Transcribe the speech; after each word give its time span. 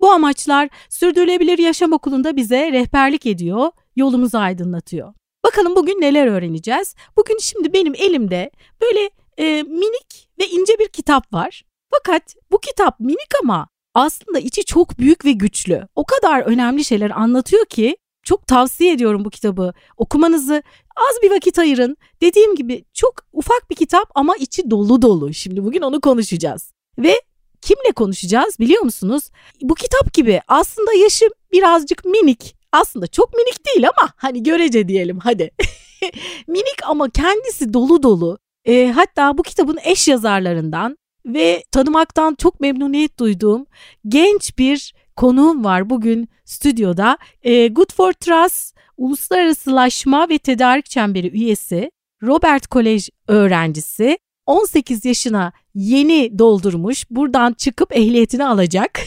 Bu 0.00 0.10
amaçlar 0.10 0.68
Sürdürülebilir 0.88 1.58
Yaşam 1.58 1.92
Okulu'nda 1.92 2.36
bize 2.36 2.72
rehberlik 2.72 3.26
ediyor, 3.26 3.70
yolumuzu 3.96 4.38
aydınlatıyor. 4.38 5.14
Bakalım 5.44 5.76
bugün 5.76 6.00
neler 6.00 6.26
öğreneceğiz? 6.26 6.94
Bugün 7.16 7.38
şimdi 7.38 7.72
benim 7.72 7.94
elimde 7.94 8.50
böyle 8.82 9.10
e, 9.38 9.62
minik 9.62 10.28
ve 10.38 10.48
ince 10.48 10.78
bir 10.78 10.88
kitap 10.88 11.32
var. 11.32 11.62
Fakat 11.90 12.34
bu 12.50 12.60
kitap 12.60 13.00
minik 13.00 13.30
ama 13.42 13.68
aslında 13.94 14.38
içi 14.38 14.64
çok 14.64 14.98
büyük 14.98 15.24
ve 15.24 15.32
güçlü. 15.32 15.88
O 15.94 16.04
kadar 16.04 16.42
önemli 16.42 16.84
şeyler 16.84 17.10
anlatıyor 17.10 17.64
ki 17.64 17.96
çok 18.22 18.46
tavsiye 18.46 18.92
ediyorum 18.92 19.24
bu 19.24 19.30
kitabı 19.30 19.72
okumanızı. 19.96 20.62
Az 20.96 21.22
bir 21.22 21.30
vakit 21.30 21.58
ayırın. 21.58 21.96
Dediğim 22.22 22.54
gibi 22.54 22.84
çok 22.94 23.14
ufak 23.32 23.70
bir 23.70 23.76
kitap 23.76 24.08
ama 24.14 24.36
içi 24.36 24.70
dolu 24.70 25.02
dolu. 25.02 25.34
Şimdi 25.34 25.64
bugün 25.64 25.82
onu 25.82 26.00
konuşacağız. 26.00 26.72
Ve 26.98 27.20
kimle 27.62 27.92
konuşacağız 27.96 28.58
biliyor 28.58 28.82
musunuz? 28.82 29.30
Bu 29.62 29.74
kitap 29.74 30.14
gibi 30.14 30.40
aslında 30.48 30.92
yaşı 30.92 31.24
birazcık 31.52 32.04
minik. 32.04 32.56
Aslında 32.72 33.06
çok 33.06 33.34
minik 33.34 33.66
değil 33.66 33.88
ama 33.98 34.12
hani 34.16 34.42
görece 34.42 34.88
diyelim 34.88 35.18
hadi. 35.18 35.50
minik 36.48 36.76
ama 36.86 37.10
kendisi 37.10 37.74
dolu 37.74 38.02
dolu. 38.02 38.38
E, 38.64 38.86
hatta 38.86 39.38
bu 39.38 39.42
kitabın 39.42 39.78
eş 39.84 40.08
yazarlarından 40.08 40.98
ve 41.26 41.64
tanımaktan 41.72 42.34
çok 42.34 42.60
memnuniyet 42.60 43.18
duyduğum 43.18 43.66
genç 44.08 44.58
bir 44.58 44.94
konuğum 45.16 45.64
var 45.64 45.90
bugün 45.90 46.28
stüdyoda. 46.44 47.18
E, 47.42 47.68
Good 47.68 47.92
for 47.92 48.12
Trust 48.12 48.76
Uluslararasılaşma 48.96 50.28
ve 50.28 50.38
Tedarik 50.38 50.86
Çemberi 50.86 51.28
üyesi, 51.28 51.90
Robert 52.22 52.66
Kolej 52.66 53.08
öğrencisi, 53.28 54.18
18 54.46 55.04
yaşına 55.04 55.52
yeni 55.74 56.38
doldurmuş, 56.38 57.10
buradan 57.10 57.52
çıkıp 57.52 57.96
ehliyetini 57.96 58.44
alacak. 58.44 59.00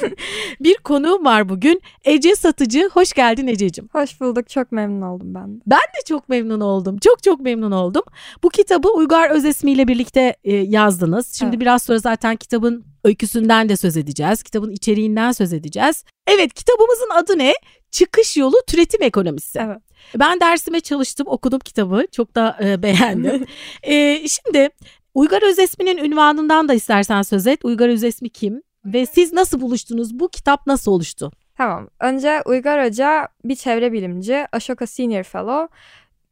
bir 0.60 0.74
konuğum 0.74 1.24
var 1.24 1.48
bugün. 1.48 1.82
Ece 2.04 2.36
Satıcı. 2.36 2.90
Hoş 2.92 3.12
geldin 3.12 3.46
Ececiğim. 3.46 3.88
Hoş 3.92 4.20
bulduk. 4.20 4.48
Çok 4.48 4.72
memnun 4.72 5.02
oldum 5.02 5.34
ben 5.34 5.56
de. 5.56 5.60
Ben 5.66 5.78
de 5.78 6.04
çok 6.08 6.28
memnun 6.28 6.60
oldum. 6.60 6.98
Çok 6.98 7.22
çok 7.22 7.40
memnun 7.40 7.70
oldum. 7.70 8.02
Bu 8.42 8.48
kitabı 8.48 8.88
Uygar 8.88 9.30
Özesmi 9.30 9.72
ile 9.72 9.88
birlikte 9.88 10.36
e, 10.44 10.54
yazdınız. 10.54 11.34
Şimdi 11.34 11.50
evet. 11.50 11.60
biraz 11.60 11.82
sonra 11.82 11.98
zaten 11.98 12.36
kitabın 12.36 12.84
öyküsünden 13.04 13.68
de 13.68 13.76
söz 13.76 13.96
edeceğiz. 13.96 14.42
Kitabın 14.42 14.70
içeriğinden 14.70 15.32
söz 15.32 15.52
edeceğiz. 15.52 16.04
Evet 16.26 16.54
kitabımızın 16.54 17.10
adı 17.14 17.38
ne? 17.38 17.54
Çıkış 17.90 18.36
yolu 18.36 18.56
türetim 18.66 19.02
ekonomisi. 19.02 19.58
Evet. 19.58 19.78
Ben 20.14 20.40
dersime 20.40 20.80
çalıştım, 20.80 21.26
okudum 21.30 21.58
kitabı. 21.58 22.06
Çok 22.12 22.34
da 22.34 22.58
e, 22.64 22.82
beğendim. 22.82 23.46
e, 23.82 24.28
şimdi 24.28 24.70
Uygar 25.14 25.42
Özesmi'nin 25.42 25.96
ünvanından 25.96 26.68
da 26.68 26.74
istersen 26.74 27.22
söz 27.22 27.46
et. 27.46 27.64
Uygar 27.64 27.88
Özesmi 27.88 28.30
kim? 28.30 28.62
Ve 28.84 29.06
siz 29.06 29.32
nasıl 29.32 29.60
buluştunuz? 29.60 30.20
Bu 30.20 30.28
kitap 30.28 30.66
nasıl 30.66 30.92
oluştu? 30.92 31.32
Tamam. 31.56 31.88
Önce 32.00 32.42
Uygar 32.46 32.86
Hoca 32.86 33.28
bir 33.44 33.54
çevre 33.54 33.92
bilimci, 33.92 34.46
Ashoka 34.52 34.86
Senior 34.86 35.22
Fellow, 35.22 35.76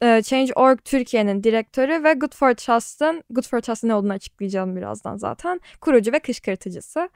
e, 0.02 0.22
Change.org 0.22 0.78
Türkiye'nin 0.84 1.44
direktörü 1.44 2.04
ve 2.04 2.12
Good 2.12 2.34
for 2.34 2.54
Trust'ın, 2.54 3.22
Good 3.30 3.44
for 3.44 3.60
Trust'ın 3.60 3.88
ne 3.88 3.94
olduğunu 3.94 4.12
açıklayacağım 4.12 4.76
birazdan 4.76 5.16
zaten, 5.16 5.60
kurucu 5.80 6.12
ve 6.12 6.18
kışkırtıcısı. 6.18 7.08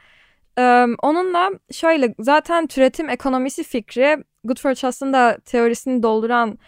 onunla 1.02 1.50
şöyle 1.72 2.14
zaten 2.18 2.66
türetim 2.66 3.08
ekonomisi 3.08 3.62
fikri 3.62 4.24
Good 4.48 4.60
for 4.60 4.74
Trust'ın 4.74 5.12
da 5.12 5.38
teorisini 5.44 6.02
dolduran 6.02 6.58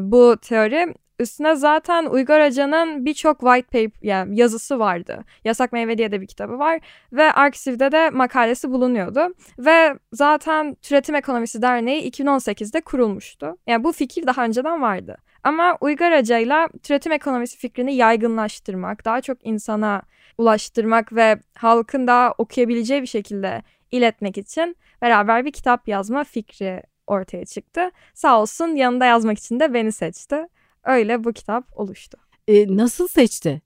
bu 0.00 0.36
teori 0.36 0.94
Üstüne 1.18 1.54
zaten 1.54 2.06
Uygar 2.06 2.46
Hoca'nın 2.46 3.04
birçok 3.04 3.40
white 3.40 3.66
paper 3.66 4.08
yani 4.08 4.38
yazısı 4.38 4.78
vardı. 4.78 5.24
Yasak 5.44 5.72
Meyve 5.72 5.98
diye 5.98 6.12
de 6.12 6.20
bir 6.20 6.26
kitabı 6.26 6.58
var 6.58 6.80
ve 7.12 7.32
Arksiv'de 7.32 7.92
de 7.92 8.10
makalesi 8.10 8.70
bulunuyordu. 8.70 9.34
Ve 9.58 9.94
zaten 10.12 10.74
Türetim 10.74 11.14
Ekonomisi 11.14 11.62
Derneği 11.62 12.10
2018'de 12.10 12.80
kurulmuştu. 12.80 13.56
Yani 13.66 13.84
bu 13.84 13.92
fikir 13.92 14.26
daha 14.26 14.44
önceden 14.44 14.82
vardı. 14.82 15.16
Ama 15.42 15.78
Uygar 15.80 16.18
Hoca'yla 16.18 16.68
türetim 16.82 17.12
ekonomisi 17.12 17.58
fikrini 17.58 17.94
yaygınlaştırmak, 17.94 19.04
daha 19.04 19.20
çok 19.20 19.46
insana 19.46 20.02
ulaştırmak 20.38 21.12
ve 21.12 21.38
halkın 21.56 22.06
daha 22.06 22.32
okuyabileceği 22.38 23.02
bir 23.02 23.06
şekilde 23.06 23.62
iletmek 23.90 24.38
için 24.38 24.76
beraber 25.02 25.44
bir 25.44 25.52
kitap 25.52 25.88
yazma 25.88 26.24
fikri 26.24 26.82
ortaya 27.06 27.44
çıktı. 27.44 27.90
Sağ 28.14 28.40
olsun 28.40 28.68
yanında 28.68 29.04
yazmak 29.04 29.38
için 29.38 29.60
de 29.60 29.74
beni 29.74 29.92
seçti. 29.92 30.46
Öyle 30.84 31.24
bu 31.24 31.32
kitap 31.32 31.78
oluştu. 31.78 32.18
E, 32.48 32.76
nasıl 32.76 33.08
seçti? 33.08 33.62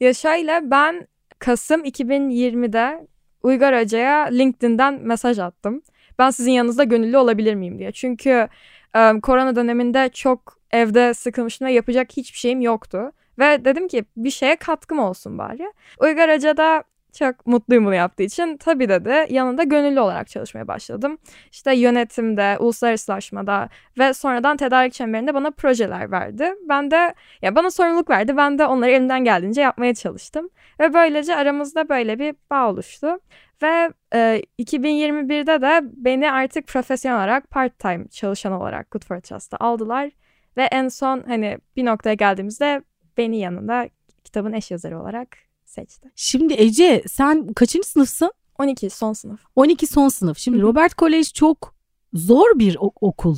ya 0.00 0.14
şöyle 0.14 0.70
ben 0.70 1.08
Kasım 1.38 1.84
2020'de 1.84 3.06
Uygar 3.42 3.80
Hoca'ya 3.82 4.24
LinkedIn'den 4.24 5.00
mesaj 5.02 5.38
attım. 5.38 5.82
Ben 6.18 6.30
sizin 6.30 6.52
yanınızda 6.52 6.84
gönüllü 6.84 7.18
olabilir 7.18 7.54
miyim 7.54 7.78
diye. 7.78 7.92
Çünkü 7.92 8.48
e, 8.96 9.20
korona 9.22 9.56
döneminde 9.56 10.08
çok 10.08 10.58
evde 10.70 11.14
sıkılmıştım 11.14 11.68
ve 11.68 11.72
yapacak 11.72 12.16
hiçbir 12.16 12.38
şeyim 12.38 12.60
yoktu. 12.60 13.12
Ve 13.38 13.64
dedim 13.64 13.88
ki 13.88 14.04
bir 14.16 14.30
şeye 14.30 14.56
katkım 14.56 14.98
olsun 14.98 15.38
bari. 15.38 15.72
Uygar 16.00 16.34
Hoca 16.34 16.56
da 16.56 16.84
çok 17.12 17.46
mutluyum 17.46 17.86
bunu 17.86 17.94
yaptığı 17.94 18.22
için. 18.22 18.56
Tabii 18.56 18.88
dedi 18.88 19.26
yanında 19.30 19.62
gönüllü 19.62 20.00
olarak 20.00 20.28
çalışmaya 20.28 20.68
başladım. 20.68 21.18
İşte 21.52 21.74
yönetimde, 21.76 22.56
uluslararasılaşmada 22.58 23.68
ve 23.98 24.14
sonradan 24.14 24.56
tedarik 24.56 24.92
çemberinde 24.92 25.34
bana 25.34 25.50
projeler 25.50 26.10
verdi. 26.10 26.54
Ben 26.68 26.90
de 26.90 27.14
ya 27.42 27.56
bana 27.56 27.70
sorumluluk 27.70 28.10
verdi. 28.10 28.36
Ben 28.36 28.58
de 28.58 28.66
onları 28.66 28.90
elimden 28.90 29.24
geldiğince 29.24 29.60
yapmaya 29.60 29.94
çalıştım. 29.94 30.48
Ve 30.80 30.94
böylece 30.94 31.36
aramızda 31.36 31.88
böyle 31.88 32.18
bir 32.18 32.34
bağ 32.50 32.70
oluştu. 32.70 33.18
Ve 33.62 33.90
e, 34.14 34.42
2021'de 34.58 35.62
de 35.62 35.80
beni 35.92 36.32
artık 36.32 36.66
profesyonel 36.66 37.18
olarak 37.18 37.50
part-time 37.50 38.08
çalışan 38.08 38.52
olarak 38.52 38.90
Good 38.90 39.04
for 39.04 39.20
Trust'a 39.20 39.56
aldılar. 39.56 40.10
Ve 40.56 40.62
en 40.62 40.88
son 40.88 41.24
hani 41.26 41.58
bir 41.76 41.84
noktaya 41.84 42.14
geldiğimizde 42.14 42.82
beni 43.16 43.38
yanında 43.38 43.88
kitabın 44.24 44.52
eş 44.52 44.70
yazarı 44.70 45.00
olarak 45.00 45.47
seçti. 45.68 46.10
Şimdi 46.16 46.54
Ece 46.54 47.02
sen 47.08 47.52
kaçıncı 47.52 47.88
sınıfsın? 47.88 48.32
12 48.58 48.90
son 48.90 49.12
sınıf. 49.12 49.40
12 49.56 49.86
son 49.86 50.08
sınıf. 50.08 50.38
Şimdi 50.38 50.62
Robert 50.62 50.98
College 50.98 51.24
çok 51.24 51.74
zor 52.12 52.58
bir 52.58 52.76
okul. 52.80 53.36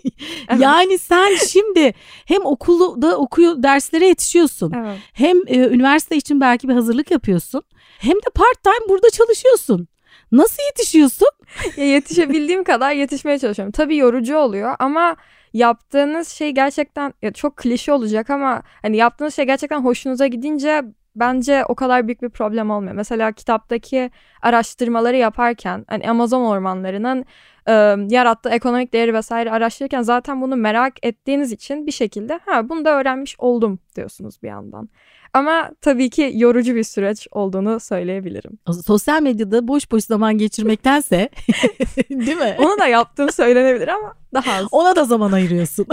yani 0.58 0.98
sen 0.98 1.36
şimdi 1.48 1.94
hem 2.26 2.46
okulda 2.46 3.18
okuyor 3.18 3.62
derslere 3.62 4.06
yetişiyorsun. 4.06 4.72
Evet. 4.76 4.98
Hem 5.12 5.36
e, 5.46 5.58
üniversite 5.58 6.16
için 6.16 6.40
belki 6.40 6.68
bir 6.68 6.74
hazırlık 6.74 7.10
yapıyorsun. 7.10 7.62
Hem 7.98 8.16
de 8.16 8.30
part 8.34 8.62
time 8.64 8.88
burada 8.88 9.10
çalışıyorsun. 9.10 9.88
Nasıl 10.32 10.62
yetişiyorsun? 10.62 11.28
ya 11.76 11.84
yetişebildiğim 11.84 12.64
kadar 12.64 12.92
yetişmeye 12.92 13.38
çalışıyorum. 13.38 13.72
Tabii 13.72 13.96
yorucu 13.96 14.36
oluyor 14.36 14.76
ama 14.78 15.16
yaptığınız 15.54 16.28
şey 16.28 16.50
gerçekten 16.50 17.14
ya 17.22 17.32
çok 17.32 17.56
klişe 17.56 17.92
olacak 17.92 18.30
ama 18.30 18.62
hani 18.82 18.96
yaptığınız 18.96 19.34
şey 19.36 19.44
gerçekten 19.44 19.84
hoşunuza 19.84 20.26
gidince 20.26 20.84
bence 21.16 21.64
o 21.68 21.74
kadar 21.74 22.06
büyük 22.06 22.22
bir 22.22 22.28
problem 22.28 22.70
olmuyor. 22.70 22.94
Mesela 22.94 23.32
kitaptaki 23.32 24.10
araştırmaları 24.42 25.16
yaparken 25.16 25.84
hani 25.88 26.10
Amazon 26.10 26.44
ormanlarının 26.44 27.24
e, 27.66 27.72
yarattığı 28.14 28.50
ekonomik 28.50 28.92
değeri 28.92 29.14
vesaire 29.14 29.50
araştırırken 29.50 30.02
zaten 30.02 30.40
bunu 30.42 30.56
merak 30.56 31.06
ettiğiniz 31.06 31.52
için 31.52 31.86
bir 31.86 31.92
şekilde 31.92 32.40
ha 32.46 32.68
bunu 32.68 32.84
da 32.84 32.90
öğrenmiş 33.00 33.36
oldum 33.38 33.78
diyorsunuz 33.96 34.42
bir 34.42 34.48
yandan. 34.48 34.88
Ama 35.34 35.70
tabii 35.80 36.10
ki 36.10 36.32
yorucu 36.34 36.74
bir 36.74 36.84
süreç 36.84 37.28
olduğunu 37.30 37.80
söyleyebilirim. 37.80 38.58
Sosyal 38.86 39.22
medyada 39.22 39.68
boş 39.68 39.92
boş 39.92 40.04
zaman 40.04 40.38
geçirmektense 40.38 41.28
değil 42.10 42.36
mi? 42.36 42.56
Onu 42.58 42.78
da 42.78 42.86
yaptığım 42.86 43.32
söylenebilir 43.32 43.88
ama 43.88 44.14
daha 44.34 44.52
az. 44.52 44.66
Ona 44.70 44.96
da 44.96 45.04
zaman 45.04 45.32
ayırıyorsun. 45.32 45.86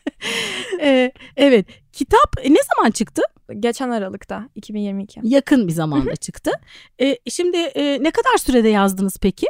ee, 0.80 1.12
evet. 1.36 1.66
Kitap 2.00 2.36
ne 2.48 2.58
zaman 2.74 2.90
çıktı? 2.90 3.22
Geçen 3.60 3.90
Aralık'ta 3.90 4.48
2022. 4.54 5.20
Yakın 5.22 5.68
bir 5.68 5.72
zamanda 5.72 6.16
çıktı. 6.16 6.50
Ee, 7.00 7.16
şimdi 7.30 7.56
e, 7.56 8.02
ne 8.02 8.10
kadar 8.10 8.36
sürede 8.38 8.68
yazdınız 8.68 9.16
peki? 9.22 9.46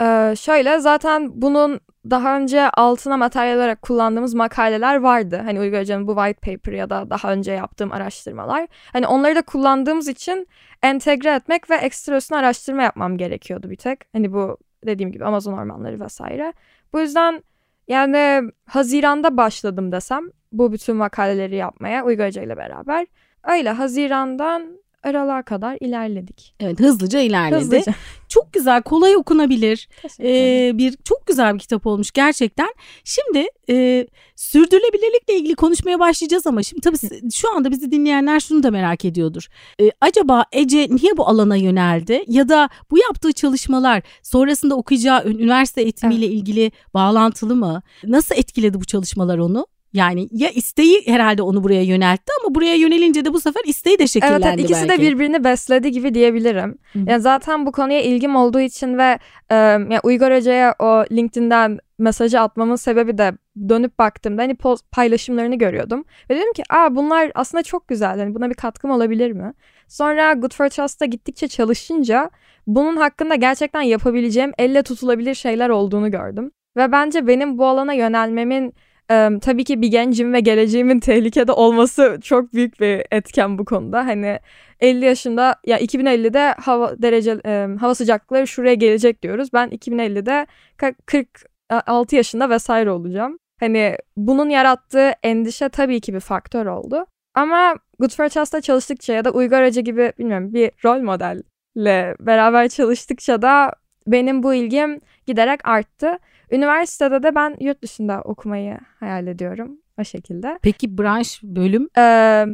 Ee, 0.00 0.34
şöyle 0.38 0.78
zaten 0.78 1.42
bunun 1.42 1.80
daha 2.10 2.36
önce 2.36 2.70
altına 2.70 3.16
materyal 3.16 3.56
olarak 3.56 3.82
kullandığımız 3.82 4.34
makaleler 4.34 4.96
vardı. 4.96 5.40
Hani 5.44 5.60
Uygar 5.60 5.80
Hoca'nın 5.80 6.06
bu 6.06 6.14
white 6.16 6.52
paper 6.52 6.72
ya 6.72 6.90
da 6.90 7.10
daha 7.10 7.32
önce 7.32 7.52
yaptığım 7.52 7.92
araştırmalar. 7.92 8.66
Hani 8.92 9.06
onları 9.06 9.36
da 9.36 9.42
kullandığımız 9.42 10.08
için 10.08 10.48
entegre 10.82 11.34
etmek 11.34 11.70
ve 11.70 11.76
ekstra 11.76 12.16
üstüne 12.16 12.38
araştırma 12.38 12.82
yapmam 12.82 13.16
gerekiyordu 13.18 13.70
bir 13.70 13.76
tek. 13.76 14.00
Hani 14.12 14.32
bu 14.32 14.58
dediğim 14.86 15.12
gibi 15.12 15.24
Amazon 15.24 15.52
ormanları 15.52 16.00
vesaire. 16.00 16.52
Bu 16.92 17.00
yüzden 17.00 17.42
Yani 17.90 18.50
Haziran'da 18.66 19.36
başladım 19.36 19.92
desem 19.92 20.30
bu 20.52 20.72
bütün 20.72 20.96
makaleleri 20.96 21.56
yapmaya 21.56 22.04
Uygarca 22.04 22.42
ile 22.42 22.56
beraber. 22.56 23.06
Öyle 23.44 23.70
Haziran'dan 23.70 24.78
aralığa 25.02 25.42
kadar 25.42 25.78
ilerledik. 25.80 26.54
Evet 26.60 26.80
hızlıca 26.80 27.20
ilerledi. 27.20 27.60
Hızlıca. 27.60 27.94
Çok 28.28 28.52
güzel, 28.52 28.82
kolay 28.82 29.16
okunabilir. 29.16 29.88
Ee, 30.20 30.70
bir 30.78 30.96
çok 31.04 31.26
güzel 31.26 31.54
bir 31.54 31.58
kitap 31.58 31.86
olmuş 31.86 32.10
gerçekten. 32.10 32.68
Şimdi 33.04 33.46
e, 33.70 34.06
sürdürülebilirlikle 34.36 35.34
ilgili 35.34 35.54
konuşmaya 35.54 35.98
başlayacağız 35.98 36.46
ama 36.46 36.62
şimdi 36.62 36.80
tabii 36.80 36.96
şu 37.34 37.56
anda 37.56 37.70
bizi 37.70 37.92
dinleyenler 37.92 38.40
şunu 38.40 38.62
da 38.62 38.70
merak 38.70 39.04
ediyordur. 39.04 39.46
E, 39.80 39.90
acaba 40.00 40.44
Ece 40.52 40.78
niye 40.90 41.16
bu 41.16 41.28
alana 41.28 41.56
yöneldi 41.56 42.24
ya 42.26 42.48
da 42.48 42.68
bu 42.90 42.98
yaptığı 42.98 43.32
çalışmalar 43.32 44.02
sonrasında 44.22 44.74
okuyacağı 44.74 45.24
ün- 45.28 45.38
üniversite 45.38 45.82
eğitimiyle 45.82 46.26
ilgili 46.26 46.72
bağlantılı 46.94 47.56
mı? 47.56 47.82
Nasıl 48.04 48.34
etkiledi 48.34 48.80
bu 48.80 48.84
çalışmalar 48.84 49.38
onu? 49.38 49.66
Yani 49.92 50.28
ya 50.32 50.50
isteği 50.50 51.06
herhalde 51.06 51.42
onu 51.42 51.64
buraya 51.64 51.82
yöneltti 51.82 52.32
ama 52.40 52.54
buraya 52.54 52.74
yönelince 52.74 53.24
de 53.24 53.32
bu 53.34 53.40
sefer 53.40 53.62
isteği 53.64 53.98
de 53.98 54.06
şekillendi 54.06 54.46
Evet, 54.46 54.54
evet 54.54 54.64
ikisi 54.64 54.88
belki. 54.88 55.02
de 55.02 55.06
birbirini 55.06 55.44
besledi 55.44 55.90
gibi 55.90 56.14
diyebilirim. 56.14 56.78
Hı. 56.92 56.98
Yani 57.06 57.20
zaten 57.20 57.66
bu 57.66 57.72
konuya 57.72 58.00
ilgim 58.02 58.36
olduğu 58.36 58.60
için 58.60 58.98
ve 58.98 59.18
e, 59.50 59.54
yani 59.54 60.00
Uygar 60.02 60.36
Hoca'ya 60.36 60.74
o 60.78 61.04
LinkedIn'den 61.12 61.78
mesajı 61.98 62.40
atmamın 62.40 62.76
sebebi 62.76 63.18
de 63.18 63.32
dönüp 63.68 63.98
baktığımda 63.98 64.42
hani 64.42 64.54
post 64.54 64.90
paylaşımlarını 64.90 65.54
görüyordum. 65.54 66.04
Ve 66.30 66.36
dedim 66.36 66.52
ki 66.52 66.62
aa 66.70 66.96
bunlar 66.96 67.32
aslında 67.34 67.62
çok 67.62 67.88
güzel. 67.88 68.18
Hani 68.18 68.34
buna 68.34 68.50
bir 68.50 68.54
katkım 68.54 68.90
olabilir 68.90 69.32
mi? 69.32 69.52
Sonra 69.88 70.32
Good 70.32 70.54
for 70.54 70.68
Trust'ta 70.68 71.06
gittikçe 71.06 71.48
çalışınca 71.48 72.30
bunun 72.66 72.96
hakkında 72.96 73.34
gerçekten 73.34 73.82
yapabileceğim 73.82 74.52
elle 74.58 74.82
tutulabilir 74.82 75.34
şeyler 75.34 75.68
olduğunu 75.68 76.10
gördüm. 76.10 76.50
Ve 76.76 76.92
bence 76.92 77.26
benim 77.26 77.58
bu 77.58 77.66
alana 77.66 77.92
yönelmemin 77.92 78.74
e, 79.10 79.28
tabii 79.40 79.64
ki 79.64 79.82
bir 79.82 79.88
gencim 79.88 80.32
ve 80.32 80.40
geleceğimin 80.40 81.00
tehlikede 81.00 81.52
olması 81.52 82.18
çok 82.22 82.52
büyük 82.52 82.80
bir 82.80 83.02
etken 83.10 83.58
bu 83.58 83.64
konuda. 83.64 84.06
Hani 84.06 84.38
50 84.80 85.04
yaşında 85.04 85.56
ya 85.66 85.78
2050'de 85.78 86.54
hava 86.58 87.02
derece 87.02 87.40
e, 87.46 87.68
hava 87.80 87.94
sıcaklıkları 87.94 88.46
şuraya 88.46 88.74
gelecek 88.74 89.22
diyoruz. 89.22 89.48
Ben 89.52 89.68
2050'de 89.68 90.46
ka- 90.78 90.94
46 91.06 92.16
yaşında 92.16 92.50
vesaire 92.50 92.90
olacağım. 92.90 93.38
Hani 93.60 93.96
bunun 94.16 94.50
yarattığı 94.50 95.12
endişe 95.22 95.68
tabii 95.68 96.00
ki 96.00 96.14
bir 96.14 96.20
faktör 96.20 96.66
oldu. 96.66 97.06
Ama 97.34 97.74
Good 97.98 98.10
for 98.10 98.28
Trust'ta 98.28 98.60
çalıştıkça 98.60 99.12
ya 99.12 99.24
da 99.24 99.30
Uygar 99.30 99.66
Hoca 99.66 99.80
gibi 99.80 100.12
bilmiyorum 100.18 100.54
bir 100.54 100.70
rol 100.84 101.00
modelle 101.02 102.14
beraber 102.20 102.68
çalıştıkça 102.68 103.42
da 103.42 103.72
benim 104.06 104.42
bu 104.42 104.54
ilgim 104.54 105.00
giderek 105.26 105.68
arttı. 105.68 106.18
Üniversitede 106.50 107.22
de 107.22 107.34
ben 107.34 107.56
yurt 107.60 107.82
dışında 107.82 108.22
okumayı 108.24 108.78
hayal 109.00 109.26
ediyorum 109.26 109.78
o 110.00 110.04
şekilde. 110.04 110.58
Peki 110.62 110.98
branş 110.98 111.42
bölüm 111.42 111.88
Ee, 111.98 112.46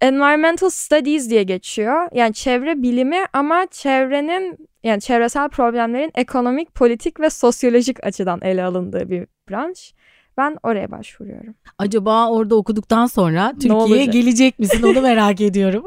environmental 0.00 0.70
studies 0.70 1.30
diye 1.30 1.42
geçiyor. 1.42 2.08
Yani 2.14 2.34
çevre 2.34 2.82
bilimi 2.82 3.24
ama 3.32 3.66
çevrenin 3.70 4.68
yani 4.84 5.00
çevresel 5.00 5.48
problemlerin 5.48 6.12
ekonomik, 6.14 6.74
politik 6.74 7.20
ve 7.20 7.30
sosyolojik 7.30 8.04
açıdan 8.04 8.40
ele 8.42 8.64
alındığı 8.64 9.10
bir 9.10 9.26
branş. 9.50 9.94
Ben 10.38 10.56
oraya 10.62 10.90
başvuruyorum. 10.90 11.54
acaba 11.78 12.30
orada 12.30 12.54
okuduktan 12.56 13.06
sonra 13.06 13.52
Türkiye'ye 13.60 14.04
gelecek 14.04 14.58
misin 14.58 14.82
onu 14.82 15.00
merak 15.00 15.40
ediyorum. 15.40 15.84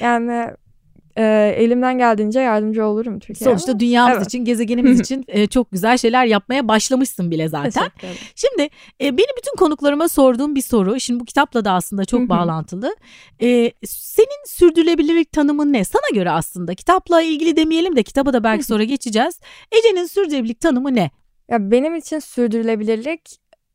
Yani 0.00 0.50
e, 1.16 1.54
elimden 1.58 1.98
geldiğince 1.98 2.40
yardımcı 2.40 2.84
olurum 2.84 3.18
Türkiye'ye. 3.18 3.50
Sonuçta 3.56 3.80
dünyamız 3.80 4.16
Evet. 4.16 4.26
için, 4.26 4.44
gezegenimiz 4.44 5.00
için 5.06 5.24
e, 5.28 5.46
çok 5.46 5.72
güzel 5.72 5.98
şeyler 5.98 6.26
yapmaya 6.26 6.68
başlamışsın 6.68 7.30
bile 7.30 7.48
zaten. 7.48 7.90
Şimdi 8.34 8.62
e, 9.00 9.04
benim 9.04 9.36
bütün 9.38 9.56
konuklarıma 9.56 10.08
sorduğum 10.08 10.54
bir 10.54 10.62
soru. 10.62 11.00
Şimdi 11.00 11.20
bu 11.20 11.24
kitapla 11.24 11.64
da 11.64 11.72
aslında 11.72 12.04
çok 12.04 12.28
bağlantılı. 12.28 12.96
E, 13.42 13.72
senin 13.86 14.46
sürdürülebilirlik 14.46 15.32
tanımın 15.32 15.72
ne? 15.72 15.84
Sana 15.84 16.08
göre 16.14 16.30
aslında 16.30 16.74
kitapla 16.74 17.22
ilgili 17.22 17.56
demeyelim 17.56 17.96
de 17.96 18.02
kitaba 18.02 18.32
da 18.32 18.44
belki 18.44 18.64
sonra 18.64 18.84
geçeceğiz. 18.84 19.40
Ece'nin 19.72 20.06
sürdürülebilirlik 20.06 20.60
tanımı 20.60 20.94
ne? 20.94 21.10
Ya 21.50 21.70
benim 21.70 21.96
için 21.96 22.18
sürdürülebilirlik 22.18 23.20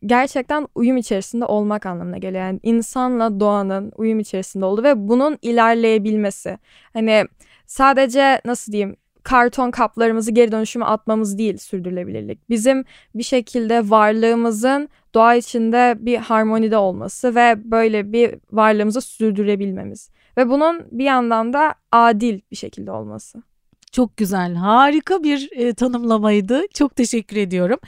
gerçekten 0.05 0.67
uyum 0.75 0.97
içerisinde 0.97 1.45
olmak 1.45 1.85
anlamına 1.85 2.17
geliyor. 2.17 2.43
Yani 2.43 2.59
insanla 2.63 3.39
doğanın 3.39 3.91
uyum 3.95 4.19
içerisinde 4.19 4.65
olduğu 4.65 4.83
ve 4.83 5.07
bunun 5.07 5.37
ilerleyebilmesi. 5.41 6.57
Hani 6.93 7.25
sadece 7.65 8.41
nasıl 8.45 8.71
diyeyim 8.71 8.95
karton 9.23 9.71
kaplarımızı 9.71 10.31
geri 10.31 10.51
dönüşüme 10.51 10.85
atmamız 10.85 11.37
değil 11.37 11.57
sürdürülebilirlik. 11.57 12.49
Bizim 12.49 12.85
bir 13.15 13.23
şekilde 13.23 13.89
varlığımızın 13.89 14.89
doğa 15.13 15.35
içinde 15.35 15.95
bir 15.99 16.17
harmonide 16.17 16.77
olması 16.77 17.35
ve 17.35 17.71
böyle 17.71 18.13
bir 18.13 18.35
varlığımızı 18.51 19.01
sürdürebilmemiz. 19.01 20.09
Ve 20.37 20.49
bunun 20.49 20.85
bir 20.91 21.03
yandan 21.03 21.53
da 21.53 21.75
adil 21.91 22.39
bir 22.51 22.55
şekilde 22.55 22.91
olması. 22.91 23.43
Çok 23.91 24.17
güzel, 24.17 24.55
harika 24.55 25.23
bir 25.23 25.49
e, 25.51 25.73
tanımlamaydı. 25.73 26.63
Çok 26.73 26.95
teşekkür 26.95 27.37
ediyorum. 27.37 27.79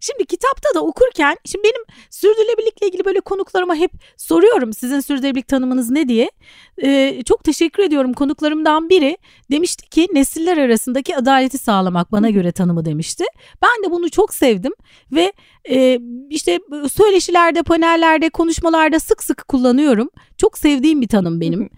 Şimdi 0.00 0.24
kitapta 0.26 0.68
da 0.74 0.80
okurken, 0.80 1.36
şimdi 1.44 1.64
benim 1.64 1.84
sürdürülebilirlikle 2.10 2.86
ilgili 2.86 3.04
böyle 3.04 3.20
konuklarıma 3.20 3.74
hep 3.74 3.92
soruyorum 4.16 4.72
sizin 4.72 5.00
sürdürülebilirlik 5.00 5.48
tanımınız 5.48 5.90
ne 5.90 6.08
diye. 6.08 6.30
E, 6.82 7.22
çok 7.22 7.44
teşekkür 7.44 7.82
ediyorum. 7.82 8.12
Konuklarımdan 8.12 8.88
biri 8.88 9.18
demişti 9.50 9.88
ki 9.88 10.08
nesiller 10.12 10.56
arasındaki 10.56 11.16
adaleti 11.16 11.58
sağlamak 11.58 12.12
bana 12.12 12.30
göre 12.30 12.52
tanımı 12.52 12.84
demişti. 12.84 13.24
Ben 13.62 13.84
de 13.84 13.90
bunu 13.90 14.10
çok 14.10 14.34
sevdim 14.34 14.72
ve 15.12 15.32
e, 15.70 15.98
işte 16.30 16.58
söyleşilerde, 16.92 17.62
panellerde, 17.62 18.30
konuşmalarda 18.30 19.00
sık 19.00 19.22
sık 19.24 19.48
kullanıyorum. 19.48 20.10
Çok 20.38 20.58
sevdiğim 20.58 21.00
bir 21.00 21.08
tanım 21.08 21.40
benim. 21.40 21.70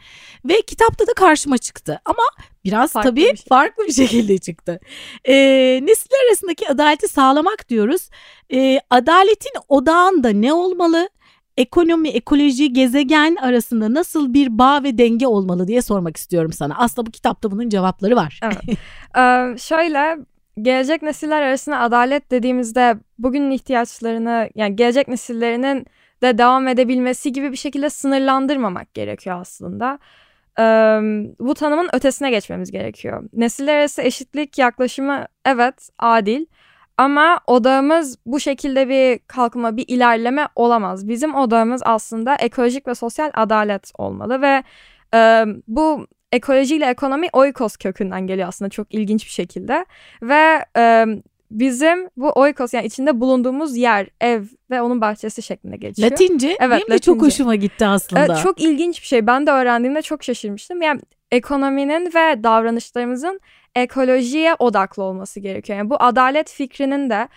ve 0.45 0.61
kitapta 0.63 1.07
da 1.07 1.13
karşıma 1.17 1.59
çıktı. 1.59 2.01
Ama 2.05 2.23
biraz 2.65 2.93
Farklı 2.93 3.11
tabii 3.11 3.21
bir 3.21 3.37
şey. 3.37 3.47
farklı 3.49 3.87
bir 3.87 3.93
şekilde 3.93 4.39
çıktı. 4.39 4.81
E, 5.25 5.35
nesiller 5.83 6.29
arasındaki 6.29 6.69
adaleti 6.69 7.09
sağlamak 7.09 7.69
diyoruz. 7.69 8.09
E, 8.53 8.81
adaletin 8.91 9.53
odağında 9.69 10.29
ne 10.29 10.53
olmalı? 10.53 11.09
Ekonomi, 11.57 12.09
ekoloji, 12.09 12.73
gezegen 12.73 13.37
arasında 13.37 13.95
nasıl 13.95 14.35
bir 14.35 14.59
bağ 14.59 14.83
ve 14.83 14.99
denge 14.99 15.27
olmalı 15.27 15.69
diye 15.69 15.83
sormak 15.83 16.17
istiyorum 16.17 16.53
sana. 16.53 16.75
Aslında 16.79 17.07
bu 17.07 17.11
kitapta 17.11 17.51
bunun 17.51 17.69
cevapları 17.69 18.17
var. 18.17 18.41
Evet. 18.43 18.57
Ee, 19.19 19.59
şöyle 19.59 20.17
gelecek 20.63 21.03
nesiller 21.03 21.43
arasında 21.43 21.79
adalet 21.79 22.31
dediğimizde 22.31 22.97
bugünün 23.19 23.51
ihtiyaçlarını 23.51 24.51
yani 24.55 24.77
gelecek 24.77 25.09
nesillerinin 25.09 25.87
de 26.23 26.39
devam 26.39 26.69
edebilmesi 26.69 27.33
gibi 27.33 27.53
bir 27.53 27.57
şekilde 27.57 27.91
sınırlandırmamak 27.91 28.95
gerekiyor 28.95 29.41
aslında. 29.41 29.99
Ee, 30.59 30.63
bu 31.41 31.55
tanımın 31.55 31.89
ötesine 31.93 32.31
geçmemiz 32.31 32.71
gerekiyor. 32.71 33.25
Nesiller 33.33 33.75
arası 33.79 34.03
eşitlik 34.03 34.59
yaklaşımı 34.59 35.27
evet 35.45 35.89
adil 35.99 36.47
ama 36.99 37.41
odağımız 37.47 38.19
bu 38.27 38.41
şekilde 38.41 38.89
bir 38.89 39.19
kalkınma, 39.19 39.77
bir 39.77 39.85
ilerleme 39.89 40.49
olamaz. 40.57 41.09
Bizim 41.09 41.35
odağımız 41.35 41.83
aslında 41.85 42.35
ekolojik 42.35 42.89
ve 42.89 42.95
sosyal 42.95 43.31
adalet 43.35 43.93
olmalı 43.99 44.43
ve 44.43 44.63
e, 45.15 45.45
bu 45.69 46.07
ekolojiyle 46.35 46.87
ekonomi 46.87 47.29
oikos 47.33 47.77
kökünden 47.77 48.27
geliyor 48.27 48.49
aslında 48.49 48.69
çok 48.69 48.95
ilginç 48.95 49.27
bir 49.27 49.31
şekilde. 49.31 49.87
Ve 50.23 50.65
e, 50.77 51.07
bizim 51.51 52.09
bu 52.17 52.33
oikos 52.35 52.75
yani 52.75 52.87
içinde 52.87 53.21
bulunduğumuz 53.21 53.77
yer, 53.77 54.09
ev 54.21 54.43
ve 54.71 54.83
onun 54.83 55.01
bahçesi 55.01 55.43
şeklinde 55.43 55.77
geçiyor. 55.77 56.11
Latince 56.11 56.57
Evet, 56.61 56.81
benim 56.81 56.91
de 56.91 56.99
çok 56.99 57.23
hoşuma 57.23 57.55
gitti 57.55 57.87
aslında. 57.87 58.27
Evet, 58.27 58.39
çok 58.43 58.61
ilginç 58.61 59.03
bir 59.03 59.07
şey. 59.07 59.27
Ben 59.27 59.47
de 59.47 59.51
öğrendiğimde 59.51 60.03
çok 60.03 60.25
şaşırmıştım. 60.25 60.83
Yani 60.83 61.01
ekonominin 61.31 62.07
ve 62.15 62.43
davranışlarımızın 62.43 63.41
ekolojiye 63.75 64.55
odaklı 64.59 65.03
olması 65.03 65.41
gerekiyor. 65.41 65.79
Yani 65.79 65.91
bu 65.91 65.97
adalet 66.03 66.51
fikrinin 66.51 67.11
de 67.11 67.29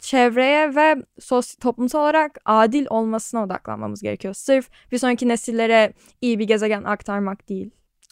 çevreye 0.00 0.74
ve 0.74 0.96
sos- 1.20 1.60
toplumsal 1.60 2.00
olarak 2.00 2.38
adil 2.44 2.86
olmasına 2.90 3.44
odaklanmamız 3.44 4.02
gerekiyor. 4.02 4.34
Sırf 4.34 4.70
bir 4.92 4.98
sonraki 4.98 5.28
nesillere 5.28 5.92
iyi 6.20 6.38
bir 6.38 6.44
gezegen 6.44 6.84
aktarmak 6.84 7.48
değil. 7.48 7.70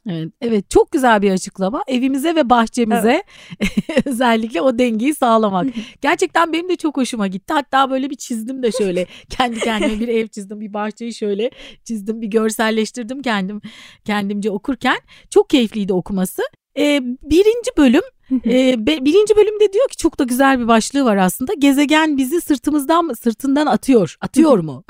Evet, 0.09 0.29
evet 0.41 0.71
çok 0.71 0.93
güzel 0.93 1.23
bir 1.23 1.31
açıklama. 1.31 1.83
Evimize 1.87 2.35
ve 2.35 2.51
bahçemize 2.51 3.23
özellikle 4.05 4.61
o 4.61 4.79
dengeyi 4.79 5.15
sağlamak. 5.15 5.67
Gerçekten 6.01 6.53
benim 6.53 6.69
de 6.69 6.77
çok 6.77 6.97
hoşuma 6.97 7.27
gitti. 7.27 7.55
Hatta 7.55 7.91
böyle 7.91 8.11
bir 8.11 8.17
çizdim 8.17 8.63
de 8.63 8.73
şöyle 8.73 9.07
kendi 9.31 9.59
kendime 9.61 10.01
bir 10.01 10.09
ev 10.09 10.27
çizdim, 10.27 10.61
bir 10.61 10.73
bahçeyi 10.73 11.15
şöyle 11.15 11.51
çizdim, 11.85 12.21
bir 12.21 12.27
görselleştirdim 12.27 13.23
kendim 13.23 13.61
kendimce 14.05 14.51
okurken. 14.51 14.99
Çok 15.31 15.51
keyifliydi 15.51 15.93
okuması. 15.93 16.43
Ee, 16.79 17.01
birinci 17.23 17.71
bölüm 17.79 18.03
e, 18.47 18.87
be- 18.87 19.05
birinci 19.05 19.37
bölümde 19.37 19.73
diyor 19.73 19.89
ki 19.89 19.97
çok 19.97 20.19
da 20.19 20.25
güzel 20.25 20.61
bir 20.61 20.69
başlığı 20.69 21.05
var 21.05 21.17
aslında. 21.17 21.53
Gezegen 21.59 22.17
bizi 22.17 22.41
sırtımızdan 22.41 23.05
mı 23.05 23.17
sırtından 23.17 23.67
atıyor. 23.67 24.17
Atıyor 24.21 24.59
mu? 24.59 24.85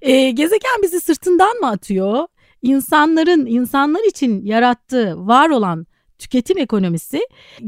Ee, 0.00 0.30
gezegen 0.30 0.82
bizi 0.82 1.00
sırtından 1.00 1.56
mı 1.60 1.66
atıyor? 1.68 2.26
İnsanların 2.62 3.46
insanlar 3.46 4.08
için 4.08 4.44
yarattığı 4.44 5.26
var 5.26 5.50
olan 5.50 5.86
tüketim 6.18 6.58
ekonomisi 6.58 7.20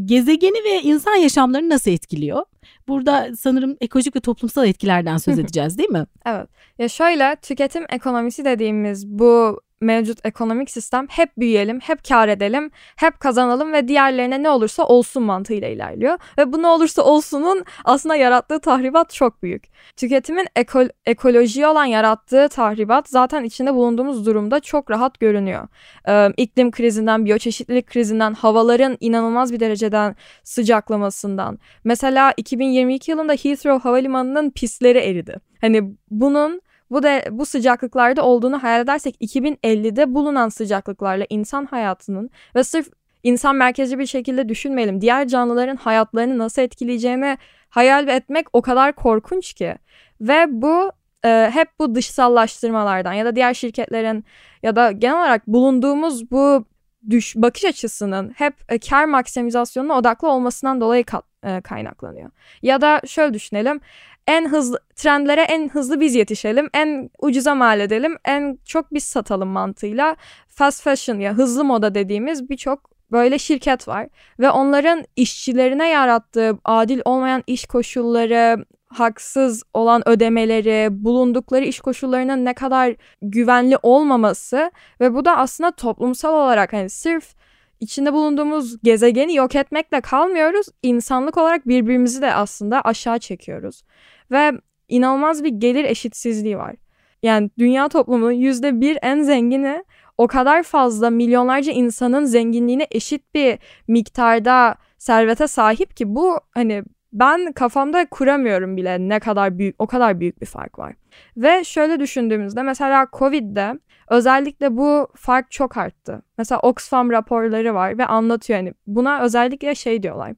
gezegeni 0.04 0.64
ve 0.64 0.82
insan 0.82 1.14
yaşamlarını 1.14 1.68
nasıl 1.68 1.90
etkiliyor? 1.90 2.44
Burada 2.88 3.28
sanırım 3.38 3.76
ekolojik 3.80 4.16
ve 4.16 4.20
toplumsal 4.20 4.66
etkilerden 4.66 5.16
söz 5.16 5.38
edeceğiz 5.42 5.78
değil 5.78 5.90
mi? 5.90 6.06
Evet. 6.26 6.48
Ya 6.78 6.88
şöyle 6.88 7.36
tüketim 7.42 7.84
ekonomisi 7.88 8.44
dediğimiz 8.44 9.06
bu 9.06 9.60
mevcut 9.80 10.18
ekonomik 10.24 10.70
sistem 10.70 11.06
hep 11.10 11.36
büyüyelim, 11.38 11.80
hep 11.80 12.04
kar 12.08 12.28
edelim, 12.28 12.70
hep 12.96 13.20
kazanalım 13.20 13.72
ve 13.72 13.88
diğerlerine 13.88 14.42
ne 14.42 14.50
olursa 14.50 14.84
olsun 14.84 15.22
mantığıyla 15.22 15.68
ilerliyor. 15.68 16.18
Ve 16.38 16.52
bu 16.52 16.62
ne 16.62 16.66
olursa 16.66 17.02
olsunun 17.02 17.64
aslında 17.84 18.16
yarattığı 18.16 18.60
tahribat 18.60 19.12
çok 19.12 19.42
büyük. 19.42 19.64
Tüketimin 19.96 20.46
eko 20.56 20.82
ekolojiye 21.06 21.66
olan 21.66 21.84
yarattığı 21.84 22.48
tahribat 22.48 23.08
zaten 23.08 23.44
içinde 23.44 23.74
bulunduğumuz 23.74 24.26
durumda 24.26 24.60
çok 24.60 24.90
rahat 24.90 25.20
görünüyor. 25.20 25.68
Ee, 26.08 26.28
iklim 26.36 26.70
krizinden, 26.70 27.24
biyoçeşitlilik 27.24 27.86
krizinden, 27.86 28.34
havaların 28.34 28.96
inanılmaz 29.00 29.52
bir 29.52 29.60
dereceden 29.60 30.16
sıcaklamasından. 30.44 31.58
Mesela 31.84 32.32
2022 32.36 33.10
yılında 33.10 33.32
Heathrow 33.32 33.88
Havalimanı'nın 33.88 34.50
pistleri 34.50 34.98
eridi. 34.98 35.36
Hani 35.60 35.94
bunun 36.10 36.60
bu 36.90 37.02
da 37.02 37.22
bu 37.30 37.46
sıcaklıklarda 37.46 38.22
olduğunu 38.22 38.62
hayal 38.62 38.80
edersek 38.80 39.16
2050'de 39.20 40.14
bulunan 40.14 40.48
sıcaklıklarla 40.48 41.26
insan 41.30 41.64
hayatının 41.64 42.30
ve 42.54 42.64
sırf 42.64 42.88
insan 43.22 43.56
merkezci 43.56 43.98
bir 43.98 44.06
şekilde 44.06 44.48
düşünmeyelim. 44.48 45.00
Diğer 45.00 45.28
canlıların 45.28 45.76
hayatlarını 45.76 46.38
nasıl 46.38 46.62
etkileyeceğini 46.62 47.38
hayal 47.68 48.08
etmek 48.08 48.46
o 48.52 48.62
kadar 48.62 48.92
korkunç 48.92 49.52
ki. 49.52 49.74
Ve 50.20 50.46
bu 50.48 50.92
e, 51.24 51.50
hep 51.52 51.68
bu 51.78 51.94
dışsallaştırmalardan 51.94 53.12
ya 53.12 53.24
da 53.24 53.36
diğer 53.36 53.54
şirketlerin 53.54 54.24
ya 54.62 54.76
da 54.76 54.92
genel 54.92 55.18
olarak 55.18 55.46
bulunduğumuz 55.46 56.30
bu 56.30 56.64
düş 57.10 57.36
bakış 57.36 57.64
açısının 57.64 58.30
hep 58.30 58.54
e, 58.68 58.78
kar 58.78 59.04
maksimizasyonuna 59.04 59.98
odaklı 59.98 60.28
olmasından 60.28 60.80
dolayı 60.80 61.02
ka- 61.02 61.22
e, 61.44 61.60
kaynaklanıyor. 61.60 62.30
Ya 62.62 62.80
da 62.80 63.00
şöyle 63.06 63.34
düşünelim 63.34 63.80
en 64.26 64.48
hızlı 64.48 64.80
trendlere 64.96 65.42
en 65.42 65.68
hızlı 65.68 66.00
biz 66.00 66.14
yetişelim, 66.14 66.70
en 66.74 67.10
ucuza 67.18 67.54
mal 67.54 67.80
edelim, 67.80 68.16
en 68.24 68.58
çok 68.64 68.94
biz 68.94 69.04
satalım 69.04 69.48
mantığıyla 69.48 70.16
fast 70.48 70.82
fashion 70.82 71.18
ya 71.18 71.32
hızlı 71.32 71.64
moda 71.64 71.94
dediğimiz 71.94 72.50
birçok 72.50 72.90
böyle 73.12 73.38
şirket 73.38 73.88
var 73.88 74.08
ve 74.38 74.50
onların 74.50 75.04
işçilerine 75.16 75.88
yarattığı 75.88 76.58
adil 76.64 77.00
olmayan 77.04 77.42
iş 77.46 77.66
koşulları, 77.66 78.64
haksız 78.86 79.62
olan 79.74 80.08
ödemeleri, 80.08 80.88
bulundukları 81.04 81.64
iş 81.64 81.80
koşullarının 81.80 82.44
ne 82.44 82.54
kadar 82.54 82.94
güvenli 83.22 83.76
olmaması 83.82 84.70
ve 85.00 85.14
bu 85.14 85.24
da 85.24 85.36
aslında 85.36 85.70
toplumsal 85.70 86.34
olarak 86.34 86.72
hani 86.72 86.90
sırf 86.90 87.34
içinde 87.80 88.12
bulunduğumuz 88.12 88.82
gezegeni 88.82 89.34
yok 89.34 89.56
etmekle 89.56 90.00
kalmıyoruz. 90.00 90.66
İnsanlık 90.82 91.38
olarak 91.38 91.68
birbirimizi 91.68 92.22
de 92.22 92.34
aslında 92.34 92.82
aşağı 92.82 93.18
çekiyoruz. 93.18 93.82
Ve 94.30 94.52
inanılmaz 94.88 95.44
bir 95.44 95.48
gelir 95.48 95.84
eşitsizliği 95.84 96.58
var. 96.58 96.76
Yani 97.22 97.50
dünya 97.58 97.88
toplumunun 97.88 98.32
yüzde 98.32 98.80
bir 98.80 98.98
en 99.02 99.22
zengini 99.22 99.84
o 100.18 100.26
kadar 100.26 100.62
fazla 100.62 101.10
milyonlarca 101.10 101.72
insanın 101.72 102.24
zenginliğine 102.24 102.86
eşit 102.90 103.34
bir 103.34 103.58
miktarda 103.88 104.76
servete 104.98 105.46
sahip 105.46 105.96
ki 105.96 106.14
bu 106.14 106.40
hani 106.50 106.82
ben 107.12 107.52
kafamda 107.52 108.06
kuramıyorum 108.06 108.76
bile 108.76 108.98
ne 109.08 109.20
kadar 109.20 109.58
büyük 109.58 109.74
o 109.78 109.86
kadar 109.86 110.20
büyük 110.20 110.40
bir 110.40 110.46
fark 110.46 110.78
var. 110.78 110.94
Ve 111.36 111.64
şöyle 111.64 112.00
düşündüğümüzde 112.00 112.62
mesela 112.62 113.06
Covid'de 113.12 113.74
özellikle 114.10 114.76
bu 114.76 115.08
fark 115.14 115.50
çok 115.50 115.76
arttı. 115.76 116.22
Mesela 116.38 116.60
Oxfam 116.60 117.10
raporları 117.10 117.74
var 117.74 117.98
ve 117.98 118.06
anlatıyor 118.06 118.58
hani 118.58 118.74
buna 118.86 119.22
özellikle 119.22 119.74
şey 119.74 120.02
diyorlar. 120.02 120.32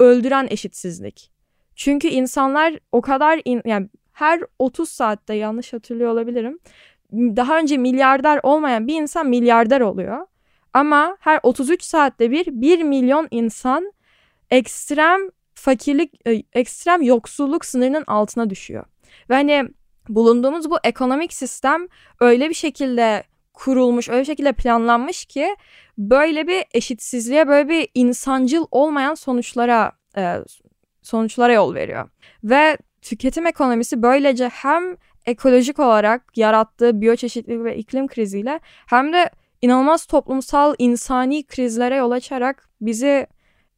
Öldüren 0.00 0.46
eşitsizlik. 0.50 1.30
Çünkü 1.76 2.08
insanlar 2.08 2.78
o 2.92 3.00
kadar 3.00 3.40
in, 3.44 3.62
yani 3.64 3.88
her 4.12 4.40
30 4.58 4.88
saatte 4.88 5.34
yanlış 5.34 5.72
hatırlıyor 5.72 6.10
olabilirim. 6.10 6.58
Daha 7.12 7.58
önce 7.58 7.76
milyarder 7.76 8.40
olmayan 8.42 8.86
bir 8.86 9.02
insan 9.02 9.28
milyarder 9.28 9.80
oluyor. 9.80 10.26
Ama 10.72 11.16
her 11.20 11.40
33 11.42 11.82
saatte 11.82 12.30
bir 12.30 12.46
1 12.46 12.82
milyon 12.82 13.28
insan 13.30 13.92
ekstrem 14.50 15.20
fakirlik, 15.54 16.28
e, 16.28 16.42
ekstrem 16.52 17.02
yoksulluk 17.02 17.64
sınırının 17.64 18.04
altına 18.06 18.50
düşüyor. 18.50 18.84
Ve 19.30 19.34
hani 19.34 19.68
bulunduğumuz 20.08 20.70
bu 20.70 20.78
ekonomik 20.84 21.32
sistem 21.32 21.86
öyle 22.20 22.48
bir 22.48 22.54
şekilde 22.54 23.24
kurulmuş, 23.52 24.08
öyle 24.08 24.20
bir 24.20 24.26
şekilde 24.26 24.52
planlanmış 24.52 25.24
ki 25.24 25.56
böyle 25.98 26.46
bir 26.46 26.64
eşitsizliğe, 26.74 27.48
böyle 27.48 27.68
bir 27.68 27.88
insancıl 27.94 28.66
olmayan 28.70 29.14
sonuçlara 29.14 29.92
e, 30.16 30.36
sonuçlara 31.02 31.52
yol 31.52 31.74
veriyor. 31.74 32.10
Ve 32.44 32.78
tüketim 33.02 33.46
ekonomisi 33.46 34.02
böylece 34.02 34.48
hem 34.48 34.96
ekolojik 35.26 35.78
olarak 35.78 36.36
yarattığı 36.36 37.00
biyoçeşitlilik 37.00 37.64
ve 37.64 37.76
iklim 37.76 38.08
kriziyle 38.08 38.60
hem 38.86 39.12
de 39.12 39.30
inanılmaz 39.62 40.06
toplumsal 40.06 40.74
insani 40.78 41.46
krizlere 41.46 41.96
yol 41.96 42.10
açarak 42.10 42.68
bizi 42.80 43.26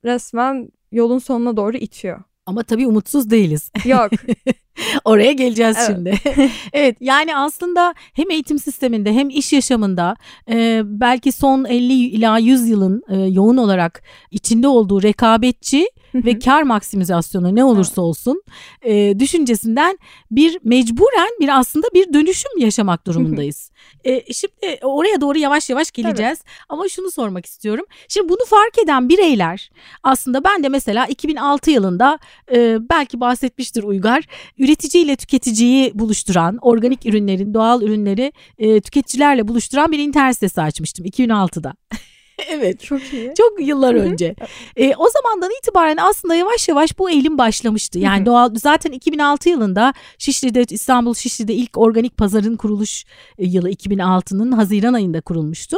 resmen 0.05 0.69
yolun 0.93 1.19
sonuna 1.19 1.57
doğru 1.57 1.77
itiyor. 1.77 2.23
Ama 2.47 2.63
tabii 2.63 2.87
umutsuz 2.87 3.31
değiliz. 3.31 3.71
Yok. 3.85 4.11
Oraya 5.05 5.33
geleceğiz 5.33 5.77
evet. 5.79 5.87
şimdi. 5.87 6.15
evet 6.73 6.97
yani 7.01 7.37
aslında 7.37 7.95
hem 8.13 8.31
eğitim 8.31 8.59
sisteminde 8.59 9.13
hem 9.13 9.31
iş 9.31 9.53
yaşamında 9.53 10.17
e, 10.51 10.83
belki 10.85 11.33
son 11.33 11.65
50 11.65 11.93
ila 11.93 12.39
100 12.39 12.69
yılın 12.69 13.03
e, 13.09 13.17
yoğun 13.17 13.57
olarak 13.57 14.03
içinde 14.31 14.69
olduğu 14.69 15.03
rekabetçi 15.03 15.87
ve 16.25 16.39
kar 16.39 16.63
maksimizasyonu 16.63 17.55
ne 17.55 17.65
olursa 17.65 18.03
olsun 18.03 18.43
e, 18.83 19.19
düşüncesinden 19.19 19.99
bir 20.31 20.59
mecburen 20.65 21.31
bir 21.41 21.59
aslında 21.59 21.87
bir 21.95 22.13
dönüşüm 22.13 22.59
yaşamak 22.59 23.07
durumundayız. 23.07 23.71
e, 24.05 24.33
şimdi 24.33 24.55
oraya 24.83 25.21
doğru 25.21 25.39
yavaş 25.39 25.71
yavaş 25.71 25.91
geleceğiz 25.91 26.39
evet. 26.45 26.67
ama 26.69 26.89
şunu 26.89 27.11
sormak 27.11 27.47
istiyorum. 27.47 27.85
Şimdi 28.09 28.29
bunu 28.29 28.45
fark 28.47 28.79
eden 28.85 29.09
bireyler 29.09 29.71
aslında 30.03 30.45
ben 30.45 30.63
de 30.63 30.69
mesela 30.69 31.07
2006 31.07 31.71
yılında 31.71 32.19
e, 32.53 32.79
belki 32.91 33.21
bahsetmiştir 33.21 33.83
Uygar 33.83 34.25
üretici 34.59 35.05
ile 35.05 35.17
tüketiciyi 35.17 35.99
buluşturan 35.99 36.59
organik 36.61 37.07
ürünlerin 37.07 37.55
doğal 37.55 37.83
ürünleri 37.83 38.33
e, 38.59 38.81
tüketicilerle 38.81 39.49
buluşturan 39.49 39.93
bir 39.93 39.99
internet 39.99 40.35
sitesi 40.35 40.61
açmıştım 40.61 41.07
2006'da. 41.07 41.75
evet. 42.49 42.83
Çok 42.83 43.13
iyi. 43.13 43.33
Çok 43.39 43.61
yıllar 43.61 43.95
önce. 43.95 44.35
e, 44.77 44.95
o 44.97 45.09
zamandan 45.09 45.51
itibaren 45.59 45.97
aslında 45.97 46.35
yavaş 46.35 46.69
yavaş 46.69 46.99
bu 46.99 47.11
eğilim 47.11 47.39
başlamıştı. 47.39 47.99
Yani 47.99 48.27
doğal 48.27 48.55
zaten 48.55 48.93
2006 48.93 49.49
yılında 49.49 49.95
Şişli'de 50.19 50.65
İstanbul 50.71 51.15
Şişli'de 51.15 51.55
ilk 51.55 51.79
organik 51.79 52.17
pazarın 52.17 52.57
kuruluş 52.57 53.05
e, 53.39 53.47
yılı 53.47 53.71
2006'nın 53.71 54.53
Haziran 54.53 54.93
ayında 54.95 55.21
kurulmuştu. 55.21 55.77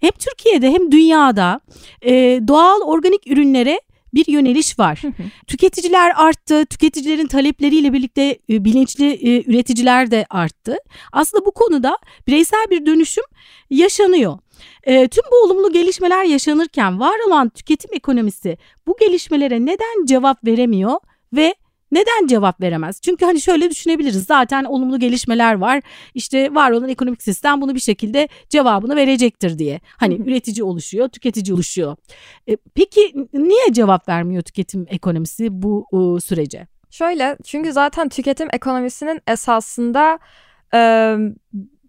Hem 0.00 0.10
Türkiye'de 0.10 0.70
hem 0.70 0.92
dünyada 0.92 1.60
e, 2.02 2.12
doğal 2.48 2.80
organik 2.80 3.26
ürünlere 3.26 3.80
bir 4.14 4.26
yöneliş 4.26 4.78
var. 4.78 5.02
Tüketiciler 5.46 6.12
arttı, 6.16 6.66
tüketicilerin 6.66 7.26
talepleriyle 7.26 7.92
birlikte 7.92 8.38
e, 8.50 8.64
bilinçli 8.64 9.12
e, 9.12 9.50
üreticiler 9.50 10.10
de 10.10 10.26
arttı. 10.30 10.76
Aslında 11.12 11.46
bu 11.46 11.52
konuda 11.52 11.98
bireysel 12.26 12.66
bir 12.70 12.86
dönüşüm 12.86 13.24
yaşanıyor. 13.70 14.38
E, 14.84 15.08
tüm 15.08 15.24
bu 15.32 15.46
olumlu 15.46 15.72
gelişmeler 15.72 16.24
yaşanırken 16.24 17.00
var 17.00 17.14
olan 17.28 17.48
tüketim 17.48 17.90
ekonomisi 17.94 18.58
bu 18.86 18.96
gelişmelere 19.00 19.66
neden 19.66 20.06
cevap 20.06 20.44
veremiyor 20.46 20.94
ve 21.32 21.54
neden 21.92 22.26
cevap 22.26 22.60
veremez? 22.60 23.00
Çünkü 23.00 23.24
hani 23.24 23.40
şöyle 23.40 23.70
düşünebiliriz. 23.70 24.24
Zaten 24.24 24.64
olumlu 24.64 24.98
gelişmeler 24.98 25.54
var. 25.54 25.82
İşte 26.14 26.54
var 26.54 26.70
olan 26.70 26.88
ekonomik 26.88 27.22
sistem 27.22 27.60
bunu 27.60 27.74
bir 27.74 27.80
şekilde 27.80 28.28
cevabını 28.48 28.96
verecektir 28.96 29.58
diye. 29.58 29.80
Hani 29.96 30.14
üretici 30.14 30.64
oluşuyor, 30.64 31.08
tüketici 31.08 31.54
oluşuyor. 31.54 31.96
E, 32.48 32.56
peki 32.74 33.12
niye 33.32 33.72
cevap 33.72 34.08
vermiyor 34.08 34.42
tüketim 34.42 34.86
ekonomisi 34.88 35.62
bu 35.62 35.86
e, 35.92 36.20
sürece? 36.20 36.66
Şöyle 36.90 37.36
çünkü 37.44 37.72
zaten 37.72 38.08
tüketim 38.08 38.48
ekonomisinin 38.52 39.20
esasında 39.26 40.18
e, 40.74 41.16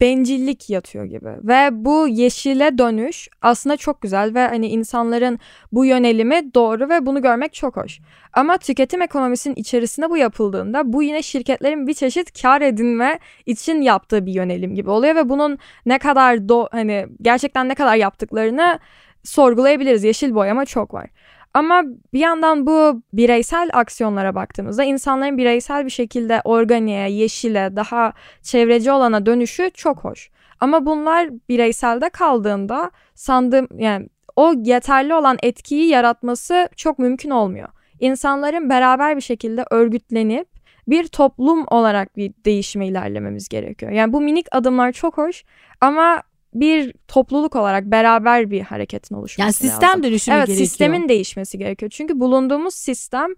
bencillik 0.03 0.69
yatıyor 0.69 1.05
gibi. 1.05 1.29
Ve 1.43 1.69
bu 1.71 2.07
yeşile 2.07 2.77
dönüş 2.77 3.29
aslında 3.41 3.77
çok 3.77 4.01
güzel 4.01 4.33
ve 4.33 4.47
hani 4.47 4.67
insanların 4.67 5.39
bu 5.71 5.85
yönelimi 5.85 6.53
doğru 6.53 6.89
ve 6.89 7.05
bunu 7.05 7.21
görmek 7.21 7.53
çok 7.53 7.77
hoş. 7.77 7.99
Ama 8.33 8.57
tüketim 8.57 9.01
ekonomisinin 9.01 9.55
içerisinde 9.55 10.09
bu 10.09 10.17
yapıldığında 10.17 10.93
bu 10.93 11.03
yine 11.03 11.21
şirketlerin 11.21 11.87
bir 11.87 11.93
çeşit 11.93 12.41
kar 12.41 12.61
edinme 12.61 13.19
için 13.45 13.81
yaptığı 13.81 14.25
bir 14.25 14.33
yönelim 14.33 14.75
gibi 14.75 14.89
oluyor 14.89 15.15
ve 15.15 15.29
bunun 15.29 15.57
ne 15.85 15.99
kadar 15.99 16.49
do 16.49 16.67
hani 16.71 17.07
gerçekten 17.21 17.69
ne 17.69 17.75
kadar 17.75 17.95
yaptıklarını 17.95 18.79
sorgulayabiliriz. 19.23 20.03
Yeşil 20.03 20.35
boyama 20.35 20.65
çok 20.65 20.93
var. 20.93 21.09
Ama 21.53 21.83
bir 22.13 22.19
yandan 22.19 22.67
bu 22.67 23.01
bireysel 23.13 23.69
aksiyonlara 23.73 24.35
baktığımızda 24.35 24.83
insanların 24.83 25.37
bireysel 25.37 25.85
bir 25.85 25.89
şekilde 25.89 26.41
organiğe, 26.43 27.09
yeşile, 27.09 27.75
daha 27.75 28.13
çevreci 28.41 28.91
olana 28.91 29.25
dönüşü 29.25 29.71
çok 29.73 29.97
hoş. 30.03 30.29
Ama 30.59 30.85
bunlar 30.85 31.29
bireyselde 31.49 32.09
kaldığında 32.09 32.91
sandığım 33.15 33.67
yani 33.77 34.09
o 34.35 34.53
yeterli 34.63 35.13
olan 35.13 35.37
etkiyi 35.43 35.87
yaratması 35.87 36.69
çok 36.75 36.99
mümkün 36.99 37.29
olmuyor. 37.29 37.69
insanların 37.99 38.69
beraber 38.69 39.15
bir 39.15 39.21
şekilde 39.21 39.65
örgütlenip 39.71 40.47
bir 40.87 41.07
toplum 41.07 41.65
olarak 41.67 42.17
bir 42.17 42.33
değişime 42.45 42.87
ilerlememiz 42.87 43.49
gerekiyor. 43.49 43.91
Yani 43.91 44.13
bu 44.13 44.21
minik 44.21 44.47
adımlar 44.51 44.91
çok 44.91 45.17
hoş 45.17 45.43
ama 45.81 46.23
bir 46.53 46.93
topluluk 47.07 47.55
olarak 47.55 47.85
beraber 47.85 48.51
bir 48.51 48.61
hareketin 48.61 49.15
oluşması 49.15 49.41
yani 49.41 49.53
sistem 49.53 49.89
lazım. 49.89 50.03
dönüşümü 50.03 50.37
evet, 50.37 50.47
gerekiyor. 50.47 50.67
sistemin 50.67 51.09
değişmesi 51.09 51.57
gerekiyor. 51.57 51.91
Çünkü 51.95 52.19
bulunduğumuz 52.19 52.73
sistem 52.73 53.29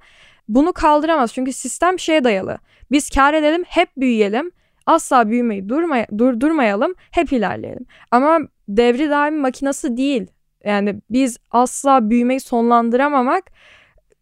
bunu 0.48 0.74
kaldıramaz. 0.74 1.34
Çünkü 1.34 1.53
sistem 1.53 2.00
şeye 2.00 2.24
dayalı. 2.24 2.57
Biz 2.91 3.10
kar 3.10 3.34
edelim, 3.34 3.63
hep 3.67 3.89
büyüyelim. 3.98 4.51
Asla 4.86 5.29
büyümeyi 5.29 5.69
durmay 5.69 6.05
durdurmayalım, 6.17 6.93
hep 7.12 7.34
ilerleyelim. 7.34 7.86
Ama 8.12 8.39
devri 8.67 9.10
daim 9.10 9.38
makinası 9.38 9.98
değil. 9.98 10.27
Yani 10.63 11.01
biz 11.10 11.38
asla 11.51 12.10
büyümeyi 12.10 12.39
sonlandıramamak 12.39 13.43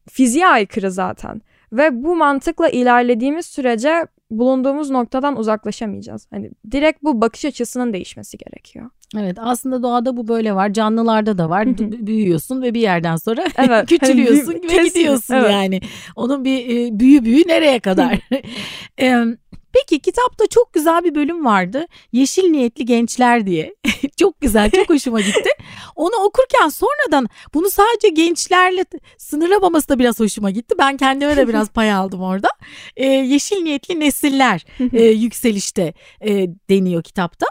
fiziğe 0.10 0.48
aykırı 0.48 0.92
zaten. 0.92 1.42
Ve 1.74 2.04
bu 2.04 2.16
mantıkla 2.16 2.70
ilerlediğimiz 2.70 3.46
sürece 3.46 4.08
bulunduğumuz 4.40 4.90
noktadan 4.90 5.38
uzaklaşamayacağız. 5.38 6.28
Hani 6.32 6.52
direkt 6.72 7.04
bu 7.04 7.22
bakış 7.22 7.46
açısının 7.46 7.94
değişmesi 7.94 8.38
gerekiyor. 8.38 8.90
Evet 9.18 9.38
aslında 9.40 9.84
doğada 9.84 10.18
bu 10.18 10.28
böyle 10.28 10.56
var. 10.56 10.74
Canlılarda 10.74 11.38
da 11.38 11.50
var. 11.50 11.78
Büyüyorsun 11.78 12.62
ve 12.62 12.74
bir 12.74 12.82
yerden 12.82 13.16
sonra 13.16 13.44
Evet. 13.58 13.86
küçülüyorsun 13.86 14.54
Hani 14.54 14.64
ve 14.64 14.68
kesin, 14.68 15.00
gidiyorsun 15.00 15.34
evet. 15.34 15.52
yani. 15.52 15.82
Onun 16.16 16.46
bir 16.46 16.60
e, 16.70 17.00
büyü 17.00 17.26
büyü 17.26 17.48
nereye 17.48 17.80
kadar? 17.80 18.20
Em, 18.98 19.38
Peki 19.74 20.00
kitapta 20.00 20.48
çok 20.48 20.74
güzel 20.74 21.04
bir 21.04 21.16
bölüm 21.16 21.46
vardı. 21.46 21.86
Yeşil 22.12 22.44
niyetli 22.44 22.86
gençler 22.86 23.46
diye. 23.46 23.76
çok 24.20 24.42
güzel, 24.42 24.72
çok 24.72 24.90
hoşuma 24.90 25.22
gitti. 25.22 25.50
Onu 25.96 26.16
okurken 26.16 26.70
sonradan 26.70 27.28
bunu 27.54 27.70
sadece 27.70 28.10
gençlerle 28.10 28.86
sınırlamaması 29.18 29.90
da 29.90 30.00
biraz 30.00 30.20
hoşuma 30.20 30.52
gitti. 30.52 30.76
Ben 30.80 30.98
kendime 30.98 31.38
de 31.38 31.48
biraz 31.48 31.70
pay 31.70 31.94
aldım 31.94 32.22
orada. 32.22 32.48
Ee, 32.98 33.06
yeşil 33.06 33.56
niyetli 33.58 34.00
nesiller 34.00 34.66
e, 34.94 35.04
yükselişte 35.06 35.94
e, 36.22 36.48
deniyor 36.70 37.04
kitapta. 37.04 37.46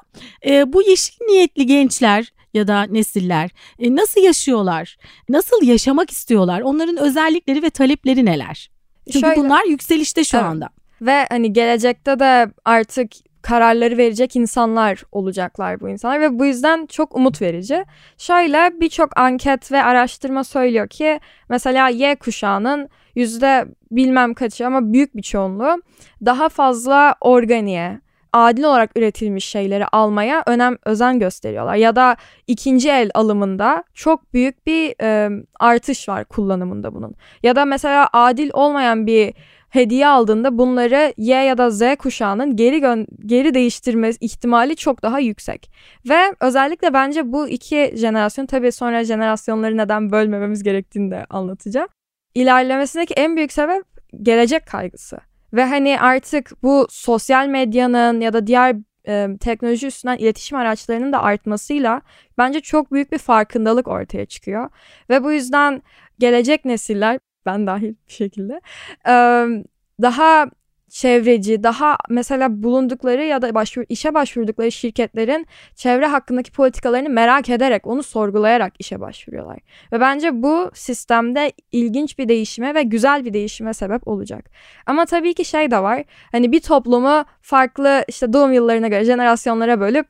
E, 0.47 0.73
bu 0.73 0.83
yeşil 0.83 1.25
niyetli 1.29 1.67
gençler 1.67 2.33
ya 2.55 2.69
da 2.69 2.83
nesiller 2.83 3.51
e, 3.79 3.97
nasıl 3.97 4.21
yaşıyorlar? 4.21 4.97
Nasıl 5.29 5.63
yaşamak 5.67 6.11
istiyorlar? 6.11 6.61
Onların 6.61 6.97
özellikleri 6.97 7.63
ve 7.63 7.71
talepleri 7.71 8.25
neler? 8.25 8.71
Çünkü 9.13 9.21
Şöyle- 9.27 9.37
bunlar 9.37 9.65
yükselişte 9.65 10.25
şu 10.25 10.37
Evet. 10.37 10.47
anda. 10.47 10.69
Ve 11.03 11.27
hani 11.31 11.53
gelecekte 11.53 12.19
de 12.19 12.47
artık 12.65 13.13
kararları 13.43 13.97
verecek 13.97 14.37
insanlar 14.37 15.03
olacaklar 15.13 15.81
bu 15.81 15.89
insanlar 15.89 16.21
ve 16.21 16.39
bu 16.39 16.45
yüzden 16.47 16.87
çok 16.87 17.17
umut 17.17 17.43
verici. 17.43 17.85
Şöyle 18.19 18.81
birçok 18.81 19.19
anket 19.19 19.73
ve 19.73 19.83
araştırma 19.83 20.45
söylüyor 20.45 20.89
ki 20.89 21.21
mesela 21.49 21.89
Y 21.89 22.17
kuşağının 22.17 22.89
yüzde 23.15 23.67
bilmem 23.91 24.35
kaçı 24.35 24.67
ama 24.67 24.93
büyük 24.93 25.17
bir 25.17 25.23
çoğunluğu 25.23 25.83
daha 26.25 26.49
fazla 26.49 27.15
organiye, 27.21 28.01
adil 28.33 28.65
olarak 28.65 28.97
üretilmiş 28.97 29.45
şeyleri 29.45 29.87
almaya 29.87 30.43
önem 30.47 30.77
özen 30.85 31.19
gösteriyorlar. 31.19 31.75
Ya 31.75 31.97
da 31.97 32.17
ikinci 32.47 32.91
el 32.91 33.11
alımında 33.15 33.85
çok 33.95 34.35
büyük 34.35 34.67
bir 34.67 34.95
e, 35.03 35.31
artış 35.61 36.09
var 36.09 36.25
kullanımında 36.25 36.95
bunun. 36.95 37.15
Ya 37.43 37.57
da 37.57 37.65
mesela 37.65 38.09
adil 38.13 38.51
olmayan 38.53 39.07
bir 39.07 39.35
hediye 39.73 40.07
aldığında 40.07 40.59
bunları 40.59 41.15
Y 41.17 41.45
ya 41.45 41.59
da 41.59 41.71
Z 41.71 41.83
kuşağının 41.99 42.57
geri 42.57 42.79
gö- 42.79 43.07
geri 43.27 43.55
değiştirme 43.55 44.11
ihtimali 44.21 44.77
çok 44.77 45.03
daha 45.03 45.21
yüksek. 45.21 45.71
Ve 46.09 46.35
özellikle 46.41 46.95
bence 46.95 47.33
bu 47.33 47.49
iki 47.49 47.93
jenerasyon 47.97 48.47
tabii 48.47 48.73
sonra 48.73 49.05
jenerasyonları 49.05 49.77
neden 49.77 50.13
bölmememiz 50.13 50.63
gerektiğini 50.63 51.11
de 51.11 51.27
anlatacağım. 51.31 51.89
İlerlemesindeki 52.35 53.15
en 53.15 53.37
büyük 53.37 53.53
sebep 53.53 53.85
gelecek 54.23 54.67
kaygısı. 54.67 55.19
Ve 55.53 55.65
hani 55.65 56.01
artık 56.01 56.63
bu 56.63 56.87
sosyal 56.91 57.47
medyanın 57.47 58.21
ya 58.21 58.33
da 58.33 58.47
diğer 58.47 58.77
e, 59.09 59.29
teknoloji 59.41 59.87
üstünden 59.87 60.17
iletişim 60.17 60.59
araçlarının 60.59 61.13
da 61.13 61.23
artmasıyla 61.23 62.03
bence 62.39 62.61
çok 62.61 62.93
büyük 62.93 63.13
bir 63.13 63.19
farkındalık 63.19 63.89
ortaya 63.89 64.27
çıkıyor. 64.27 64.71
Ve 65.11 65.25
bu 65.25 65.33
yüzden 65.33 65.83
gelecek 66.19 66.65
nesiller 66.65 67.19
ben 67.47 67.67
dahil 67.67 67.95
bir 68.09 68.13
şekilde 68.13 68.61
daha 70.03 70.47
çevreci, 70.93 71.63
daha 71.63 71.97
mesela 72.11 72.63
bulundukları 72.63 73.25
ya 73.25 73.43
da 73.43 73.55
başvur, 73.55 73.85
işe 73.89 74.15
başvurdukları 74.15 74.73
şirketlerin 74.73 75.47
çevre 75.75 76.07
hakkındaki 76.07 76.53
politikalarını 76.53 77.09
merak 77.09 77.49
ederek, 77.51 77.87
onu 77.87 78.03
sorgulayarak 78.03 78.73
işe 78.79 79.01
başvuruyorlar. 79.01 79.59
Ve 79.93 80.01
bence 80.01 80.43
bu 80.43 80.71
sistemde 80.75 81.53
ilginç 81.73 82.19
bir 82.19 82.29
değişime 82.29 82.75
ve 82.75 82.83
güzel 82.83 83.25
bir 83.25 83.33
değişime 83.33 83.75
sebep 83.75 84.09
olacak. 84.09 84.51
Ama 84.87 85.07
tabii 85.07 85.35
ki 85.35 85.45
şey 85.45 85.71
de 85.71 85.83
var. 85.83 86.05
Hani 86.33 86.53
bir 86.53 86.61
toplumu 86.61 87.25
farklı 87.41 88.05
işte 88.09 88.33
doğum 88.33 88.53
yıllarına 88.53 88.89
göre 88.89 89.05
jenerasyonlara 89.05 89.81
bölüp 89.81 90.07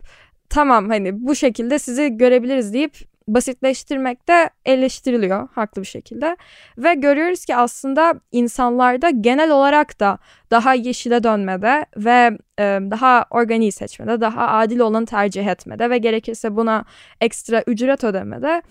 tamam 0.49 0.89
hani 0.89 1.27
bu 1.27 1.35
şekilde 1.35 1.79
sizi 1.79 2.17
görebiliriz 2.17 2.75
deyip 2.75 3.12
basitleştirmek 3.29 4.29
de 4.29 4.51
eleştiriliyor 4.65 5.49
haklı 5.53 5.83
bir 5.83 5.87
şekilde. 5.87 6.37
Ve 6.79 6.95
görüyoruz 6.95 7.45
ki 7.45 7.57
aslında 7.57 8.15
insanlarda 8.33 9.11
genel 9.11 9.51
olarak 9.51 10.01
da 10.01 10.19
daha 10.51 10.75
yeşile 10.75 11.25
dönmede 11.25 11.87
ve 11.97 12.39
e, 12.59 12.63
daha 12.91 13.27
organik 13.31 13.75
seçmede, 13.75 14.21
daha 14.21 14.49
adil 14.49 14.79
olanı 14.79 15.07
tercih 15.07 15.47
etmede 15.47 15.91
ve 15.91 15.99
gerekirse 15.99 16.57
buna 16.57 16.85
ekstra 17.21 17.63
ücret 17.67 18.05
ödemede 18.05 18.63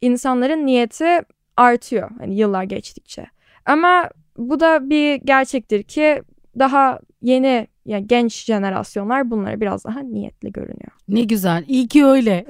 insanların 0.00 0.66
niyeti 0.66 1.20
artıyor 1.56 2.10
hani 2.18 2.36
yıllar 2.36 2.62
geçtikçe. 2.62 3.26
Ama 3.66 4.10
bu 4.36 4.60
da 4.60 4.90
bir 4.90 5.14
gerçektir 5.14 5.82
ki 5.82 6.22
daha 6.60 6.98
yeni 7.22 7.66
yani 7.86 8.06
genç 8.06 8.44
jenerasyonlar 8.44 9.30
bunlara 9.30 9.60
biraz 9.60 9.84
daha 9.84 10.00
niyetli 10.00 10.52
görünüyor. 10.52 10.90
Ne 11.08 11.22
güzel. 11.22 11.64
İyi 11.68 11.88
ki 11.88 12.04
öyle. 12.04 12.46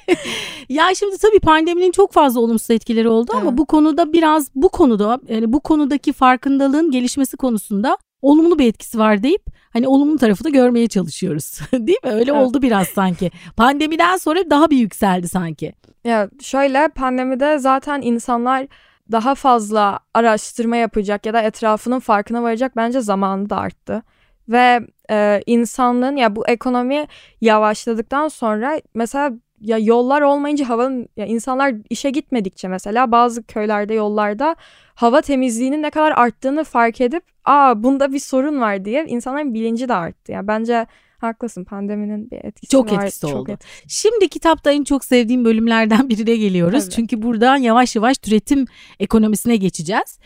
ya 0.68 0.94
şimdi 0.94 1.18
tabii 1.18 1.40
pandeminin 1.40 1.92
çok 1.92 2.12
fazla 2.12 2.40
olumsuz 2.40 2.70
etkileri 2.70 3.08
oldu 3.08 3.32
ama 3.34 3.48
Evet. 3.48 3.58
bu 3.58 3.66
konuda 3.66 4.12
biraz 4.12 4.50
bu 4.54 4.68
konuda 4.68 5.20
yani 5.28 5.52
bu 5.52 5.60
konudaki 5.60 6.12
farkındalığın 6.12 6.90
gelişmesi 6.90 7.36
konusunda 7.36 7.98
olumlu 8.22 8.58
bir 8.58 8.66
etkisi 8.68 8.98
var 8.98 9.22
deyip 9.22 9.42
hani 9.72 9.88
olumlu 9.88 10.18
tarafı 10.18 10.44
da 10.44 10.48
görmeye 10.48 10.86
çalışıyoruz. 10.88 11.60
Değil 11.72 11.98
mi? 12.04 12.10
Öyle 12.10 12.30
Evet. 12.30 12.42
oldu 12.42 12.62
biraz 12.62 12.88
sanki. 12.88 13.30
Pandemiden 13.56 14.16
sonra 14.16 14.50
daha 14.50 14.70
bir 14.70 14.76
yükseldi 14.76 15.28
sanki. 15.28 15.72
Ya 16.04 16.28
şöyle 16.40 16.88
pandemide 16.88 17.58
zaten 17.58 18.02
insanlar 18.02 18.66
daha 19.12 19.34
fazla 19.34 19.98
araştırma 20.14 20.76
yapacak 20.76 21.26
ya 21.26 21.34
da 21.34 21.42
etrafının 21.42 21.98
farkına 21.98 22.42
varacak 22.42 22.76
bence 22.76 23.00
zamanı 23.00 23.50
da 23.50 23.56
arttı. 23.56 24.02
Ve 24.48 24.80
e, 25.10 25.42
insanlığın 25.46 26.16
ya 26.16 26.36
bu 26.36 26.46
ekonomi 26.46 27.06
yavaşladıktan 27.40 28.28
sonra 28.28 28.80
mesela 28.94 29.32
ya 29.60 29.78
yollar 29.78 30.22
olmayınca 30.22 30.68
havanın 30.68 31.08
ya 31.16 31.26
insanlar 31.26 31.74
işe 31.90 32.10
gitmedikçe 32.10 32.68
mesela 32.68 33.12
bazı 33.12 33.42
köylerde 33.42 33.94
yollarda 33.94 34.56
hava 34.94 35.20
temizliğinin 35.20 35.82
ne 35.82 35.90
kadar 35.90 36.12
arttığını 36.12 36.64
fark 36.64 37.00
edip 37.00 37.24
aa 37.44 37.82
bunda 37.82 38.12
bir 38.12 38.18
sorun 38.18 38.60
var 38.60 38.84
diye 38.84 39.04
insanların 39.06 39.54
bilinci 39.54 39.88
de 39.88 39.94
arttı. 39.94 40.32
Ya 40.32 40.46
bence 40.46 40.86
haklısın 41.24 41.64
pandeminin 41.64 42.30
bir 42.30 42.36
etkisi 42.44 42.70
Çok 42.70 42.92
var. 42.92 43.04
etkisi 43.04 43.26
oldu. 43.26 43.50
etkisi. 43.52 43.72
Şimdi 43.88 44.28
kitapta 44.28 44.72
en 44.72 44.84
çok 44.84 45.04
sevdiğim 45.04 45.44
bölümlerden 45.44 46.08
birine 46.08 46.36
geliyoruz. 46.36 46.82
Evet. 46.82 46.92
Çünkü 46.92 47.22
buradan 47.22 47.56
yavaş 47.56 47.96
yavaş 47.96 48.18
türetim 48.18 48.66
ekonomisine 49.00 49.56
geçeceğiz. 49.56 50.18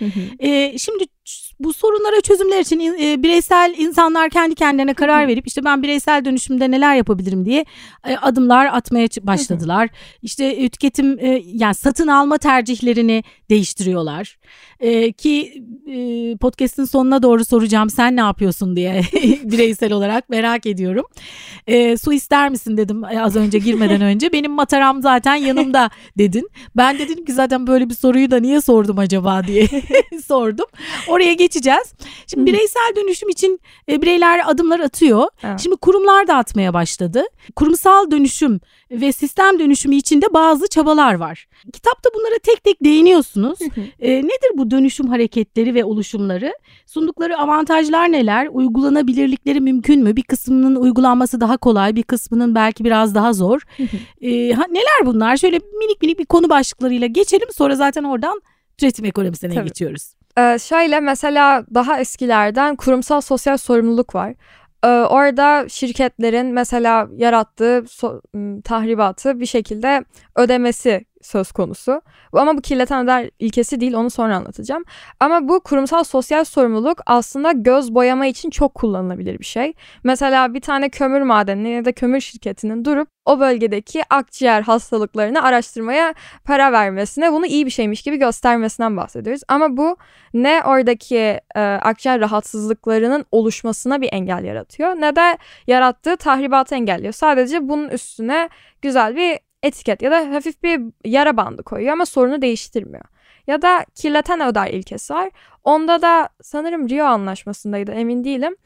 Ee, 0.43 0.79
şimdi 0.79 1.05
bu 1.61 1.73
sorunlara 1.73 2.21
çözümler 2.21 2.61
için 2.61 2.79
in- 2.79 2.99
e, 3.03 3.23
bireysel 3.23 3.75
insanlar 3.79 4.31
kendi 4.31 4.55
kendilerine 4.55 4.95
karar 4.95 5.29
verip 5.29 5.47
işte 5.47 5.65
ben 5.65 5.83
bireysel 5.83 6.25
dönüşümde 6.25 6.71
neler 6.71 6.95
yapabilirim 6.97 7.45
diye 7.45 7.65
e, 8.09 8.17
adımlar 8.17 8.67
atmaya 8.67 9.09
başladılar. 9.23 9.89
İşte 10.23 10.45
e, 10.45 10.69
tüketim 10.69 11.19
e, 11.21 11.43
yani 11.47 11.75
satın 11.75 12.09
alma 12.09 12.39
tercihlerini 12.39 13.25
değiştiriyorlar. 13.51 14.39
E, 14.81 15.13
ki 15.13 15.65
e, 15.87 16.37
podcast'in 16.37 16.85
sonuna 16.85 17.23
doğru 17.23 17.45
soracağım 17.45 17.91
sen 17.91 18.17
ne 18.17 18.21
yapıyorsun 18.21 18.77
diye 18.77 19.03
bireysel 19.45 19.93
olarak 19.93 20.29
merak 20.29 20.67
ediyorum. 20.67 21.05
E, 21.67 21.97
su 21.97 22.13
ister 22.13 22.49
misin 22.51 22.77
dedim 22.77 23.05
az 23.05 23.37
önce 23.37 23.59
girmeden 23.59 24.01
önce. 24.01 24.33
Benim 24.33 24.53
mataram 24.53 25.03
zaten 25.03 25.35
yanımda 25.35 25.91
dedin. 26.19 26.51
Ben 26.77 26.99
de 26.99 27.09
dedim 27.09 27.25
ki 27.25 27.33
zaten 27.33 27.67
böyle 27.67 27.89
bir 27.91 27.95
soruyu 27.95 28.31
da 28.31 28.41
niye 28.41 28.61
sordum 28.61 28.99
acaba 28.99 29.47
diye 29.47 29.67
sordum. 30.27 30.67
Oraya 31.19 31.35
geçeceğiz. 31.35 31.93
Şimdi 32.27 32.47
bireysel 32.47 32.93
dönüşüm 32.97 33.29
için 33.29 33.61
e, 33.89 34.03
bireyler 34.03 34.41
adımlar 34.51 34.81
atıyor. 34.81 35.27
Evet. 35.43 35.61
Şimdi 35.61 35.77
kurumlar 35.77 36.27
da 36.27 36.35
atmaya 36.35 36.75
başladı. 36.75 37.25
Kurumsal 37.57 38.11
dönüşüm 38.11 38.61
ve 38.91 39.13
sistem 39.13 39.59
dönüşümü 39.59 39.97
içinde 39.97 40.27
bazı 40.35 40.69
çabalar 40.69 41.15
var. 41.15 41.49
Kitapta 41.73 42.11
bunlara 42.15 42.39
tek 42.43 42.65
tek 42.65 42.85
değiniyorsunuz. 42.85 43.59
E, 44.01 44.19
nedir 44.19 44.51
bu 44.55 44.71
dönüşüm 44.71 45.07
hareketleri 45.07 45.75
ve 45.75 45.85
oluşumları? 45.85 46.53
Sundukları 46.87 47.39
avantajlar 47.39 48.13
neler? 48.13 48.49
Uygulanabilirlikleri 48.53 49.61
mümkün 49.61 50.03
mü? 50.03 50.17
Bir 50.17 50.23
kısmının 50.23 50.77
uygulanması 50.77 51.41
daha 51.41 51.57
kolay, 51.57 51.97
bir 51.97 52.03
kısmının 52.03 52.55
belki 52.55 52.85
biraz 52.85 53.15
daha 53.15 53.33
zor. 53.33 53.61
E, 54.21 54.53
ha, 54.53 54.65
neler 54.71 55.07
bunlar? 55.07 55.37
Şöyle 55.37 55.59
minik 55.59 56.03
minik 56.03 56.19
bir 56.19 56.27
konu 56.27 56.49
başlıklarıyla 56.49 57.07
geçelim. 57.07 57.49
Sonra 57.53 57.77
zaten 57.77 58.05
oradan 58.05 58.43
türetim 58.79 59.05
ekonomisine 59.05 59.55
Tabii. 59.55 59.69
geçiyoruz. 59.69 60.18
Ee, 60.39 60.59
şöyle 60.59 61.01
mesela 61.01 61.65
daha 61.75 62.01
eskilerden 62.01 62.77
kurumsal 62.77 63.21
sosyal 63.21 63.57
sorumluluk 63.57 64.15
var. 64.15 64.35
Ee, 64.85 64.89
orada 64.89 65.69
şirketlerin 65.69 66.47
mesela 66.47 67.09
yarattığı 67.17 67.85
tahribatı 68.65 69.41
bir 69.41 69.47
şekilde 69.47 70.05
ödemesi 70.37 71.05
söz 71.29 71.53
konusu. 71.53 72.03
Ama 72.33 72.57
bu 72.57 72.61
kirleten 72.61 73.05
öder 73.05 73.31
ilkesi 73.39 73.81
değil 73.81 73.95
onu 73.95 74.11
sonra 74.11 74.37
anlatacağım. 74.37 74.85
Ama 75.21 75.49
bu 75.49 75.61
kurumsal 75.61 76.05
sosyal 76.05 76.45
sorumluluk 76.45 76.99
aslında 77.07 77.53
göz 77.53 77.95
boyama 77.95 78.27
için 78.27 78.51
çok 78.51 78.75
kullanılabilir 78.75 79.39
bir 79.39 79.45
şey. 79.45 79.73
Mesela 80.05 80.55
bir 80.55 80.61
tane 80.61 80.89
kömür 80.89 81.23
madeninin 81.23 81.77
ya 81.77 81.85
da 81.85 81.93
kömür 81.93 82.21
şirketinin 82.21 82.85
durup 82.85 83.09
o 83.25 83.41
bölgedeki 83.41 84.03
akciğer 84.11 84.63
hastalıklarını 84.63 85.43
araştırmaya 85.43 86.15
para 86.45 86.73
vermesine 86.73 87.33
bunu 87.33 87.47
iyi 87.47 87.67
bir 87.67 87.71
şeymiş 87.71 88.03
gibi 88.03 88.17
göstermesinden 88.17 88.97
bahsediyoruz. 88.97 89.43
Ama 89.49 89.77
bu 89.77 89.97
ne 90.35 90.63
oradaki 90.65 91.41
e, 91.57 91.61
akciğer 91.61 92.21
rahatsızlıklarının 92.21 93.25
oluşmasına 93.33 94.01
bir 94.01 94.09
engel 94.13 94.45
yaratıyor 94.45 94.91
ne 94.91 95.17
de 95.17 95.39
yarattığı 95.67 96.17
tahribatı 96.17 96.75
engelliyor. 96.75 97.13
Sadece 97.13 97.69
bunun 97.69 97.89
üstüne 97.89 98.49
güzel 98.83 99.17
bir 99.17 99.39
etiket 99.63 100.03
ya 100.03 100.11
da 100.11 100.35
hafif 100.35 100.63
bir 100.63 100.81
yara 101.05 101.37
bandı 101.37 101.63
koyuyor 101.63 101.93
ama 101.93 102.07
sorunu 102.07 102.43
değiştirmiyor. 102.43 103.05
Ya 103.47 103.63
da 103.63 103.87
kirleten 103.95 104.41
öder 104.41 104.71
ilkesi 104.71 105.15
var. 105.15 105.31
Onda 105.65 106.03
da 106.03 106.29
sanırım 106.43 106.89
Rio 106.89 107.05
anlaşmasındaydı 107.05 107.93
emin 107.93 108.25
değilim. 108.25 108.57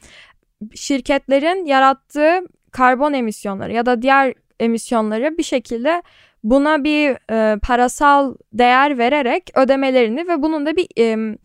Şirketlerin 0.74 1.64
yarattığı 1.66 2.40
karbon 2.70 3.12
emisyonları 3.12 3.72
ya 3.72 3.86
da 3.86 4.02
diğer 4.02 4.34
emisyonları 4.60 5.38
bir 5.38 5.42
şekilde 5.42 6.02
buna 6.44 6.84
bir 6.84 7.16
e, 7.30 7.58
parasal 7.58 8.34
değer 8.52 8.98
vererek 8.98 9.50
ödemelerini 9.54 10.28
ve 10.28 10.42
bunun 10.42 10.66
da 10.66 10.76
bir 10.76 10.88
e, 10.98 11.36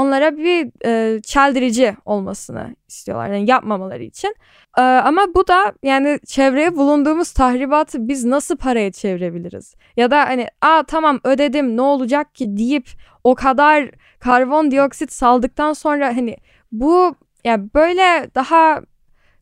onlara 0.00 0.36
bir 0.36 0.86
e, 0.86 1.22
çeldirici 1.22 1.96
olmasını 2.04 2.76
istiyorlar. 2.88 3.30
Yani 3.30 3.50
yapmamaları 3.50 4.02
için. 4.02 4.34
E, 4.78 4.80
ama 4.82 5.26
bu 5.34 5.48
da 5.48 5.72
yani 5.82 6.18
çevreye 6.26 6.76
bulunduğumuz 6.76 7.32
tahribatı 7.32 8.08
biz 8.08 8.24
nasıl 8.24 8.56
paraya 8.56 8.92
çevirebiliriz? 8.92 9.74
Ya 9.96 10.10
da 10.10 10.18
hani 10.20 10.48
aa 10.60 10.82
tamam 10.82 11.20
ödedim 11.24 11.76
ne 11.76 11.82
olacak 11.82 12.34
ki 12.34 12.56
deyip 12.56 12.88
o 13.24 13.34
kadar 13.34 13.90
karbondioksit 14.20 15.12
saldıktan 15.12 15.72
sonra 15.72 16.16
hani 16.16 16.36
bu 16.72 17.14
yani 17.44 17.68
böyle 17.74 18.30
daha 18.34 18.80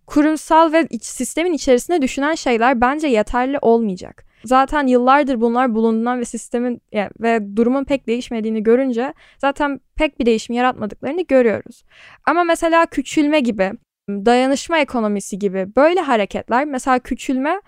kurumsal 0.06 0.72
ve 0.72 0.86
iç, 0.90 1.04
sistemin 1.04 1.52
içerisinde 1.52 2.02
düşünen 2.02 2.34
şeyler 2.34 2.80
bence 2.80 3.06
yeterli 3.08 3.58
olmayacak. 3.62 4.27
Zaten 4.44 4.86
yıllardır 4.86 5.40
bunlar 5.40 5.74
bulunduğundan 5.74 6.20
ve 6.20 6.24
sistemin 6.24 6.82
yani, 6.92 7.10
ve 7.20 7.56
durumun 7.56 7.84
pek 7.84 8.06
değişmediğini 8.06 8.62
görünce 8.62 9.14
zaten 9.38 9.80
pek 9.96 10.20
bir 10.20 10.26
değişim 10.26 10.54
yaratmadıklarını 10.54 11.22
görüyoruz. 11.22 11.82
Ama 12.26 12.44
mesela 12.44 12.86
küçülme 12.86 13.40
gibi, 13.40 13.72
dayanışma 14.08 14.78
ekonomisi 14.78 15.38
gibi 15.38 15.66
böyle 15.76 16.00
hareketler 16.00 16.64
mesela 16.64 16.98
küçülme 16.98 17.60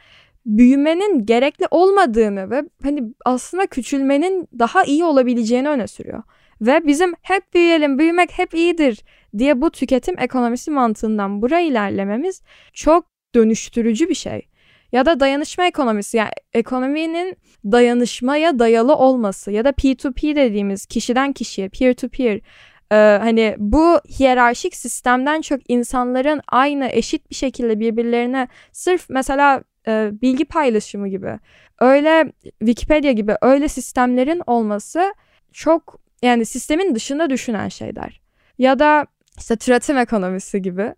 büyümenin 0.46 1.26
gerekli 1.26 1.66
olmadığını 1.70 2.50
ve 2.50 2.62
hani 2.82 3.02
aslında 3.24 3.66
küçülmenin 3.66 4.48
daha 4.58 4.84
iyi 4.84 5.04
olabileceğini 5.04 5.68
öne 5.68 5.86
sürüyor. 5.86 6.22
Ve 6.60 6.86
bizim 6.86 7.14
hep 7.22 7.54
büyüyelim, 7.54 7.98
büyümek 7.98 8.38
hep 8.38 8.54
iyidir 8.54 9.04
diye 9.38 9.60
bu 9.60 9.70
tüketim 9.70 10.18
ekonomisi 10.18 10.70
mantığından 10.70 11.42
buraya 11.42 11.60
ilerlememiz 11.60 12.42
çok 12.72 13.06
dönüştürücü 13.34 14.08
bir 14.08 14.14
şey 14.14 14.49
ya 14.92 15.06
da 15.06 15.20
dayanışma 15.20 15.66
ekonomisi 15.66 16.16
yani 16.16 16.30
ekonominin 16.52 17.36
dayanışmaya 17.64 18.58
dayalı 18.58 18.94
olması 18.94 19.50
ya 19.50 19.64
da 19.64 19.70
P2P 19.70 20.36
dediğimiz 20.36 20.86
kişiden 20.86 21.32
kişiye 21.32 21.68
peer 21.68 21.94
to 21.94 22.08
peer 22.08 22.40
ee, 22.92 22.96
hani 22.96 23.54
bu 23.58 24.00
hiyerarşik 24.18 24.76
sistemden 24.76 25.40
çok 25.40 25.60
insanların 25.70 26.40
aynı 26.48 26.88
eşit 26.92 27.30
bir 27.30 27.34
şekilde 27.34 27.80
birbirlerine 27.80 28.48
sırf 28.72 29.06
mesela 29.08 29.62
e, 29.88 30.10
bilgi 30.22 30.44
paylaşımı 30.44 31.08
gibi 31.08 31.38
öyle 31.80 32.32
Wikipedia 32.58 33.12
gibi 33.12 33.36
öyle 33.42 33.68
sistemlerin 33.68 34.42
olması 34.46 35.14
çok 35.52 36.00
yani 36.22 36.46
sistemin 36.46 36.94
dışında 36.94 37.30
düşünen 37.30 37.68
şeyler. 37.68 38.20
Ya 38.58 38.78
da 38.78 39.06
işte 39.38 39.56
türetim 39.56 39.98
ekonomisi 39.98 40.62
gibi 40.62 40.94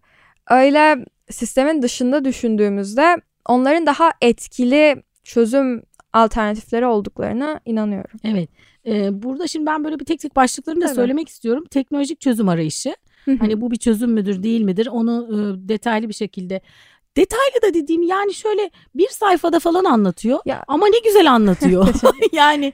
öyle 0.50 1.05
sistemin 1.31 1.83
dışında 1.83 2.24
düşündüğümüzde 2.24 3.16
onların 3.48 3.87
daha 3.87 4.11
etkili 4.20 5.02
çözüm 5.24 5.83
alternatifleri 6.12 6.87
olduklarına 6.87 7.61
inanıyorum. 7.64 8.20
Evet. 8.24 8.48
Ee, 8.87 9.22
burada 9.22 9.46
şimdi 9.46 9.66
ben 9.66 9.85
böyle 9.85 10.00
bir 10.00 10.05
tek 10.05 10.20
tek 10.20 10.37
başlıklarını 10.37 10.81
da 10.81 10.87
evet. 10.87 10.96
söylemek 10.96 11.28
istiyorum. 11.28 11.64
Teknolojik 11.70 12.20
çözüm 12.20 12.48
arayışı. 12.48 12.96
hani 13.38 13.61
bu 13.61 13.70
bir 13.70 13.76
çözüm 13.76 14.12
müdür 14.12 14.42
değil 14.42 14.62
midir 14.62 14.87
onu 14.87 15.28
e, 15.31 15.68
detaylı 15.68 16.09
bir 16.09 16.14
şekilde 16.14 16.61
Detaylı 17.16 17.62
da 17.62 17.75
dediğim 17.75 18.03
yani 18.03 18.35
şöyle 18.35 18.70
bir 18.94 19.09
sayfada 19.09 19.61
falan 19.61 19.85
anlatıyor 19.85 20.38
ya. 20.46 20.64
ama 20.68 20.87
ne 20.87 20.98
güzel 21.05 21.33
anlatıyor. 21.33 21.88
yani 22.33 22.72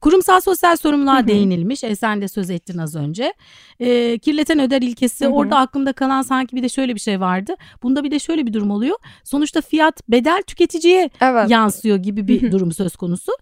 kurumsal 0.00 0.40
sosyal 0.40 0.76
sorumluluğa 0.76 1.26
değinilmiş. 1.26 1.84
E, 1.84 1.96
sen 1.96 2.22
de 2.22 2.28
söz 2.28 2.50
ettin 2.50 2.78
az 2.78 2.96
önce. 2.96 3.34
E, 3.80 4.18
kirleten 4.18 4.58
öder 4.58 4.82
ilkesi 4.82 5.28
orada 5.28 5.56
aklımda 5.56 5.92
kalan 5.92 6.22
sanki 6.22 6.56
bir 6.56 6.62
de 6.62 6.68
şöyle 6.68 6.94
bir 6.94 7.00
şey 7.00 7.20
vardı. 7.20 7.54
Bunda 7.82 8.04
bir 8.04 8.10
de 8.10 8.18
şöyle 8.18 8.46
bir 8.46 8.52
durum 8.52 8.70
oluyor. 8.70 8.96
Sonuçta 9.24 9.60
fiyat 9.60 10.08
bedel 10.08 10.42
tüketiciye 10.42 11.10
evet. 11.20 11.50
yansıyor 11.50 11.96
gibi 11.96 12.28
bir 12.28 12.52
durum 12.52 12.72
söz 12.72 12.96
konusu. 12.96 13.32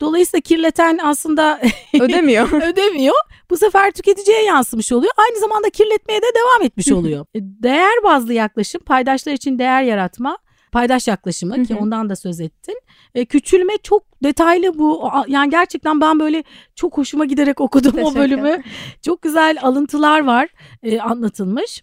Dolayısıyla 0.00 0.40
kirleten 0.40 0.98
aslında 1.02 1.60
ödemiyor. 2.00 2.52
ödemiyor. 2.72 3.14
Bu 3.50 3.56
sefer 3.56 3.90
tüketiciye 3.90 4.44
yansımış 4.44 4.92
oluyor. 4.92 5.12
Aynı 5.16 5.40
zamanda 5.40 5.70
kirletmeye 5.70 6.22
de 6.22 6.26
devam 6.34 6.66
etmiş 6.66 6.92
oluyor. 6.92 7.26
E, 7.34 7.38
değer 7.42 8.04
bazlı 8.04 8.32
yaklaşım 8.32 8.80
paydaşlar 8.82 9.32
için 9.32 9.58
değer 9.58 9.82
yaratma 9.82 10.38
paydaş 10.72 11.08
yaklaşımı 11.08 11.64
ki 11.64 11.74
ondan 11.74 12.10
da 12.10 12.16
söz 12.16 12.40
ettin. 12.40 12.80
E, 13.14 13.24
küçülme 13.24 13.72
çok 13.82 14.04
detaylı 14.22 14.78
bu. 14.78 15.10
Yani 15.28 15.50
gerçekten 15.50 16.00
ben 16.00 16.20
böyle 16.20 16.44
çok 16.74 16.98
hoşuma 16.98 17.24
giderek 17.24 17.60
okudum 17.60 17.98
o 18.02 18.14
bölümü. 18.14 18.62
Çok 19.02 19.22
güzel 19.22 19.58
alıntılar 19.62 20.24
var 20.24 20.48
e, 20.82 21.00
anlatılmış. 21.00 21.82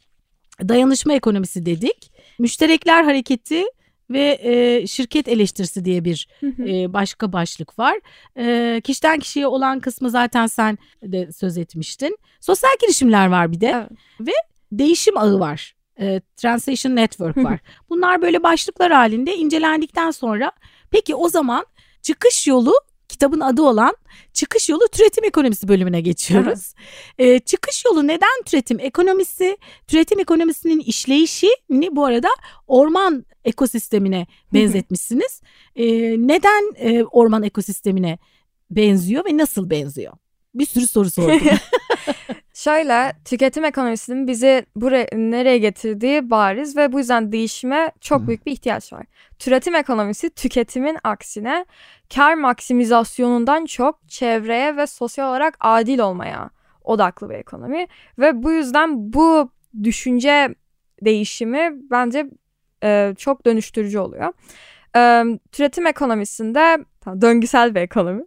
Dayanışma 0.69 1.13
ekonomisi 1.13 1.65
dedik. 1.65 2.11
Müşterekler 2.39 3.03
hareketi 3.03 3.63
ve 4.09 4.39
e, 4.41 4.87
şirket 4.87 5.27
eleştirisi 5.27 5.85
diye 5.85 6.05
bir 6.05 6.27
e, 6.43 6.93
başka 6.93 7.33
başlık 7.33 7.79
var. 7.79 7.99
E, 8.37 8.81
kişiden 8.83 9.19
kişiye 9.19 9.47
olan 9.47 9.79
kısmı 9.79 10.09
zaten 10.09 10.47
sen 10.47 10.77
de 11.03 11.31
söz 11.31 11.57
etmiştin. 11.57 12.17
Sosyal 12.41 12.71
girişimler 12.81 13.27
var 13.27 13.51
bir 13.51 13.61
de 13.61 13.67
evet. 13.67 13.91
ve 14.19 14.31
değişim 14.71 15.17
ağı 15.17 15.39
var 15.39 15.75
e, 15.99 16.21
Translation 16.37 16.95
Network 16.95 17.37
var. 17.37 17.59
Bunlar 17.89 18.21
böyle 18.21 18.43
başlıklar 18.43 18.91
halinde 18.91 19.35
incelendikten 19.35 20.11
sonra 20.11 20.51
peki 20.91 21.15
o 21.15 21.29
zaman 21.29 21.65
çıkış 22.01 22.47
yolu 22.47 22.73
kitabın 23.15 23.39
adı 23.39 23.61
olan 23.61 23.95
çıkış 24.33 24.69
yolu 24.69 24.87
türetim 24.91 25.23
ekonomisi 25.23 25.67
bölümüne 25.67 26.01
geçiyoruz. 26.01 26.73
ee, 27.17 27.39
çıkış 27.39 27.85
yolu 27.85 28.07
neden 28.07 28.43
türetim 28.45 28.79
ekonomisi? 28.79 29.57
Türetim 29.87 30.19
ekonomisinin 30.19 30.79
işleyişini 30.79 31.89
bu 31.91 32.05
arada 32.05 32.27
orman 32.67 33.25
ekosistemine 33.45 34.27
benzetmişsiniz. 34.53 35.41
ee, 35.75 35.85
neden 36.17 36.75
e, 36.75 37.03
orman 37.03 37.43
ekosistemine 37.43 38.17
benziyor 38.69 39.25
ve 39.25 39.37
nasıl 39.37 39.69
benziyor? 39.69 40.13
Bir 40.55 40.65
sürü 40.65 40.87
soru 40.87 41.09
sordum. 41.09 41.39
Şöyle 42.65 43.13
tüketim 43.25 43.65
ekonomisinin 43.65 44.27
bizi 44.27 44.65
buraya 44.75 45.07
nereye 45.13 45.57
getirdiği 45.57 46.29
bariz 46.29 46.77
ve 46.77 46.91
bu 46.91 46.99
yüzden 46.99 47.31
değişime 47.31 47.91
çok 48.01 48.27
büyük 48.27 48.45
bir 48.45 48.51
ihtiyaç 48.51 48.93
var. 48.93 49.05
Türetim 49.39 49.75
ekonomisi 49.75 50.29
tüketimin 50.29 50.97
aksine 51.03 51.65
kar 52.15 52.33
maksimizasyonundan 52.33 53.65
çok 53.65 54.09
çevreye 54.09 54.77
ve 54.77 54.87
sosyal 54.87 55.29
olarak 55.29 55.57
adil 55.59 55.99
olmaya 55.99 56.49
odaklı 56.83 57.29
bir 57.29 57.35
ekonomi 57.35 57.87
ve 58.19 58.43
bu 58.43 58.51
yüzden 58.51 59.13
bu 59.13 59.49
düşünce 59.83 60.55
değişimi 61.01 61.71
bence 61.91 62.29
e, 62.83 63.13
çok 63.17 63.45
dönüştürücü 63.45 63.99
oluyor. 63.99 64.33
E, 64.95 65.23
türetim 65.51 65.87
ekonomisinde 65.87 66.77
döngüsel 67.21 67.75
bir 67.75 67.81
ekonomi 67.81 68.23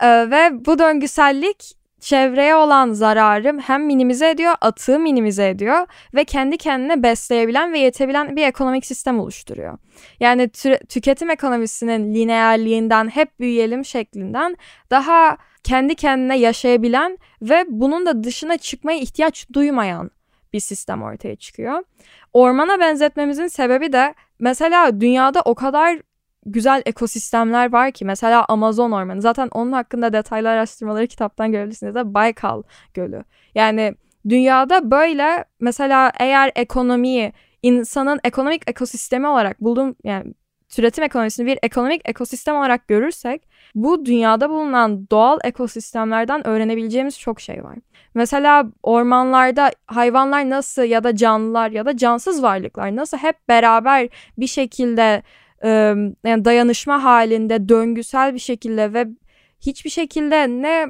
e, 0.00 0.30
ve 0.30 0.64
bu 0.66 0.78
döngüsellik 0.78 1.85
çevreye 2.06 2.54
olan 2.54 2.92
zararı 2.92 3.58
hem 3.60 3.86
minimize 3.86 4.30
ediyor, 4.30 4.54
atığı 4.60 4.98
minimize 4.98 5.48
ediyor 5.48 5.86
ve 6.14 6.24
kendi 6.24 6.56
kendine 6.56 7.02
besleyebilen 7.02 7.72
ve 7.72 7.78
yetebilen 7.78 8.36
bir 8.36 8.46
ekonomik 8.46 8.86
sistem 8.86 9.20
oluşturuyor. 9.20 9.78
Yani 10.20 10.42
tü- 10.42 10.86
tüketim 10.86 11.30
ekonomisinin 11.30 12.14
lineerliğinden 12.14 13.08
hep 13.08 13.40
büyüyelim 13.40 13.84
şeklinden 13.84 14.56
daha 14.90 15.36
kendi 15.64 15.94
kendine 15.94 16.38
yaşayabilen 16.38 17.18
ve 17.42 17.64
bunun 17.68 18.06
da 18.06 18.24
dışına 18.24 18.58
çıkmaya 18.58 18.98
ihtiyaç 18.98 19.46
duymayan 19.52 20.10
bir 20.52 20.60
sistem 20.60 21.02
ortaya 21.02 21.36
çıkıyor. 21.36 21.82
Ormana 22.32 22.80
benzetmemizin 22.80 23.46
sebebi 23.46 23.92
de 23.92 24.14
mesela 24.38 25.00
dünyada 25.00 25.42
o 25.44 25.54
kadar 25.54 25.98
güzel 26.46 26.82
ekosistemler 26.86 27.72
var 27.72 27.92
ki 27.92 28.04
mesela 28.04 28.44
Amazon 28.48 28.92
ormanı 28.92 29.22
zaten 29.22 29.48
onun 29.52 29.72
hakkında 29.72 30.12
detaylı 30.12 30.48
araştırmaları 30.48 31.06
kitaptan 31.06 31.52
görebilirsiniz 31.52 31.94
de 31.94 32.14
Baykal 32.14 32.62
Gölü. 32.94 33.24
Yani 33.54 33.94
dünyada 34.28 34.90
böyle 34.90 35.44
mesela 35.60 36.12
eğer 36.18 36.52
ekonomiyi 36.54 37.32
insanın 37.62 38.20
ekonomik 38.24 38.70
ekosistemi 38.70 39.26
olarak 39.26 39.60
bulduğum 39.60 39.96
yani 40.04 40.34
türetim 40.68 41.04
ekonomisini 41.04 41.46
bir 41.46 41.58
ekonomik 41.62 42.08
ekosistem 42.08 42.56
olarak 42.56 42.88
görürsek 42.88 43.48
bu 43.74 44.06
dünyada 44.06 44.50
bulunan 44.50 45.10
doğal 45.10 45.38
ekosistemlerden 45.44 46.46
öğrenebileceğimiz 46.46 47.20
çok 47.20 47.40
şey 47.40 47.64
var. 47.64 47.76
Mesela 48.14 48.66
ormanlarda 48.82 49.70
hayvanlar 49.86 50.50
nasıl 50.50 50.82
ya 50.82 51.04
da 51.04 51.16
canlılar 51.16 51.70
ya 51.70 51.86
da 51.86 51.96
cansız 51.96 52.42
varlıklar 52.42 52.96
nasıl 52.96 53.16
hep 53.16 53.48
beraber 53.48 54.08
bir 54.38 54.46
şekilde 54.46 55.22
yani 56.24 56.44
dayanışma 56.44 57.04
halinde 57.04 57.68
döngüsel 57.68 58.34
bir 58.34 58.38
şekilde 58.38 58.92
ve 58.92 59.06
hiçbir 59.60 59.90
şekilde 59.90 60.48
ne 60.48 60.86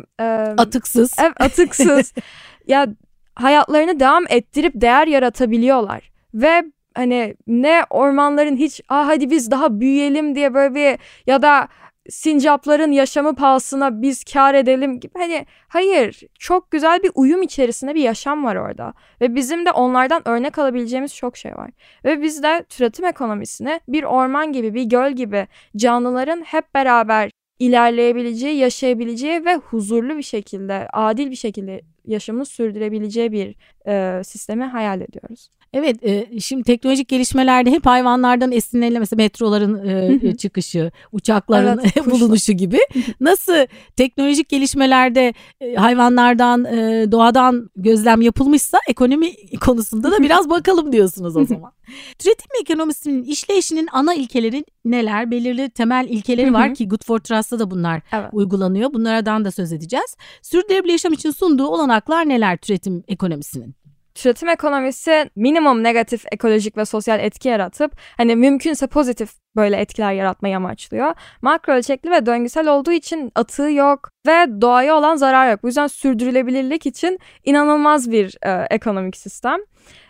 atıksız. 0.59 1.13
Evet, 1.21 1.41
atıksız. 1.41 2.13
Ya 2.67 2.87
hayatlarını 3.35 4.01
devam 4.01 4.25
ettirip 4.29 4.73
değer 4.75 5.07
yaratabiliyorlar 5.07 6.11
ve 6.35 6.63
hani 6.95 7.37
ne 7.47 7.85
ormanların 7.91 8.57
hiç 8.57 8.81
ah 8.89 9.09
hadi 9.09 9.31
biz 9.31 9.51
daha 9.51 9.81
büyüyelim 9.81 10.35
diye 10.35 10.55
böyle 10.55 10.75
bir 10.75 10.99
ya 11.27 11.43
da 11.43 11.69
sincapların 12.11 12.93
yaşamı 12.93 13.35
pahasına 13.35 14.03
biz 14.03 14.25
kar 14.25 14.55
edelim 14.55 15.01
gibi. 15.01 15.13
Hani 15.19 15.47
hayır 15.69 16.21
çok 16.39 16.71
güzel 16.71 17.03
bir 17.03 17.11
uyum 17.15 17.43
içerisinde 17.43 17.95
bir 17.95 18.03
yaşam 18.03 18.45
var 18.45 18.57
orada. 18.57 18.95
Ve 19.21 19.35
bizim 19.35 19.67
de 19.67 19.71
onlardan 19.71 20.29
örnek 20.29 20.59
alabileceğimiz 20.59 21.15
çok 21.15 21.37
şey 21.37 21.55
var. 21.55 21.71
Ve 22.05 22.23
biz 22.23 22.43
de 22.43 22.65
türetim 22.69 23.05
ekonomisini 23.05 23.81
bir 23.89 24.05
orman 24.05 24.53
gibi 24.53 24.75
bir 24.75 24.85
göl 24.85 25.13
gibi 25.13 25.47
canlıların 25.77 26.41
hep 26.41 26.75
beraber 26.75 27.31
ilerleyebileceği, 27.59 28.57
yaşayabileceği 28.57 29.45
ve 29.45 29.57
huzurlu 29.57 30.17
bir 30.17 30.23
şekilde, 30.23 30.89
adil 30.93 31.31
bir 31.31 31.37
şekilde 31.37 31.81
yaşamını 32.05 32.45
sürdürebileceği 32.45 33.33
bir 33.33 33.55
e, 33.87 34.25
sistemi 34.25 34.65
hayal 34.65 35.01
ediyoruz. 35.01 35.49
Evet 35.79 36.05
e, 36.05 36.41
şimdi 36.41 36.63
teknolojik 36.63 37.09
gelişmelerde 37.09 37.71
hep 37.71 37.87
hayvanlardan 37.87 38.53
esinlenilen 38.53 39.01
mesela 39.01 39.23
metroların 39.23 39.89
e, 40.23 40.37
çıkışı, 40.37 40.91
uçakların 41.13 41.81
evet, 41.83 42.07
bulunuşu 42.11 42.53
gibi. 42.53 42.79
Nasıl 43.21 43.67
teknolojik 43.97 44.49
gelişmelerde 44.49 45.35
e, 45.61 45.75
hayvanlardan, 45.75 46.65
e, 46.65 47.07
doğadan 47.13 47.71
gözlem 47.77 48.23
yapılmışsa 48.23 48.79
ekonomi 48.89 49.33
konusunda 49.61 50.13
da 50.13 50.23
biraz 50.23 50.51
bakalım 50.51 50.93
diyorsunuz 50.93 51.37
o 51.37 51.45
zaman. 51.45 51.73
Türetim 52.19 52.51
ekonomisinin 52.63 53.23
işleyişinin 53.23 53.89
ana 53.93 54.15
ilkeleri 54.15 54.65
neler? 54.85 55.31
Belirli 55.31 55.71
temel 55.71 56.07
ilkeleri 56.09 56.53
var 56.53 56.75
ki 56.75 56.89
Good 56.89 57.05
for 57.05 57.19
Trust'ta 57.19 57.59
da 57.59 57.71
bunlar 57.71 58.03
evet. 58.13 58.29
uygulanıyor. 58.33 58.93
Bunlardan 58.95 59.45
da 59.45 59.51
söz 59.51 59.73
edeceğiz. 59.73 60.17
Sürdürülebilir 60.43 60.93
yaşam 60.93 61.13
için 61.13 61.31
sunduğu 61.31 61.67
olanaklar 61.67 62.29
neler 62.29 62.57
türetim 62.57 63.05
ekonomisinin? 63.09 63.86
Türetim 64.17 64.49
ekonomisi 64.49 65.31
minimum 65.37 65.83
negatif 65.83 66.25
ekolojik 66.33 66.77
ve 66.77 66.85
sosyal 66.85 67.21
etki 67.21 67.49
yaratıp 67.49 67.93
hani 68.17 68.37
mümkünse 68.37 68.87
pozitif 68.87 69.31
böyle 69.57 69.77
etkiler 69.77 70.13
yaratmayı 70.13 70.57
amaçlıyor. 70.57 71.15
Makro 71.43 71.73
ölçekli 71.73 72.11
ve 72.11 72.27
döngüsel 72.27 72.69
olduğu 72.69 72.93
için 72.93 73.33
atığı 73.35 73.71
yok 73.71 74.11
ve 74.27 74.61
doğaya 74.61 74.97
olan 74.97 75.17
zarar 75.17 75.51
yok. 75.51 75.63
Bu 75.63 75.67
yüzden 75.67 75.87
sürdürülebilirlik 75.87 76.87
için 76.87 77.19
inanılmaz 77.45 78.11
bir 78.11 78.37
e, 78.43 78.67
ekonomik 78.71 79.17
sistem. 79.17 79.61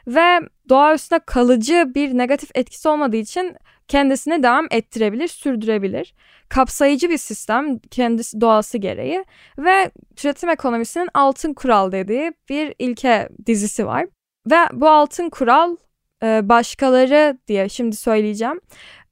Ve 0.06 0.40
doğa 0.68 0.94
üstüne 0.94 1.18
kalıcı 1.18 1.92
bir 1.94 2.18
negatif 2.18 2.50
etkisi 2.54 2.88
olmadığı 2.88 3.16
için 3.16 3.56
kendisine 3.88 4.42
devam 4.42 4.66
ettirebilir, 4.70 5.28
sürdürebilir. 5.28 6.14
Kapsayıcı 6.48 7.10
bir 7.10 7.18
sistem 7.18 7.78
kendisi 7.78 8.40
doğası 8.40 8.78
gereği 8.78 9.24
ve 9.58 9.90
türetim 10.16 10.48
ekonomisinin 10.48 11.08
altın 11.14 11.54
kural 11.54 11.92
dediği 11.92 12.32
bir 12.48 12.74
ilke 12.78 13.28
dizisi 13.46 13.86
var. 13.86 14.06
Ve 14.50 14.56
bu 14.72 14.88
altın 14.88 15.30
kural 15.30 15.76
e, 16.22 16.48
başkaları 16.48 17.38
diye 17.48 17.68
şimdi 17.68 17.96
söyleyeceğim. 17.96 18.60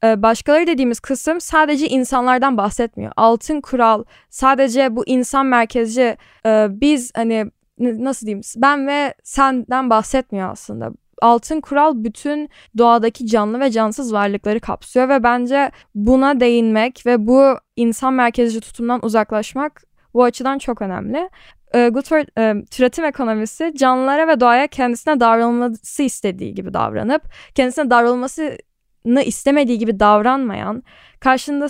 E, 0.04 0.22
başkaları 0.22 0.66
dediğimiz 0.66 1.00
kısım 1.00 1.40
sadece 1.40 1.88
insanlardan 1.88 2.56
bahsetmiyor. 2.56 3.12
Altın 3.16 3.60
kural 3.60 4.04
sadece 4.30 4.96
bu 4.96 5.06
insan 5.06 5.46
merkezci 5.46 6.16
e, 6.46 6.66
biz 6.70 7.12
hani 7.14 7.50
nasıl 7.78 8.26
diyeyim 8.26 8.42
ben 8.56 8.86
ve 8.86 9.14
senden 9.22 9.90
bahsetmiyor 9.90 10.50
aslında 10.50 10.92
altın 11.22 11.60
kural 11.60 11.92
bütün 11.96 12.48
doğadaki 12.78 13.26
canlı 13.26 13.60
ve 13.60 13.70
cansız 13.70 14.12
varlıkları 14.12 14.60
kapsıyor 14.60 15.08
ve 15.08 15.22
bence 15.22 15.70
buna 15.94 16.40
değinmek 16.40 17.06
ve 17.06 17.26
bu 17.26 17.58
insan 17.76 18.14
merkezci 18.14 18.60
tutumdan 18.60 19.04
uzaklaşmak 19.04 19.82
bu 20.14 20.24
açıdan 20.24 20.58
çok 20.58 20.82
önemli. 20.82 21.30
E, 21.74 21.88
Goodford 21.88 22.28
e, 22.38 22.64
türetim 22.64 23.04
ekonomisi 23.04 23.72
canlılara 23.76 24.28
ve 24.28 24.40
doğaya 24.40 24.66
kendisine 24.66 25.20
davranılması 25.20 26.02
istediği 26.02 26.54
gibi 26.54 26.74
davranıp 26.74 27.22
kendisine 27.54 27.90
davranılmasını 27.90 29.22
istemediği 29.24 29.78
gibi 29.78 30.00
davranmayan, 30.00 30.82
karşında 31.20 31.68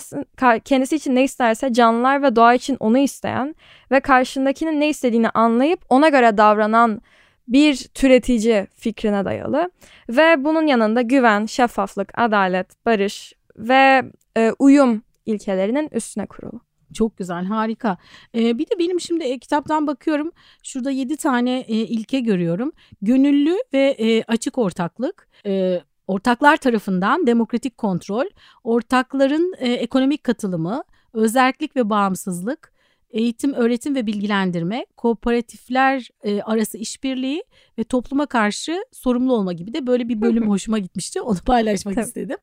kendisi 0.59 0.95
için 0.95 1.15
ne 1.15 1.23
isterse 1.23 1.73
canlılar 1.73 2.23
ve 2.23 2.35
doğa 2.35 2.53
için 2.53 2.77
onu 2.79 2.97
isteyen 2.97 3.55
ve 3.91 3.99
karşındakinin 3.99 4.79
ne 4.79 4.89
istediğini 4.89 5.29
anlayıp 5.29 5.79
ona 5.89 6.09
göre 6.09 6.37
davranan 6.37 7.01
bir 7.47 7.75
türetici 7.75 8.67
fikrine 8.75 9.25
dayalı 9.25 9.71
ve 10.09 10.43
bunun 10.43 10.67
yanında 10.67 11.01
güven, 11.01 11.45
şeffaflık, 11.45 12.11
adalet, 12.19 12.85
barış 12.85 13.33
ve 13.57 14.03
e, 14.37 14.51
uyum 14.59 15.01
ilkelerinin 15.25 15.89
üstüne 15.91 16.25
kurulu. 16.25 16.59
Çok 16.93 17.17
güzel, 17.17 17.45
harika. 17.45 17.97
Ee, 18.35 18.57
bir 18.57 18.65
de 18.65 18.79
benim 18.79 19.01
şimdi 19.01 19.23
e, 19.23 19.39
kitaptan 19.39 19.87
bakıyorum. 19.87 20.31
Şurada 20.63 20.91
yedi 20.91 21.17
tane 21.17 21.59
e, 21.59 21.75
ilke 21.75 22.19
görüyorum. 22.19 22.71
Gönüllü 23.01 23.55
ve 23.73 23.95
e, 23.99 24.23
açık 24.23 24.57
ortaklık, 24.57 25.27
e, 25.45 25.81
ortaklar 26.07 26.57
tarafından 26.57 27.27
demokratik 27.27 27.77
kontrol, 27.77 28.25
ortakların 28.63 29.55
e, 29.57 29.71
ekonomik 29.71 30.23
katılımı, 30.23 30.83
özellik 31.13 31.75
ve 31.75 31.89
bağımsızlık, 31.89 32.74
eğitim, 33.15 33.53
öğretim 33.53 33.95
ve 33.95 34.05
bilgilendirme, 34.05 34.85
kooperatifler 34.97 36.09
e, 36.23 36.41
arası 36.41 36.77
işbirliği 36.77 37.43
ve 37.77 37.83
topluma 37.83 38.25
karşı 38.25 38.83
sorumlu 38.91 39.33
olma 39.33 39.53
gibi 39.53 39.73
de 39.73 39.87
böyle 39.87 40.09
bir 40.09 40.21
bölüm 40.21 40.49
hoşuma 40.49 40.79
gitmişti. 40.79 41.21
Onu 41.21 41.37
paylaşmak 41.45 41.97
istedim. 41.97 42.37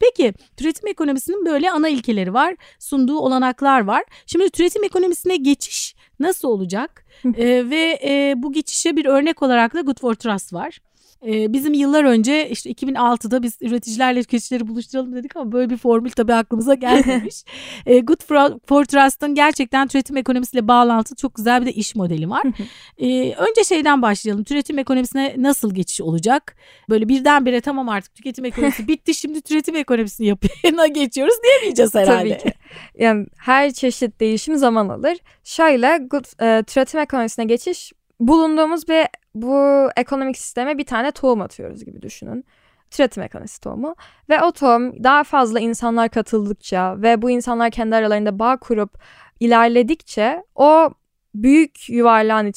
Peki 0.00 0.34
türetim 0.56 0.88
ekonomisinin 0.88 1.46
böyle 1.46 1.70
ana 1.70 1.88
ilkeleri 1.88 2.34
var. 2.34 2.56
Sunduğu 2.78 3.18
olanaklar 3.18 3.80
var. 3.80 4.04
Şimdi 4.26 4.50
türetim 4.50 4.84
ekonomisine 4.84 5.36
geçiş 5.36 5.94
nasıl 6.20 6.48
olacak? 6.48 7.04
e, 7.24 7.70
ve 7.70 8.00
e, 8.04 8.34
bu 8.36 8.52
geçişe 8.52 8.96
bir 8.96 9.04
örnek 9.06 9.42
olarak 9.42 9.74
da 9.74 9.80
Good 9.80 10.00
for 10.00 10.14
Trust 10.14 10.52
var. 10.52 10.78
Bizim 11.26 11.74
yıllar 11.74 12.04
önce 12.04 12.50
işte 12.50 12.70
2006'da 12.70 13.42
biz 13.42 13.58
üreticilerle 13.60 14.22
tüketicileri 14.22 14.68
buluşturalım 14.68 15.14
dedik 15.14 15.36
ama 15.36 15.52
böyle 15.52 15.70
bir 15.70 15.76
formül 15.76 16.10
tabii 16.10 16.34
aklımıza 16.34 16.74
gelmemiş. 16.74 17.44
Good 18.02 18.20
for 18.66 18.84
Trust'ın 18.84 19.34
gerçekten 19.34 19.88
türetim 19.88 20.16
ekonomisiyle 20.16 20.68
bağlantılı 20.68 21.16
çok 21.16 21.34
güzel 21.34 21.60
bir 21.60 21.66
de 21.66 21.72
iş 21.72 21.94
modeli 21.94 22.30
var. 22.30 22.42
önce 23.38 23.64
şeyden 23.68 24.02
başlayalım. 24.02 24.44
Türetim 24.44 24.78
ekonomisine 24.78 25.34
nasıl 25.36 25.74
geçiş 25.74 26.00
olacak? 26.00 26.56
Böyle 26.90 27.08
birdenbire 27.08 27.60
tamam 27.60 27.88
artık 27.88 28.14
tüketim 28.14 28.44
ekonomisi 28.44 28.88
bitti 28.88 29.14
şimdi 29.14 29.40
türetim 29.40 29.76
ekonomisini 29.76 30.26
yapına 30.26 30.86
geçiyoruz 30.86 31.34
diyemeyeceğiz 31.42 31.94
herhalde. 31.94 32.38
Tabii 32.38 32.50
ki. 32.50 32.58
Yani 32.98 33.26
her 33.36 33.72
çeşit 33.72 34.20
değişim 34.20 34.56
zaman 34.56 34.88
alır. 34.88 35.18
Şöyle 35.44 35.98
good, 36.10 36.24
e, 36.42 36.62
türetim 36.62 37.00
ekonomisine 37.00 37.44
geçiş 37.44 37.92
bulunduğumuz 38.20 38.88
bir 38.88 39.06
bu 39.42 39.88
ekonomik 39.96 40.38
sisteme 40.38 40.78
bir 40.78 40.86
tane 40.86 41.10
tohum 41.10 41.40
atıyoruz 41.40 41.84
gibi 41.84 42.02
düşünün. 42.02 42.44
Türetim 42.90 43.22
ekonomisi 43.22 43.60
tohumu. 43.60 43.96
Ve 44.28 44.42
o 44.42 44.52
tohum 44.52 45.04
daha 45.04 45.24
fazla 45.24 45.60
insanlar 45.60 46.08
katıldıkça 46.08 47.02
ve 47.02 47.22
bu 47.22 47.30
insanlar 47.30 47.70
kendi 47.70 47.96
aralarında 47.96 48.38
bağ 48.38 48.56
kurup 48.56 48.98
ilerledikçe 49.40 50.42
o 50.54 50.90
büyük 51.34 51.90
yuvarlağın 51.90 52.52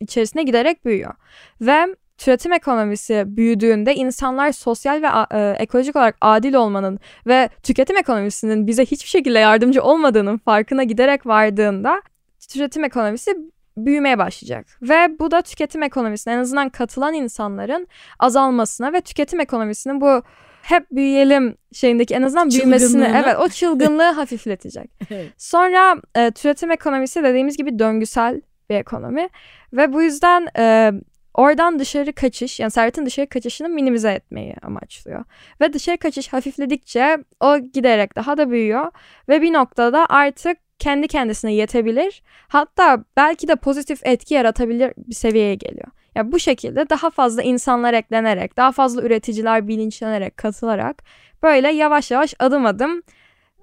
içerisine 0.00 0.42
giderek 0.42 0.84
büyüyor. 0.84 1.14
Ve 1.60 1.86
türetim 2.18 2.52
ekonomisi 2.52 3.24
büyüdüğünde 3.26 3.94
insanlar 3.94 4.52
sosyal 4.52 5.02
ve 5.02 5.38
e, 5.38 5.56
ekolojik 5.58 5.96
olarak 5.96 6.16
adil 6.20 6.54
olmanın 6.54 6.98
ve 7.26 7.48
tüketim 7.62 7.96
ekonomisinin 7.96 8.66
bize 8.66 8.84
hiçbir 8.84 9.08
şekilde 9.08 9.38
yardımcı 9.38 9.82
olmadığının 9.82 10.38
farkına 10.38 10.84
giderek 10.84 11.26
vardığında 11.26 12.02
türetim 12.48 12.84
ekonomisi 12.84 13.36
büyümeye 13.76 14.18
başlayacak. 14.18 14.66
Ve 14.82 15.18
bu 15.18 15.30
da 15.30 15.42
tüketim 15.42 15.82
ekonomisine 15.82 16.34
en 16.34 16.38
azından 16.38 16.68
katılan 16.68 17.14
insanların 17.14 17.88
azalmasına 18.18 18.92
ve 18.92 19.00
tüketim 19.00 19.40
ekonomisinin 19.40 20.00
bu 20.00 20.22
hep 20.62 20.90
büyüyelim 20.90 21.56
şeyindeki 21.72 22.14
en 22.14 22.22
azından 22.22 22.50
büyümesini 22.50 23.04
evet 23.04 23.36
o 23.40 23.48
çılgınlığı 23.48 24.02
hafifletecek. 24.12 24.90
Sonra 25.38 25.96
e, 26.14 26.30
türetim 26.30 26.70
ekonomisi 26.70 27.22
dediğimiz 27.22 27.56
gibi 27.56 27.78
döngüsel 27.78 28.40
bir 28.70 28.74
ekonomi 28.74 29.28
ve 29.72 29.92
bu 29.92 30.02
yüzden 30.02 30.48
e, 30.58 30.92
oradan 31.34 31.78
dışarı 31.78 32.12
kaçış 32.12 32.60
yani 32.60 32.70
servetin 32.70 33.06
dışarı 33.06 33.26
kaçışını 33.26 33.68
minimize 33.68 34.12
etmeyi 34.12 34.54
amaçlıyor. 34.62 35.24
Ve 35.60 35.72
dışarı 35.72 35.98
kaçış 35.98 36.28
hafifledikçe 36.28 37.18
o 37.40 37.58
giderek 37.58 38.16
daha 38.16 38.36
da 38.36 38.50
büyüyor 38.50 38.90
ve 39.28 39.42
bir 39.42 39.52
noktada 39.52 40.06
artık 40.08 40.58
kendi 40.82 41.08
kendisine 41.08 41.54
yetebilir. 41.54 42.22
Hatta 42.48 43.04
belki 43.16 43.48
de 43.48 43.56
pozitif 43.56 44.06
etki 44.06 44.34
yaratabilir 44.34 44.92
bir 44.96 45.14
seviyeye 45.14 45.54
geliyor. 45.54 45.88
Yani 46.14 46.32
bu 46.32 46.38
şekilde 46.38 46.90
daha 46.90 47.10
fazla 47.10 47.42
insanlar 47.42 47.94
eklenerek, 47.94 48.56
daha 48.56 48.72
fazla 48.72 49.02
üreticiler 49.02 49.68
bilinçlenerek, 49.68 50.36
katılarak 50.36 51.02
böyle 51.42 51.68
yavaş 51.68 52.10
yavaş 52.10 52.34
adım 52.38 52.66
adım 52.66 53.02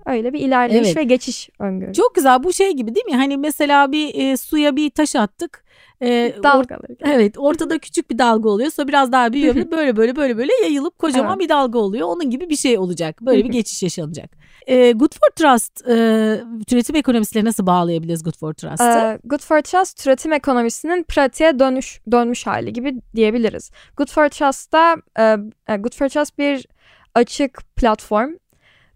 öyle 0.05 0.33
bir 0.33 0.39
ilerleyiş 0.39 0.88
evet. 0.88 0.97
ve 0.97 1.03
geçiş 1.03 1.49
öngörüyoruz. 1.59 1.97
Çok 1.97 2.15
güzel 2.15 2.43
bu 2.43 2.53
şey 2.53 2.71
gibi 2.71 2.95
değil 2.95 3.05
mi? 3.05 3.15
Hani 3.15 3.38
mesela 3.38 3.91
bir 3.91 4.15
e, 4.15 4.38
suya 4.38 4.75
bir 4.75 4.89
taş 4.89 5.15
attık 5.15 5.63
e, 6.01 6.33
Dalgaları. 6.43 6.93
Or- 6.93 7.13
evet 7.13 7.38
ortada 7.38 7.77
küçük 7.79 8.12
bir 8.12 8.17
dalga 8.17 8.49
oluyor 8.49 8.71
sonra 8.71 8.88
biraz 8.88 9.12
daha 9.12 9.33
büyüyor 9.33 9.55
böyle 9.71 9.95
böyle 9.95 10.15
böyle 10.15 10.38
böyle 10.38 10.51
yayılıp 10.63 10.99
kocaman 10.99 11.31
evet. 11.31 11.39
bir 11.39 11.49
dalga 11.49 11.79
oluyor. 11.79 12.07
Onun 12.07 12.29
gibi 12.29 12.49
bir 12.49 12.55
şey 12.55 12.77
olacak 12.77 13.21
böyle 13.21 13.43
bir 13.43 13.49
geçiş 13.51 13.83
yaşanacak. 13.83 14.31
E, 14.67 14.91
Good 14.91 15.13
for 15.13 15.29
Trust 15.35 15.88
e, 15.88 16.43
türetim 16.67 16.95
ekonomisiyle 16.95 17.45
nasıl 17.45 17.65
bağlayabiliriz 17.65 18.23
Good 18.23 18.38
for 18.38 18.53
Trust'ı? 18.53 18.83
E, 18.83 19.19
Good 19.23 19.41
for 19.41 19.62
Trust 19.62 20.03
türetim 20.03 20.33
ekonomisinin 20.33 21.03
pratiğe 21.03 21.59
dönüş 21.59 22.01
dönmüş 22.12 22.47
hali 22.47 22.73
gibi 22.73 22.95
diyebiliriz. 23.15 23.71
Good 23.97 24.09
for 24.09 24.29
Trust'ta 24.29 24.95
e, 25.19 25.23
e 25.67 25.77
Good 25.77 25.93
for 25.93 26.09
Trust 26.09 26.38
bir 26.38 26.67
açık 27.15 27.75
platform 27.75 28.31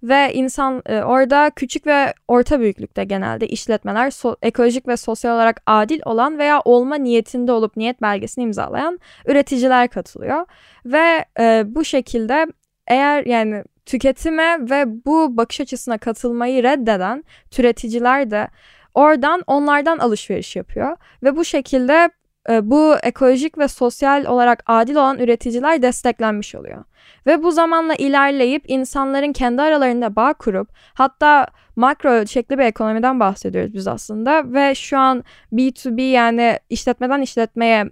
ve 0.04 0.34
insan 0.34 0.82
e, 0.86 1.02
orada 1.02 1.52
küçük 1.56 1.88
ve 1.88 2.13
orta 2.28 2.60
büyüklükte 2.60 3.04
genelde 3.04 3.48
işletmeler 3.48 4.08
so- 4.08 4.38
ekolojik 4.42 4.88
ve 4.88 4.98
sosyal 4.98 5.36
olarak 5.36 5.62
adil 5.66 6.02
olan 6.06 6.38
veya 6.38 6.62
olma 6.66 6.96
niyetinde 6.96 7.52
olup 7.52 7.78
niyet 7.78 8.02
belgesini 8.02 8.44
imzalayan 8.44 9.00
üreticiler 9.26 9.88
katılıyor. 9.88 10.46
Ve 10.86 11.26
e, 11.39 11.63
bu 11.68 11.86
şekilde 11.86 12.46
eğer 12.88 13.26
yani 13.26 13.63
tüketime 13.86 14.58
ve 14.70 15.06
bu 15.06 15.38
bakış 15.38 15.62
açısına 15.62 15.98
katılmayı 15.98 16.63
reddeden 16.63 17.24
türeticiler 17.52 18.32
de 18.32 18.48
oradan 18.94 19.44
onlardan 19.48 19.98
alışveriş 19.98 20.56
yapıyor. 20.56 20.98
Ve 21.24 21.36
bu 21.36 21.46
şekilde 21.46 22.10
bu 22.50 22.96
ekolojik 23.04 23.58
ve 23.58 23.68
sosyal 23.68 24.26
olarak 24.26 24.64
adil 24.66 24.96
olan 24.96 25.20
üreticiler 25.20 25.82
desteklenmiş 25.82 26.56
oluyor. 26.56 26.84
Ve 27.26 27.44
bu 27.44 27.52
zamanla 27.52 27.96
ilerleyip 27.96 28.64
insanların 28.68 29.34
kendi 29.34 29.62
aralarında 29.62 30.16
bağ 30.16 30.34
kurup 30.34 30.70
hatta 30.94 31.48
makro 31.76 32.10
ölçekli 32.10 32.58
bir 32.58 32.64
ekonomiden 32.64 33.20
bahsediyoruz 33.20 33.74
biz 33.74 33.88
aslında 33.88 34.54
ve 34.54 34.76
şu 34.76 34.98
an 34.98 35.24
B2B 35.54 36.02
yani 36.02 36.60
işletmeden 36.70 37.22
işletmeye 37.22 37.86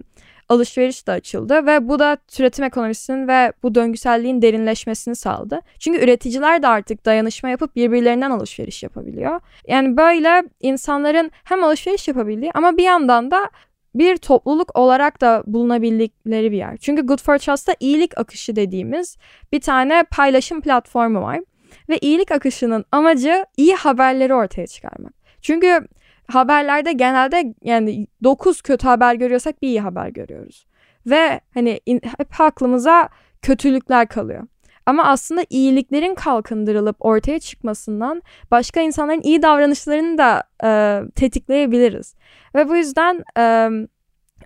alışveriş 0.48 1.06
de 1.06 1.12
açıldı 1.12 1.66
ve 1.66 1.88
bu 1.88 1.98
da 1.98 2.16
türetim 2.28 2.64
ekonomisinin 2.64 3.28
ve 3.28 3.52
bu 3.62 3.74
döngüselliğin 3.74 4.42
derinleşmesini 4.42 5.16
sağladı. 5.16 5.60
Çünkü 5.78 6.04
üreticiler 6.04 6.62
de 6.62 6.68
artık 6.68 7.04
dayanışma 7.04 7.48
yapıp 7.48 7.76
birbirlerinden 7.76 8.30
alışveriş 8.30 8.82
yapabiliyor. 8.82 9.40
Yani 9.68 9.96
böyle 9.96 10.42
insanların 10.60 11.30
hem 11.44 11.64
alışveriş 11.64 12.08
yapabildiği 12.08 12.50
ama 12.54 12.76
bir 12.76 12.82
yandan 12.82 13.30
da 13.30 13.50
bir 13.94 14.16
topluluk 14.16 14.78
olarak 14.78 15.20
da 15.20 15.42
bulunabildikleri 15.46 16.52
bir 16.52 16.56
yer. 16.56 16.76
Çünkü 16.76 17.02
Good 17.02 17.18
for 17.22 17.38
Trust'ta 17.38 17.74
iyilik 17.80 18.18
akışı 18.18 18.56
dediğimiz 18.56 19.16
bir 19.52 19.60
tane 19.60 20.04
paylaşım 20.10 20.60
platformu 20.60 21.20
var. 21.20 21.40
Ve 21.88 21.98
iyilik 21.98 22.32
akışının 22.32 22.84
amacı 22.92 23.46
iyi 23.56 23.74
haberleri 23.74 24.34
ortaya 24.34 24.66
çıkarmak. 24.66 25.12
Çünkü 25.42 25.88
haberlerde 26.26 26.92
genelde 26.92 27.54
yani 27.62 28.06
9 28.24 28.62
kötü 28.62 28.86
haber 28.86 29.14
görüyorsak 29.14 29.62
bir 29.62 29.68
iyi 29.68 29.80
haber 29.80 30.08
görüyoruz. 30.08 30.66
Ve 31.06 31.40
hani 31.54 31.80
hep 31.86 32.40
aklımıza 32.40 33.08
kötülükler 33.42 34.08
kalıyor. 34.08 34.46
Ama 34.86 35.04
aslında 35.04 35.44
iyiliklerin 35.50 36.14
kalkındırılıp 36.14 36.96
ortaya 37.00 37.38
çıkmasından 37.38 38.22
başka 38.50 38.80
insanların 38.80 39.20
iyi 39.20 39.42
davranışlarını 39.42 40.18
da 40.18 40.42
e, 40.64 41.00
tetikleyebiliriz. 41.14 42.14
Ve 42.54 42.68
bu 42.68 42.76
yüzden 42.76 43.24
e, 43.38 43.68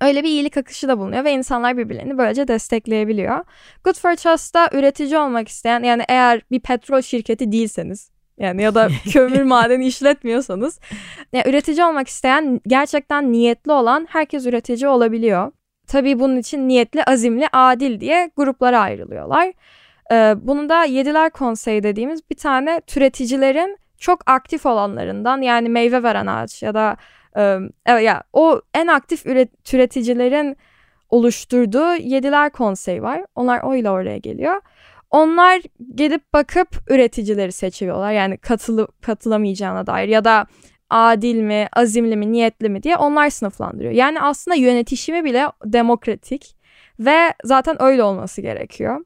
öyle 0.00 0.22
bir 0.22 0.28
iyilik 0.28 0.56
akışı 0.56 0.88
da 0.88 0.98
bulunuyor 0.98 1.24
ve 1.24 1.32
insanlar 1.32 1.76
birbirlerini 1.76 2.18
böylece 2.18 2.48
destekleyebiliyor. 2.48 3.44
Good 3.84 3.94
for 3.94 4.14
Trust'ta 4.14 4.68
üretici 4.72 5.18
olmak 5.18 5.48
isteyen 5.48 5.82
yani 5.82 6.02
eğer 6.08 6.40
bir 6.50 6.60
petrol 6.60 7.00
şirketi 7.00 7.52
değilseniz 7.52 8.10
yani 8.38 8.62
ya 8.62 8.74
da 8.74 8.88
kömür 9.12 9.42
madeni 9.42 9.86
işletmiyorsanız 9.86 10.80
yani 11.32 11.48
üretici 11.48 11.84
olmak 11.84 12.08
isteyen 12.08 12.60
gerçekten 12.66 13.32
niyetli 13.32 13.72
olan 13.72 14.06
herkes 14.10 14.46
üretici 14.46 14.88
olabiliyor. 14.88 15.52
Tabii 15.86 16.18
bunun 16.18 16.36
için 16.36 16.68
niyetli, 16.68 17.04
azimli, 17.04 17.48
adil 17.52 18.00
diye 18.00 18.30
gruplara 18.36 18.80
ayrılıyorlar. 18.80 19.52
Ee, 20.12 20.34
bunu 20.40 20.68
da 20.68 20.84
Yediler 20.84 21.30
Konseyi 21.30 21.82
dediğimiz 21.82 22.30
bir 22.30 22.36
tane 22.36 22.80
türeticilerin 22.80 23.78
çok 23.98 24.30
aktif 24.30 24.66
olanlarından 24.66 25.42
yani 25.42 25.68
meyve 25.68 26.02
veren 26.02 26.26
ağaç 26.26 26.62
ya 26.62 26.74
da 26.74 26.96
e, 27.36 27.58
evet 27.86 28.02
ya 28.02 28.22
o 28.32 28.60
en 28.74 28.86
aktif 28.86 29.26
üret, 29.26 29.64
türeticilerin 29.64 30.56
oluşturduğu 31.10 31.94
Yediler 31.94 32.50
Konseyi 32.50 33.02
var. 33.02 33.24
Onlar 33.34 33.60
oyla 33.62 33.92
oraya 33.92 34.18
geliyor. 34.18 34.60
Onlar 35.10 35.62
gelip 35.94 36.32
bakıp 36.32 36.68
üreticileri 36.90 37.52
seçiyorlar. 37.52 38.12
Yani 38.12 38.38
katılı, 38.38 38.88
katılamayacağına 39.00 39.86
dair 39.86 40.08
ya 40.08 40.24
da 40.24 40.46
adil 40.90 41.36
mi, 41.36 41.68
azimli 41.72 42.16
mi, 42.16 42.32
niyetli 42.32 42.68
mi 42.68 42.82
diye 42.82 42.96
onlar 42.96 43.30
sınıflandırıyor. 43.30 43.92
Yani 43.92 44.20
aslında 44.20 44.54
yönetişimi 44.54 45.24
bile 45.24 45.46
demokratik 45.64 46.56
ve 46.98 47.34
zaten 47.44 47.82
öyle 47.82 48.02
olması 48.02 48.40
gerekiyor. 48.40 49.00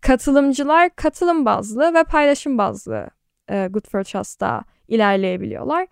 Katılımcılar 0.00 0.90
katılım 0.96 1.44
bazlı 1.44 1.94
ve 1.94 2.04
paylaşım 2.04 2.58
bazlı 2.58 3.10
e, 3.50 3.66
Good 3.66 3.88
for 3.90 4.04
Trust'ta 4.04 4.64
ilerleyebiliyorlar. 4.88 5.86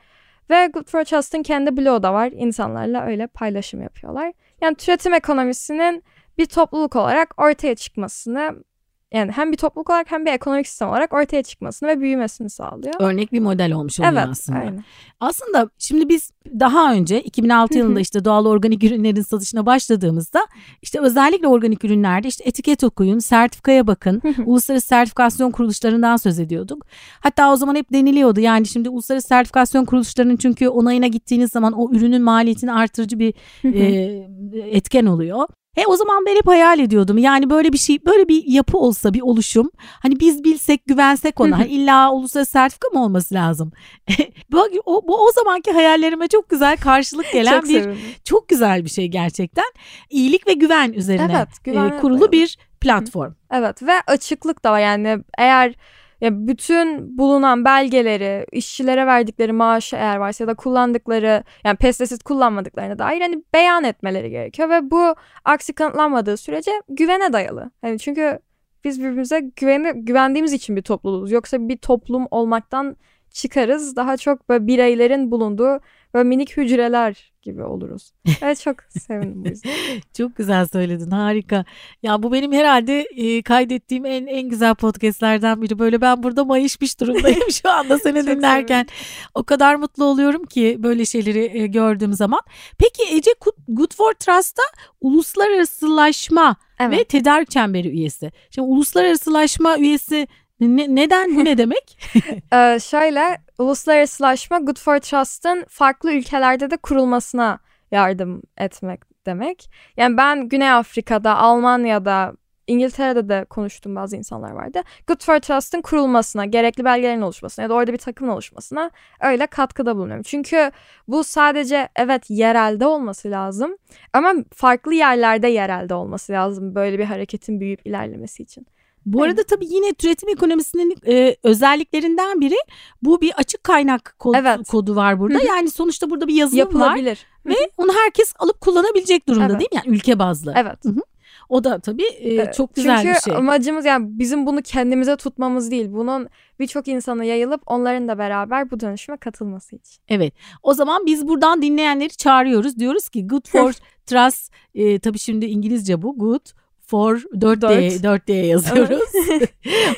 Ve 0.50 0.66
Good 0.66 0.88
for 0.88 1.04
Trust'ın 1.04 1.42
kendi 1.42 1.76
bloğu 1.76 2.02
da 2.02 2.14
var. 2.14 2.30
İnsanlarla 2.32 3.06
öyle 3.06 3.26
paylaşım 3.26 3.82
yapıyorlar. 3.82 4.32
Yani 4.60 4.74
türetim 4.74 5.14
ekonomisinin 5.14 6.04
bir 6.38 6.46
topluluk 6.46 6.96
olarak 6.96 7.34
ortaya 7.36 7.74
çıkmasını 7.74 8.64
yani 9.12 9.32
hem 9.32 9.52
bir 9.52 9.56
topluluk 9.56 9.90
olarak 9.90 10.10
hem 10.10 10.26
bir 10.26 10.32
ekonomik 10.32 10.68
sistem 10.68 10.88
olarak 10.88 11.12
ortaya 11.12 11.42
çıkmasını 11.42 11.88
ve 11.88 12.00
büyümesini 12.00 12.50
sağlıyor. 12.50 12.94
Örnek 13.00 13.32
bir 13.32 13.40
model 13.40 13.72
olmuş 13.72 14.00
oluyor 14.00 14.12
evet, 14.12 14.26
aslında. 14.30 14.58
Aynen. 14.58 14.84
Aslında 15.20 15.70
şimdi 15.78 16.08
biz 16.08 16.30
daha 16.60 16.92
önce 16.92 17.22
2006 17.22 17.78
yılında 17.78 18.00
işte 18.00 18.24
doğal 18.24 18.46
organik 18.46 18.84
ürünlerin 18.84 19.22
satışına 19.22 19.66
başladığımızda 19.66 20.46
işte 20.82 21.00
özellikle 21.00 21.48
organik 21.48 21.84
ürünlerde 21.84 22.28
işte 22.28 22.44
etiket 22.44 22.84
okuyun, 22.84 23.18
sertifikaya 23.18 23.86
bakın, 23.86 24.22
uluslararası 24.46 24.86
sertifikasyon 24.86 25.50
kuruluşlarından 25.50 26.16
söz 26.16 26.38
ediyorduk. 26.38 26.86
Hatta 27.20 27.52
o 27.52 27.56
zaman 27.56 27.74
hep 27.74 27.92
deniliyordu 27.92 28.40
yani 28.40 28.66
şimdi 28.66 28.88
uluslararası 28.88 29.28
sertifikasyon 29.28 29.84
kuruluşlarının 29.84 30.36
çünkü 30.36 30.68
onayına 30.68 31.06
gittiğiniz 31.06 31.50
zaman 31.50 31.72
o 31.72 31.90
ürünün 31.92 32.22
maliyetini 32.22 32.72
artırıcı 32.72 33.18
bir 33.18 33.34
e, 33.64 34.28
etken 34.70 35.06
oluyor. 35.06 35.48
E 35.76 35.86
o 35.86 35.96
zaman 35.96 36.26
ben 36.26 36.36
hep 36.36 36.46
hayal 36.46 36.78
ediyordum. 36.78 37.18
Yani 37.18 37.50
böyle 37.50 37.72
bir 37.72 37.78
şey, 37.78 38.04
böyle 38.06 38.28
bir 38.28 38.44
yapı 38.46 38.78
olsa, 38.78 39.14
bir 39.14 39.20
oluşum. 39.20 39.70
Hani 40.02 40.20
biz 40.20 40.44
bilsek, 40.44 40.86
güvensek 40.86 41.40
ona. 41.40 41.58
hani 41.58 41.68
illa 41.68 42.12
uluslararası 42.12 42.50
sertifika 42.50 42.88
mı 42.88 43.04
olması 43.04 43.34
lazım? 43.34 43.72
bu, 44.52 44.68
o, 44.84 45.08
bu 45.08 45.26
o 45.26 45.32
zamanki 45.32 45.72
hayallerime 45.72 46.28
çok 46.28 46.48
güzel 46.48 46.76
karşılık 46.76 47.32
gelen 47.32 47.60
çok 47.60 47.68
bir 47.68 47.82
sevindim. 47.82 48.00
çok 48.24 48.48
güzel 48.48 48.84
bir 48.84 48.90
şey 48.90 49.08
gerçekten. 49.08 49.64
İyilik 50.10 50.46
ve 50.46 50.52
güven 50.52 50.92
üzerine 50.92 51.32
evet, 51.36 51.64
güven 51.64 51.90
e, 51.90 52.00
kurulu 52.00 52.32
bir 52.32 52.58
platform. 52.80 53.32
Evet 53.50 53.82
ve 53.82 53.92
açıklık 54.06 54.64
da 54.64 54.72
var 54.72 54.80
yani 54.80 55.18
eğer 55.38 55.74
ya 56.20 56.30
bütün 56.46 57.18
bulunan 57.18 57.64
belgeleri, 57.64 58.46
işçilere 58.52 59.06
verdikleri 59.06 59.52
maaşı 59.52 59.96
eğer 59.96 60.16
varsa 60.16 60.44
ya 60.44 60.48
da 60.48 60.54
kullandıkları 60.54 61.44
yani 61.64 61.76
pestisit 61.76 62.22
kullanmadıklarına 62.22 62.98
dair 62.98 63.20
hani 63.20 63.42
beyan 63.54 63.84
etmeleri 63.84 64.30
gerekiyor 64.30 64.70
ve 64.70 64.90
bu 64.90 65.14
aksi 65.44 65.72
kanıtlanmadığı 65.72 66.36
sürece 66.36 66.70
güvene 66.88 67.32
dayalı. 67.32 67.70
Yani 67.82 67.98
çünkü 67.98 68.38
biz 68.84 69.00
birbirimize 69.00 69.40
güvene, 69.56 69.92
güvendiğimiz 69.92 70.52
için 70.52 70.76
bir 70.76 70.82
topluluğuz. 70.82 71.32
Yoksa 71.32 71.68
bir 71.68 71.76
toplum 71.76 72.26
olmaktan 72.30 72.96
çıkarız. 73.30 73.96
Daha 73.96 74.16
çok 74.16 74.48
böyle 74.48 74.66
bireylerin 74.66 75.30
bulunduğu 75.30 75.80
böyle 76.14 76.28
minik 76.28 76.56
hücreler 76.56 77.32
gibi 77.42 77.64
oluruz. 77.64 78.12
Evet 78.42 78.60
çok 78.60 78.76
sevindim 78.88 79.44
bu 79.44 79.48
yüzden. 79.48 79.72
çok 80.16 80.36
güzel 80.36 80.66
söyledin 80.66 81.10
harika. 81.10 81.64
Ya 82.02 82.22
bu 82.22 82.32
benim 82.32 82.52
herhalde 82.52 83.00
e, 83.00 83.42
kaydettiğim 83.42 84.06
en 84.06 84.26
en 84.26 84.48
güzel 84.48 84.74
podcastlerden 84.74 85.62
biri. 85.62 85.78
Böyle 85.78 86.00
ben 86.00 86.22
burada 86.22 86.44
mayışmış 86.44 87.00
durumdayım 87.00 87.50
şu 87.50 87.70
anda 87.70 87.98
seni 88.02 88.26
dinlerken. 88.26 88.86
O 89.34 89.44
kadar 89.44 89.74
mutlu 89.74 90.04
oluyorum 90.04 90.44
ki 90.44 90.76
böyle 90.78 91.04
şeyleri 91.04 91.58
e, 91.58 91.66
gördüğüm 91.66 92.12
zaman. 92.12 92.40
Peki 92.78 93.16
Ece 93.16 93.30
Good 93.68 93.94
for 93.94 94.12
Trust'ta 94.12 94.62
uluslararasılaşma 95.00 96.56
evet. 96.80 96.98
ve 96.98 97.04
tedarik 97.04 97.50
çemberi 97.50 97.88
üyesi. 97.88 98.32
Şimdi 98.50 98.68
uluslararasılaşma 98.68 99.78
üyesi 99.78 100.28
ne, 100.60 100.94
neden 100.94 101.44
ne 101.44 101.58
demek? 101.58 101.98
ee, 102.52 102.78
şöyle 102.80 103.38
uluslararasılaşma 103.58 104.58
Good 104.58 104.78
for 104.78 104.98
Trust'ın 104.98 105.64
farklı 105.68 106.12
ülkelerde 106.12 106.70
de 106.70 106.76
kurulmasına 106.76 107.58
yardım 107.90 108.42
etmek 108.56 109.00
demek. 109.26 109.70
Yani 109.96 110.16
ben 110.16 110.48
Güney 110.48 110.70
Afrika'da, 110.70 111.36
Almanya'da, 111.36 112.32
İngiltere'de 112.66 113.28
de 113.28 113.44
konuştuğum 113.44 113.96
bazı 113.96 114.16
insanlar 114.16 114.50
vardı. 114.50 114.82
Good 115.06 115.24
for 115.24 115.38
Trust'ın 115.38 115.80
kurulmasına, 115.80 116.44
gerekli 116.44 116.84
belgelerin 116.84 117.20
oluşmasına 117.20 117.62
ya 117.62 117.68
da 117.68 117.74
orada 117.74 117.92
bir 117.92 117.98
takımın 117.98 118.32
oluşmasına 118.32 118.90
öyle 119.20 119.46
katkıda 119.46 119.96
bulunuyorum. 119.96 120.22
Çünkü 120.22 120.70
bu 121.08 121.24
sadece 121.24 121.88
evet 121.96 122.30
yerelde 122.30 122.86
olması 122.86 123.30
lazım 123.30 123.76
ama 124.12 124.34
farklı 124.54 124.94
yerlerde 124.94 125.48
yerelde 125.48 125.94
olması 125.94 126.32
lazım 126.32 126.74
böyle 126.74 126.98
bir 126.98 127.04
hareketin 127.04 127.60
büyüyüp 127.60 127.86
ilerlemesi 127.86 128.42
için. 128.42 128.66
Bu 129.12 129.22
arada 129.22 129.42
tabii 129.42 129.66
yine 129.66 129.92
türetim 129.94 130.28
ekonomisinin 130.28 130.96
e, 131.06 131.36
özelliklerinden 131.42 132.40
biri 132.40 132.56
bu 133.02 133.20
bir 133.20 133.32
açık 133.36 133.64
kaynak 133.64 134.14
kod, 134.18 134.34
evet. 134.34 134.68
kodu 134.68 134.96
var 134.96 135.20
burada. 135.20 135.40
Yani 135.46 135.70
sonuçta 135.70 136.10
burada 136.10 136.28
bir 136.28 136.34
yazılım 136.34 136.58
Yapılabilir. 136.58 137.26
var 137.46 137.54
ve 137.54 137.70
onu 137.76 137.92
herkes 137.92 138.34
alıp 138.38 138.60
kullanabilecek 138.60 139.28
durumda 139.28 139.46
evet. 139.46 139.60
değil 139.60 139.70
mi? 139.72 139.80
Yani 139.84 139.96
ülke 139.96 140.18
bazlı. 140.18 140.54
Evet. 140.56 140.84
Hı-hı. 140.84 141.00
O 141.48 141.64
da 141.64 141.78
tabii 141.78 142.06
e, 142.18 142.52
çok 142.52 142.74
güzel 142.74 142.96
Çünkü 142.96 143.08
bir 143.08 143.12
şey. 143.12 143.20
Çünkü 143.24 143.36
amacımız 143.36 143.84
yani 143.84 144.06
bizim 144.08 144.46
bunu 144.46 144.62
kendimize 144.62 145.16
tutmamız 145.16 145.70
değil. 145.70 145.86
Bunun 145.92 146.28
birçok 146.60 146.88
insana 146.88 147.24
yayılıp 147.24 147.62
onların 147.66 148.08
da 148.08 148.18
beraber 148.18 148.70
bu 148.70 148.80
dönüşüme 148.80 149.16
katılması 149.16 149.76
için. 149.76 150.02
Evet. 150.08 150.34
O 150.62 150.74
zaman 150.74 151.06
biz 151.06 151.28
buradan 151.28 151.62
dinleyenleri 151.62 152.16
çağırıyoruz. 152.16 152.78
Diyoruz 152.78 153.08
ki 153.08 153.26
good 153.26 153.48
for 153.48 153.72
trust 154.06 154.52
e, 154.74 154.98
tabii 154.98 155.18
şimdi 155.18 155.46
İngilizce 155.46 156.02
bu 156.02 156.18
good 156.18 156.46
for 156.88 157.16
4D 157.16 158.02
4D 158.02 158.32
yazıyoruz. 158.32 159.08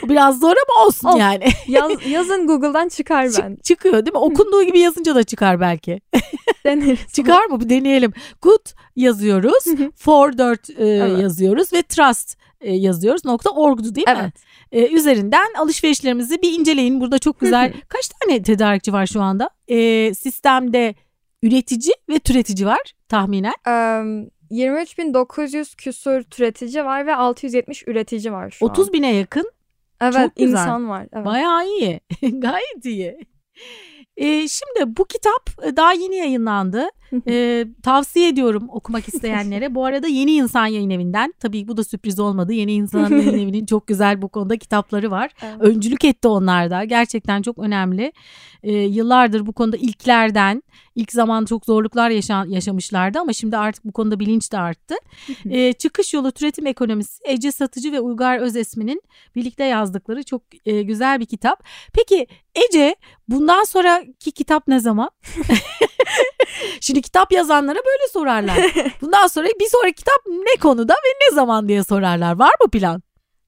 Biraz 0.09 0.41
zor 0.41 0.55
ama 0.69 0.87
olsun 0.87 1.09
Ol. 1.09 1.19
yani. 1.19 1.45
Yaz, 1.69 1.93
yazın 2.07 2.47
Google'dan 2.47 2.89
çıkar 2.89 3.25
ben. 3.25 3.55
Çık, 3.55 3.65
çıkıyor 3.65 3.95
değil 3.95 4.13
mi? 4.13 4.19
Okunduğu 4.19 4.63
gibi 4.63 4.81
yazınca 4.81 5.15
da 5.15 5.23
çıkar 5.23 5.61
belki. 5.61 6.01
Deneriz. 6.65 7.13
çıkar 7.13 7.45
mı? 7.45 7.61
Bir 7.61 7.69
deneyelim. 7.69 8.13
Good 8.43 8.67
yazıyoruz. 8.97 9.65
for 9.97 10.39
4 10.39 10.71
e, 10.71 10.75
evet. 10.79 11.23
yazıyoruz 11.23 11.73
ve 11.73 11.83
trust 11.83 12.37
e, 12.61 12.75
yazıyoruz. 12.75 13.25
Nokta 13.25 13.51
org'du 13.51 13.95
değil 13.95 14.09
mi? 14.09 14.33
E, 14.73 14.87
üzerinden 14.89 15.55
alışverişlerimizi 15.59 16.43
bir 16.43 16.59
inceleyin. 16.59 17.01
Burada 17.01 17.19
çok 17.19 17.41
güzel. 17.41 17.73
Kaç 17.89 18.09
tane 18.09 18.43
tedarikçi 18.43 18.93
var 18.93 19.07
şu 19.07 19.23
anda? 19.23 19.51
E, 19.69 20.15
sistemde 20.15 20.95
üretici 21.43 21.95
ve 22.09 22.19
türetici 22.19 22.67
var 22.67 22.81
tahminen. 23.09 23.55
Um, 23.69 24.31
23.900 24.51 25.77
küsur 25.77 26.23
türetici 26.23 26.85
var 26.85 27.07
ve 27.07 27.15
670 27.15 27.89
üretici 27.89 28.33
var 28.33 28.51
şu 28.51 28.65
30 28.65 28.87
an. 28.89 28.93
bine 28.93 29.15
yakın 29.15 29.51
Evet 30.01 30.15
Çok 30.15 30.37
güzel. 30.37 30.51
insan 30.51 30.89
var. 30.89 31.07
Evet. 31.13 31.27
Bayağı 31.27 31.67
iyi. 31.67 32.01
Gayet 32.41 32.85
iyi. 32.85 33.19
Ee, 34.21 34.49
şimdi 34.49 34.97
bu 34.97 35.05
kitap 35.05 35.51
e, 35.67 35.77
daha 35.77 35.93
yeni 35.93 36.17
yayınlandı. 36.17 36.89
Ee, 37.29 37.67
tavsiye 37.83 38.29
ediyorum 38.29 38.69
okumak 38.69 39.09
isteyenlere. 39.09 39.75
Bu 39.75 39.85
arada 39.85 40.07
Yeni 40.07 40.33
İnsan 40.33 40.67
Yayın 40.67 40.91
Evi'nden 40.91 41.35
tabii 41.41 41.69
bu 41.69 41.77
da 41.77 41.85
sürpriz 41.85 42.21
olmadı. 42.21 42.53
Yeni 42.53 42.73
İnsan 42.73 43.11
Yayın 43.11 43.39
Evi'nin 43.39 43.67
çok 43.67 43.87
güzel 43.87 44.23
bu 44.23 44.29
konuda 44.29 44.57
kitapları 44.57 45.11
var. 45.11 45.31
Evet. 45.43 45.57
Öncülük 45.61 46.05
etti 46.05 46.29
onlar 46.29 46.71
da. 46.71 46.85
Gerçekten 46.85 47.43
çok 47.43 47.59
önemli. 47.59 48.13
Ee, 48.63 48.73
yıllardır 48.73 49.47
bu 49.47 49.53
konuda 49.53 49.77
ilklerden 49.77 50.63
ilk 50.95 51.13
zaman 51.13 51.45
çok 51.45 51.65
zorluklar 51.65 52.11
yaşa 52.11 52.45
yaşamışlardı 52.49 53.19
ama 53.19 53.33
şimdi 53.33 53.57
artık 53.57 53.85
bu 53.85 53.93
konuda 53.93 54.21
bilinç 54.21 54.53
de 54.53 54.59
arttı. 54.59 54.95
ee, 55.51 55.73
çıkış 55.73 56.15
yolu 56.15 56.33
türetim 56.33 56.67
ekonomisi 56.67 57.23
Ece 57.25 57.53
Satıcı 57.53 57.93
ve 57.93 58.01
Uygar 58.01 58.39
Özesmi'nin 58.39 59.03
birlikte 59.37 59.65
yazdıkları 59.65 60.23
çok 60.23 60.43
e, 60.67 60.83
güzel 60.83 61.21
bir 61.21 61.27
kitap. 61.27 61.65
Peki 61.93 62.27
Ece 62.55 62.97
bundan 63.29 63.65
sonraki 64.11 64.33
kitap 64.33 64.69
ne 64.69 64.81
zaman? 64.81 65.11
Şimdi 66.81 67.03
kitap 67.03 67.33
yazanlara 67.33 67.79
böyle 67.79 68.09
sorarlar. 68.13 68.57
Bundan 69.01 69.27
sonra 69.27 69.49
bir 69.61 69.67
sonraki 69.67 69.95
kitap 69.95 70.27
ne 70.27 70.61
konuda 70.61 70.93
ve 70.93 71.09
ne 71.31 71.35
zaman 71.35 71.69
diye 71.69 71.85
sorarlar. 71.85 72.39
Var 72.39 72.53
mı 72.65 72.71
plan? 72.71 73.03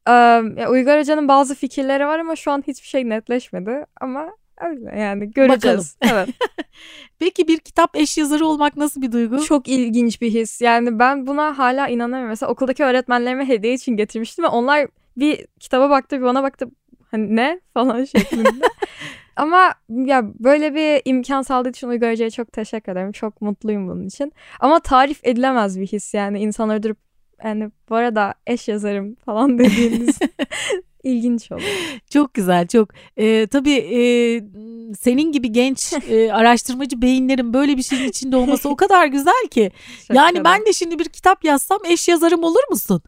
Um, 0.09 0.73
Uygar 0.73 1.01
Hoca'nın 1.01 1.29
bazı 1.29 1.55
fikirleri 1.55 2.07
var 2.07 2.19
ama 2.19 2.37
şu 2.37 2.51
an 2.51 2.63
hiçbir 2.67 2.89
şey 2.89 3.09
netleşmedi. 3.09 3.87
Ama 4.01 4.29
öyle 4.61 5.01
yani 5.01 5.31
göreceğiz. 5.31 5.97
Bakalım. 6.03 6.25
Evet. 6.27 6.29
Peki 7.19 7.49
bir 7.49 7.59
kitap 7.59 7.97
eş 7.97 8.19
yazarı 8.19 8.47
olmak 8.47 8.77
nasıl 8.77 9.03
bir 9.03 9.13
duygu? 9.13 9.45
Çok 9.45 9.69
ilginç 9.69 10.21
bir 10.21 10.31
his. 10.31 10.61
Yani 10.61 10.99
ben 10.99 11.27
buna 11.27 11.59
hala 11.59 11.89
inanamıyorum. 11.89 12.29
Mesela 12.29 12.53
okuldaki 12.53 12.85
öğretmenlerime 12.85 13.49
hediye 13.49 13.75
için 13.75 13.97
getirmiştim 13.97 14.45
ve 14.45 14.49
onlar 14.49 14.89
bir 15.17 15.47
kitaba 15.61 15.91
baktı 15.91 16.19
bir 16.19 16.23
bana 16.23 16.43
baktı 16.43 16.71
hani 17.11 17.37
ne 17.37 17.61
falan 17.75 18.05
şeklinde. 18.05 18.67
Ama 19.37 19.75
ya 19.89 20.25
böyle 20.39 20.75
bir 20.75 21.03
imkan 21.05 21.43
sağladığı 21.43 21.69
için 21.69 21.89
Uygar 21.89 22.13
Hoca'ya 22.13 22.31
çok 22.31 22.53
teşekkür 22.53 22.93
ederim. 22.93 23.13
Çok 23.13 23.41
mutluyum 23.43 23.89
bunun 23.89 24.07
için. 24.07 24.33
Ama 24.61 24.81
tarif 24.81 25.21
edilemez 25.23 25.81
bir 25.81 25.87
his 25.87 26.15
yani 26.15 26.41
insanlar 26.41 26.83
durup 26.83 26.99
yani 27.45 27.71
bu 27.89 27.95
arada 27.95 28.35
eş 28.47 28.69
yazarım 28.69 29.15
falan 29.15 29.59
dediğiniz 29.59 30.19
ilginç 31.03 31.53
olur. 31.53 31.63
Çok 32.11 32.35
güzel 32.35 32.67
çok. 32.67 32.89
Ee, 33.17 33.47
tabii 33.47 33.75
e, 33.75 34.01
senin 35.01 35.33
gibi 35.33 35.53
genç 35.53 35.93
e, 36.09 36.33
araştırmacı 36.33 37.03
beyinlerin 37.03 37.55
böyle 37.55 37.77
bir 37.77 37.83
şeyin 37.83 38.09
içinde 38.09 38.37
olması 38.37 38.69
o 38.69 38.77
kadar 38.77 39.07
güzel 39.07 39.49
ki. 39.51 39.71
Çok 40.09 40.17
yani 40.17 40.39
kadar. 40.39 40.45
ben 40.45 40.67
de 40.67 40.73
şimdi 40.73 40.99
bir 40.99 41.05
kitap 41.05 41.45
yazsam 41.45 41.79
eş 41.89 42.09
yazarım 42.09 42.45
olur 42.45 42.69
musun? 42.71 43.03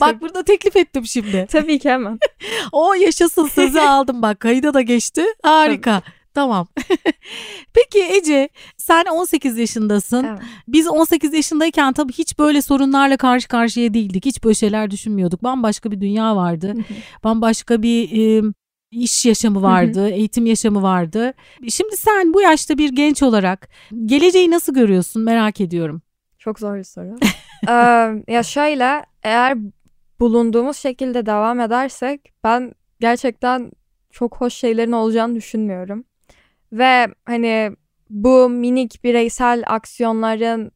Bak 0.00 0.20
burada 0.20 0.42
teklif 0.42 0.76
ettim 0.76 1.06
şimdi. 1.06 1.46
Tabii 1.52 1.78
ki 1.78 1.90
hemen. 1.90 2.18
o 2.72 2.94
yaşasın 2.94 3.46
sözü 3.46 3.78
aldım 3.78 4.22
bak 4.22 4.40
kayıda 4.40 4.74
da 4.74 4.80
geçti. 4.80 5.24
Harika. 5.42 6.00
Tabii. 6.00 6.16
Tamam. 6.34 6.66
Peki 7.74 8.04
Ece 8.16 8.48
sen 8.76 9.04
18 9.04 9.58
yaşındasın. 9.58 10.24
Evet. 10.24 10.38
Biz 10.68 10.88
18 10.88 11.34
yaşındayken 11.34 11.92
tabii 11.92 12.12
hiç 12.12 12.38
böyle 12.38 12.62
sorunlarla 12.62 13.16
karşı 13.16 13.48
karşıya 13.48 13.94
değildik. 13.94 14.26
Hiç 14.26 14.44
böyle 14.44 14.54
şeyler 14.54 14.90
düşünmüyorduk. 14.90 15.42
Bambaşka 15.42 15.90
bir 15.90 16.00
dünya 16.00 16.36
vardı. 16.36 16.74
Bambaşka 17.24 17.82
bir 17.82 18.10
e, 18.12 18.42
iş 18.90 19.26
yaşamı 19.26 19.62
vardı, 19.62 20.08
eğitim 20.08 20.46
yaşamı 20.46 20.82
vardı. 20.82 21.32
Şimdi 21.70 21.96
sen 21.96 22.34
bu 22.34 22.40
yaşta 22.40 22.78
bir 22.78 22.88
genç 22.88 23.22
olarak 23.22 23.68
geleceği 24.06 24.50
nasıl 24.50 24.74
görüyorsun 24.74 25.22
merak 25.22 25.60
ediyorum. 25.60 26.02
Çok 26.38 26.58
zor 26.58 26.76
bir 26.76 26.84
soru. 26.84 27.16
ee, 27.68 28.32
ya 28.32 28.42
şöyle 28.42 29.06
eğer 29.26 29.58
bulunduğumuz 30.20 30.76
şekilde 30.76 31.26
devam 31.26 31.60
edersek 31.60 32.32
ben 32.44 32.74
gerçekten 33.00 33.72
çok 34.10 34.36
hoş 34.36 34.54
şeylerin 34.54 34.92
olacağını 34.92 35.34
düşünmüyorum. 35.34 36.04
Ve 36.72 37.06
hani 37.24 37.72
bu 38.10 38.48
minik 38.48 39.04
bireysel 39.04 39.64
aksiyonların 39.66 40.72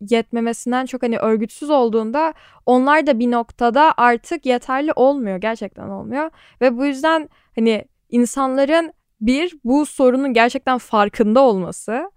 yetmemesinden 0.00 0.86
çok 0.86 1.02
hani 1.02 1.18
örgütsüz 1.18 1.70
olduğunda 1.70 2.34
onlar 2.66 3.06
da 3.06 3.18
bir 3.18 3.30
noktada 3.30 3.94
artık 3.96 4.46
yeterli 4.46 4.92
olmuyor. 4.92 5.36
Gerçekten 5.36 5.88
olmuyor. 5.88 6.30
Ve 6.60 6.78
bu 6.78 6.86
yüzden 6.86 7.28
hani 7.56 7.84
insanların 8.10 8.92
bir 9.20 9.54
bu 9.64 9.86
sorunun 9.86 10.32
gerçekten 10.32 10.78
farkında 10.78 11.40
olması 11.40 12.10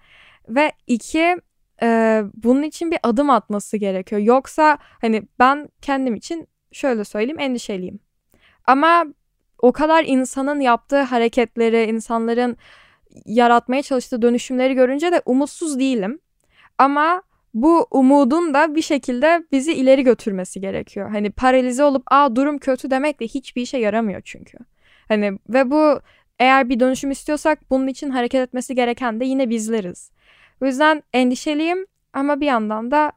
ve 0.49 0.71
iki 0.87 1.37
e, 1.83 2.21
bunun 2.33 2.63
için 2.63 2.91
bir 2.91 2.99
adım 3.03 3.29
atması 3.29 3.77
gerekiyor. 3.77 4.21
Yoksa 4.21 4.77
hani 5.01 5.23
ben 5.39 5.69
kendim 5.81 6.15
için 6.15 6.47
şöyle 6.71 7.03
söyleyeyim 7.03 7.39
endişeliyim. 7.39 7.99
Ama 8.65 9.05
o 9.61 9.71
kadar 9.71 10.03
insanın 10.07 10.59
yaptığı 10.59 11.01
hareketleri, 11.01 11.83
insanların 11.83 12.57
yaratmaya 13.25 13.81
çalıştığı 13.81 14.21
dönüşümleri 14.21 14.73
görünce 14.73 15.11
de 15.11 15.21
umutsuz 15.25 15.79
değilim. 15.79 16.19
Ama 16.77 17.21
bu 17.53 17.87
umudun 17.91 18.53
da 18.53 18.75
bir 18.75 18.81
şekilde 18.81 19.43
bizi 19.51 19.73
ileri 19.73 20.03
götürmesi 20.03 20.61
gerekiyor. 20.61 21.09
Hani 21.09 21.31
paralize 21.31 21.83
olup 21.83 22.03
aa 22.11 22.35
durum 22.35 22.57
kötü 22.57 22.91
demekle 22.91 23.27
hiçbir 23.27 23.61
işe 23.61 23.77
yaramıyor 23.77 24.21
çünkü. 24.25 24.57
Hani 25.07 25.39
ve 25.49 25.71
bu 25.71 25.99
eğer 26.39 26.69
bir 26.69 26.79
dönüşüm 26.79 27.11
istiyorsak 27.11 27.59
bunun 27.69 27.87
için 27.87 28.09
hareket 28.09 28.41
etmesi 28.41 28.75
gereken 28.75 29.19
de 29.19 29.25
yine 29.25 29.49
bizleriz. 29.49 30.11
O 30.61 30.65
yüzden 30.65 31.03
endişeliyim 31.13 31.85
ama 32.13 32.41
bir 32.41 32.45
yandan 32.45 32.91
da 32.91 33.11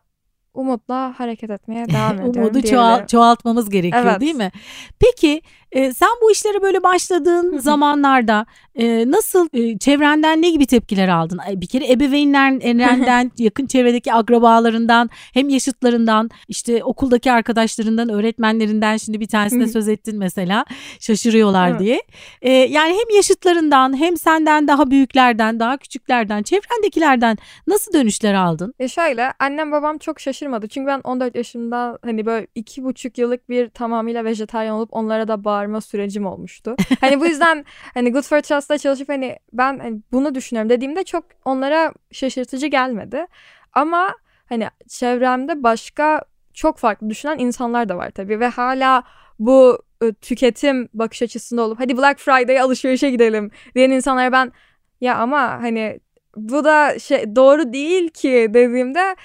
umutla 0.54 1.14
hareket 1.18 1.50
etmeye 1.50 1.88
devam 1.92 2.14
ediyorum. 2.14 2.42
Umudu 2.42 2.62
çoğal, 2.62 3.06
çoğaltmamız 3.06 3.70
gerekiyor 3.70 4.04
evet. 4.06 4.20
değil 4.20 4.34
mi? 4.34 4.50
Peki 4.98 5.42
e, 5.74 5.94
sen 5.94 6.08
bu 6.22 6.30
işlere 6.30 6.62
böyle 6.62 6.82
başladığın 6.82 7.58
zamanlarda 7.58 8.46
e, 8.74 9.10
nasıl 9.10 9.48
e, 9.52 9.78
çevrenden 9.78 10.42
ne 10.42 10.50
gibi 10.50 10.66
tepkiler 10.66 11.08
aldın? 11.08 11.40
Bir 11.50 11.66
kere 11.66 11.92
ebeveynlerinden, 11.92 13.30
yakın 13.38 13.66
çevredeki 13.66 14.12
akrabalarından, 14.12 15.10
hem 15.34 15.48
yaşıtlarından, 15.48 16.30
işte 16.48 16.84
okuldaki 16.84 17.32
arkadaşlarından, 17.32 18.08
öğretmenlerinden 18.08 18.96
şimdi 18.96 19.20
bir 19.20 19.26
tanesine 19.26 19.66
söz 19.66 19.88
ettin 19.88 20.18
mesela 20.18 20.64
şaşırıyorlar 21.00 21.78
diye. 21.78 22.02
E, 22.42 22.52
yani 22.52 22.90
hem 22.90 23.16
yaşıtlarından 23.16 23.96
hem 24.00 24.16
senden 24.16 24.68
daha 24.68 24.90
büyüklerden, 24.90 25.60
daha 25.60 25.76
küçüklerden, 25.76 26.42
çevrendekilerden 26.42 27.38
nasıl 27.66 27.92
dönüşler 27.92 28.34
aldın? 28.34 28.74
E 28.78 28.88
şöyle 28.88 29.32
annem 29.38 29.72
babam 29.72 29.98
çok 29.98 30.20
şaşırmadı. 30.20 30.68
Çünkü 30.68 30.86
ben 30.86 31.00
14 31.04 31.34
yaşımda 31.34 31.98
hani 32.04 32.26
böyle 32.26 32.46
iki 32.54 32.84
buçuk 32.84 33.18
yıllık 33.18 33.48
bir 33.48 33.68
tamamıyla 33.68 34.24
vejetaryen 34.24 34.72
olup 34.72 34.88
onlara 34.92 35.28
da 35.28 35.44
bağır 35.44 35.63
çıkarma 35.64 35.80
sürecim 35.80 36.26
olmuştu. 36.26 36.76
Hani 37.00 37.20
bu 37.20 37.26
yüzden 37.26 37.64
hani 37.94 38.12
Good 38.12 38.22
for 38.22 38.40
Trust'ta 38.40 38.78
çalışıp 38.78 39.08
hani 39.08 39.38
ben 39.52 39.78
hani 39.78 40.00
bunu 40.12 40.34
düşünüyorum 40.34 40.70
dediğimde 40.70 41.04
çok 41.04 41.24
onlara 41.44 41.92
şaşırtıcı 42.12 42.66
gelmedi. 42.66 43.26
Ama 43.72 44.14
hani 44.48 44.68
çevremde 44.88 45.62
başka 45.62 46.22
çok 46.54 46.78
farklı 46.78 47.10
düşünen 47.10 47.38
insanlar 47.38 47.88
da 47.88 47.96
var 47.96 48.10
tabii 48.10 48.40
ve 48.40 48.48
hala 48.48 49.02
bu 49.38 49.82
e, 50.02 50.12
tüketim 50.12 50.88
bakış 50.94 51.22
açısında 51.22 51.62
olup 51.62 51.80
hadi 51.80 51.96
Black 51.96 52.20
Friday 52.20 52.60
alışverişe 52.60 53.10
gidelim 53.10 53.50
diyen 53.74 53.90
insanlara 53.90 54.32
ben 54.32 54.52
ya 55.00 55.16
ama 55.16 55.62
hani 55.62 56.00
bu 56.36 56.64
da 56.64 56.98
şey 56.98 57.36
doğru 57.36 57.72
değil 57.72 58.08
ki 58.08 58.46
dediğimde 58.54 59.16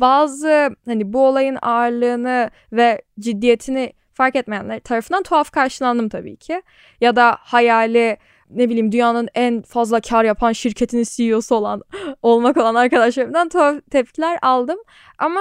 bazı 0.00 0.76
hani 0.86 1.12
bu 1.12 1.26
olayın 1.26 1.58
ağırlığını 1.62 2.50
ve 2.72 3.02
ciddiyetini 3.20 3.92
fark 4.22 4.36
etmeyenler 4.36 4.80
tarafından 4.80 5.22
tuhaf 5.22 5.50
karşılandım 5.50 6.08
tabii 6.08 6.36
ki. 6.36 6.62
Ya 7.00 7.16
da 7.16 7.36
hayali 7.40 8.16
ne 8.50 8.68
bileyim 8.68 8.92
dünyanın 8.92 9.28
en 9.34 9.62
fazla 9.62 10.00
kar 10.00 10.24
yapan 10.24 10.52
şirketinin 10.52 11.04
CEO'su 11.08 11.54
olan 11.54 11.82
olmak 12.22 12.56
olan 12.56 12.74
arkadaşlarımdan 12.74 13.48
tuhaf 13.48 13.76
tepkiler 13.90 14.38
aldım. 14.42 14.78
Ama 15.18 15.40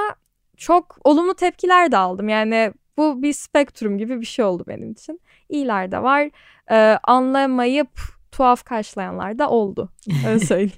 çok 0.57 0.97
olumlu 1.03 1.34
tepkiler 1.34 1.91
de 1.91 1.97
aldım. 1.97 2.29
Yani 2.29 2.73
bu 2.97 3.21
bir 3.21 3.34
spektrum 3.34 3.97
gibi 3.97 4.21
bir 4.21 4.25
şey 4.25 4.45
oldu 4.45 4.63
benim 4.67 4.91
için. 4.91 5.21
İyiler 5.49 5.91
de 5.91 6.03
var. 6.03 6.29
Ee, 6.71 6.97
anlamayıp 7.03 7.89
tuhaf 8.32 8.63
karşılayanlar 8.63 9.39
da 9.39 9.49
oldu. 9.49 9.89
Öyle 10.27 10.39
söyleyeyim. 10.45 10.71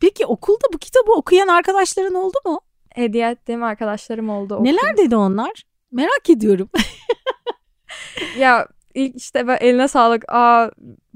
Peki 0.00 0.26
okulda 0.26 0.66
bu 0.72 0.78
kitabı 0.78 1.12
okuyan 1.12 1.48
arkadaşların 1.48 2.14
oldu 2.14 2.36
mu? 2.46 2.60
Hediye 2.94 3.30
ettiğim 3.30 3.62
arkadaşlarım 3.62 4.28
oldu. 4.28 4.64
Neler 4.64 4.78
okuyun. 4.78 4.96
dedi 4.96 5.16
onlar? 5.16 5.73
Merak 5.94 6.30
ediyorum. 6.30 6.68
ya 8.38 8.68
ilk 8.94 9.16
işte 9.16 9.44
eline 9.60 9.88
sağlık. 9.88 10.24
Aa 10.28 10.70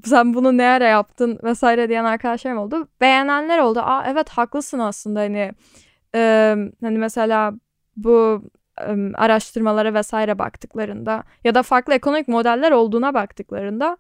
sen 0.05 0.35
bunu 0.35 0.57
ne 0.57 0.66
ara 0.68 0.85
yaptın 0.89 1.39
vesaire 1.43 1.89
diyen 1.89 2.05
arkadaşlarım 2.05 2.59
oldu. 2.59 2.89
Beğenenler 3.01 3.59
oldu. 3.59 3.81
Aa 3.81 4.05
evet 4.09 4.29
haklısın 4.29 4.79
aslında 4.79 5.20
hani 5.20 5.53
e, 6.14 6.55
hani 6.83 6.99
mesela 6.99 7.53
bu 7.97 8.43
e, 8.81 9.12
araştırmalara 9.14 9.95
vesaire 9.95 10.39
baktıklarında 10.39 11.24
ya 11.45 11.55
da 11.55 11.62
farklı 11.62 11.95
ekonomik 11.95 12.29
modeller 12.29 12.72
olduğuna 12.72 13.14
baktıklarında 13.14 13.97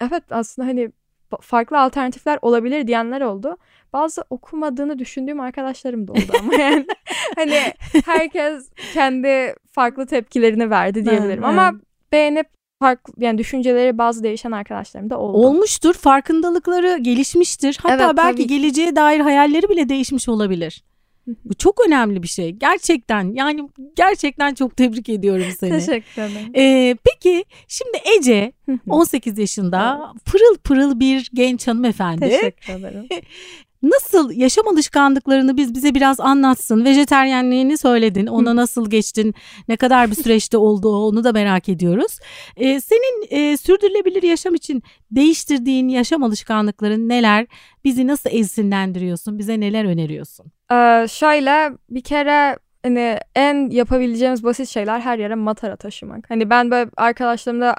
evet 0.00 0.24
aslında 0.30 0.68
hani 0.68 0.92
farklı 1.40 1.80
alternatifler 1.80 2.38
olabilir 2.42 2.86
diyenler 2.86 3.20
oldu. 3.20 3.56
Bazı 3.92 4.24
okumadığını 4.30 4.98
düşündüğüm 4.98 5.40
arkadaşlarım 5.40 6.08
da 6.08 6.12
oldu 6.12 6.32
ama 6.40 6.54
yani 6.54 6.86
hani 7.36 7.72
herkes 8.06 8.68
kendi 8.94 9.54
farklı 9.72 10.06
tepkilerini 10.06 10.70
verdi 10.70 11.04
diyebilirim. 11.04 11.44
Ama 11.44 11.72
beğenip 12.12 12.46
farklı 12.78 13.12
yani 13.18 13.38
düşünceleri 13.38 13.98
bazı 13.98 14.22
değişen 14.22 14.50
arkadaşlarım 14.50 15.10
da 15.10 15.18
oldu. 15.18 15.38
Olmuştur. 15.38 15.94
Farkındalıkları 15.94 16.98
gelişmiştir. 16.98 17.78
Hatta 17.82 18.04
evet, 18.04 18.16
belki 18.16 18.46
geleceğe 18.46 18.96
dair 18.96 19.20
hayalleri 19.20 19.68
bile 19.68 19.88
değişmiş 19.88 20.28
olabilir. 20.28 20.84
Bu 21.26 21.54
çok 21.54 21.86
önemli 21.86 22.22
bir 22.22 22.28
şey. 22.28 22.50
Gerçekten 22.50 23.34
yani 23.34 23.68
gerçekten 23.96 24.54
çok 24.54 24.76
tebrik 24.76 25.08
ediyorum 25.08 25.46
seni. 25.60 25.70
Teşekkür 25.70 26.22
ederim. 26.22 26.52
Ee, 26.56 26.96
peki 27.04 27.44
şimdi 27.68 27.98
Ece 28.18 28.52
18 28.88 29.38
yaşında 29.38 30.12
pırıl 30.24 30.56
pırıl 30.58 31.00
bir 31.00 31.30
genç 31.34 31.68
hanımefendi. 31.68 32.20
Teşekkür 32.20 32.72
ederim. 32.72 33.08
Nasıl 33.84 34.30
yaşam 34.30 34.68
alışkanlıklarını 34.68 35.56
biz 35.56 35.74
bize 35.74 35.94
biraz 35.94 36.20
anlatsın. 36.20 36.84
Vejeteryenliğini 36.84 37.78
söyledin. 37.78 38.26
Ona 38.26 38.56
nasıl 38.56 38.90
geçtin? 38.90 39.34
Ne 39.68 39.76
kadar 39.76 40.10
bir 40.10 40.14
süreçte 40.16 40.56
oldu 40.56 40.96
onu 40.96 41.24
da 41.24 41.32
merak 41.32 41.68
ediyoruz. 41.68 42.18
Ee, 42.56 42.80
senin 42.80 43.26
e, 43.30 43.56
sürdürülebilir 43.56 44.22
yaşam 44.22 44.54
için 44.54 44.82
değiştirdiğin 45.10 45.88
yaşam 45.88 46.22
alışkanlıkların 46.22 47.08
neler? 47.08 47.46
Bizi 47.84 48.06
nasıl 48.06 48.30
esinlendiriyorsun? 48.32 49.38
Bize 49.38 49.60
neler 49.60 49.84
öneriyorsun? 49.84 50.46
Ee, 50.72 51.06
şöyle 51.08 51.70
bir 51.90 52.02
kere 52.02 52.56
hani 52.84 53.18
en 53.34 53.70
yapabileceğimiz 53.70 54.44
basit 54.44 54.68
şeyler 54.68 55.00
her 55.00 55.18
yere 55.18 55.34
matara 55.34 55.76
taşımak. 55.76 56.30
Hani 56.30 56.50
ben 56.50 56.70
böyle 56.70 56.90
arkadaşlarımla 56.96 57.76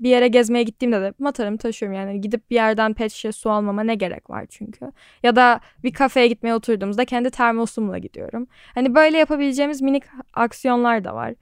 bir 0.00 0.10
yere 0.10 0.28
gezmeye 0.28 0.62
gittiğimde 0.62 1.00
de 1.00 1.12
matarımı 1.18 1.58
taşıyorum 1.58 1.96
yani 1.98 2.20
gidip 2.20 2.50
bir 2.50 2.54
yerden 2.54 2.94
pet 2.94 3.12
şişe 3.12 3.32
su 3.32 3.50
almama 3.50 3.82
ne 3.82 3.94
gerek 3.94 4.30
var 4.30 4.46
çünkü. 4.50 4.92
Ya 5.22 5.36
da 5.36 5.60
bir 5.84 5.92
kafeye 5.92 6.28
gitmeye 6.28 6.54
oturduğumuzda 6.54 7.04
kendi 7.04 7.30
termosumla 7.30 7.98
gidiyorum. 7.98 8.46
Hani 8.74 8.94
böyle 8.94 9.18
yapabileceğimiz 9.18 9.82
minik 9.82 10.04
aksiyonlar 10.34 11.04
da 11.04 11.14
var. 11.14 11.34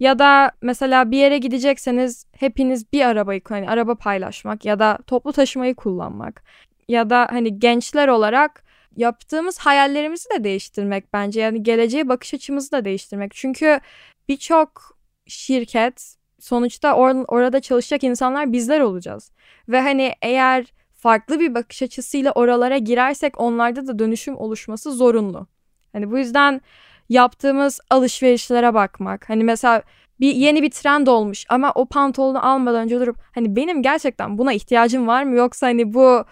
Ya 0.00 0.18
da 0.18 0.50
mesela 0.62 1.10
bir 1.10 1.16
yere 1.18 1.38
gidecekseniz 1.38 2.26
hepiniz 2.32 2.92
bir 2.92 3.06
arabayı 3.06 3.40
hani 3.48 3.70
araba 3.70 3.94
paylaşmak 3.94 4.64
ya 4.64 4.78
da 4.78 4.98
toplu 5.06 5.32
taşımayı 5.32 5.74
kullanmak. 5.74 6.42
Ya 6.88 7.10
da 7.10 7.28
hani 7.30 7.58
gençler 7.58 8.08
olarak 8.08 8.65
yaptığımız 8.96 9.58
hayallerimizi 9.58 10.30
de 10.30 10.44
değiştirmek 10.44 11.12
bence. 11.12 11.40
Yani 11.40 11.62
geleceğe 11.62 12.08
bakış 12.08 12.34
açımızı 12.34 12.72
da 12.72 12.84
değiştirmek. 12.84 13.34
Çünkü 13.34 13.80
birçok 14.28 14.98
şirket 15.26 16.16
sonuçta 16.40 16.88
or- 16.88 17.24
orada 17.28 17.60
çalışacak 17.60 18.04
insanlar 18.04 18.52
bizler 18.52 18.80
olacağız. 18.80 19.30
Ve 19.68 19.80
hani 19.80 20.12
eğer 20.22 20.66
farklı 20.96 21.40
bir 21.40 21.54
bakış 21.54 21.82
açısıyla 21.82 22.32
oralara 22.32 22.78
girersek 22.78 23.40
onlarda 23.40 23.86
da 23.86 23.98
dönüşüm 23.98 24.36
oluşması 24.36 24.92
zorunlu. 24.92 25.46
Hani 25.92 26.10
bu 26.10 26.18
yüzden 26.18 26.60
yaptığımız 27.08 27.80
alışverişlere 27.90 28.74
bakmak. 28.74 29.28
Hani 29.28 29.44
mesela 29.44 29.82
bir 30.20 30.34
yeni 30.34 30.62
bir 30.62 30.70
trend 30.70 31.06
olmuş 31.06 31.44
ama 31.48 31.72
o 31.74 31.86
pantolonu 31.86 32.46
almadan 32.46 32.84
önce 32.84 33.00
durup 33.00 33.16
hani 33.34 33.56
benim 33.56 33.82
gerçekten 33.82 34.38
buna 34.38 34.52
ihtiyacım 34.52 35.06
var 35.06 35.22
mı 35.22 35.36
yoksa 35.36 35.66
hani 35.66 35.94
bu 35.94 36.24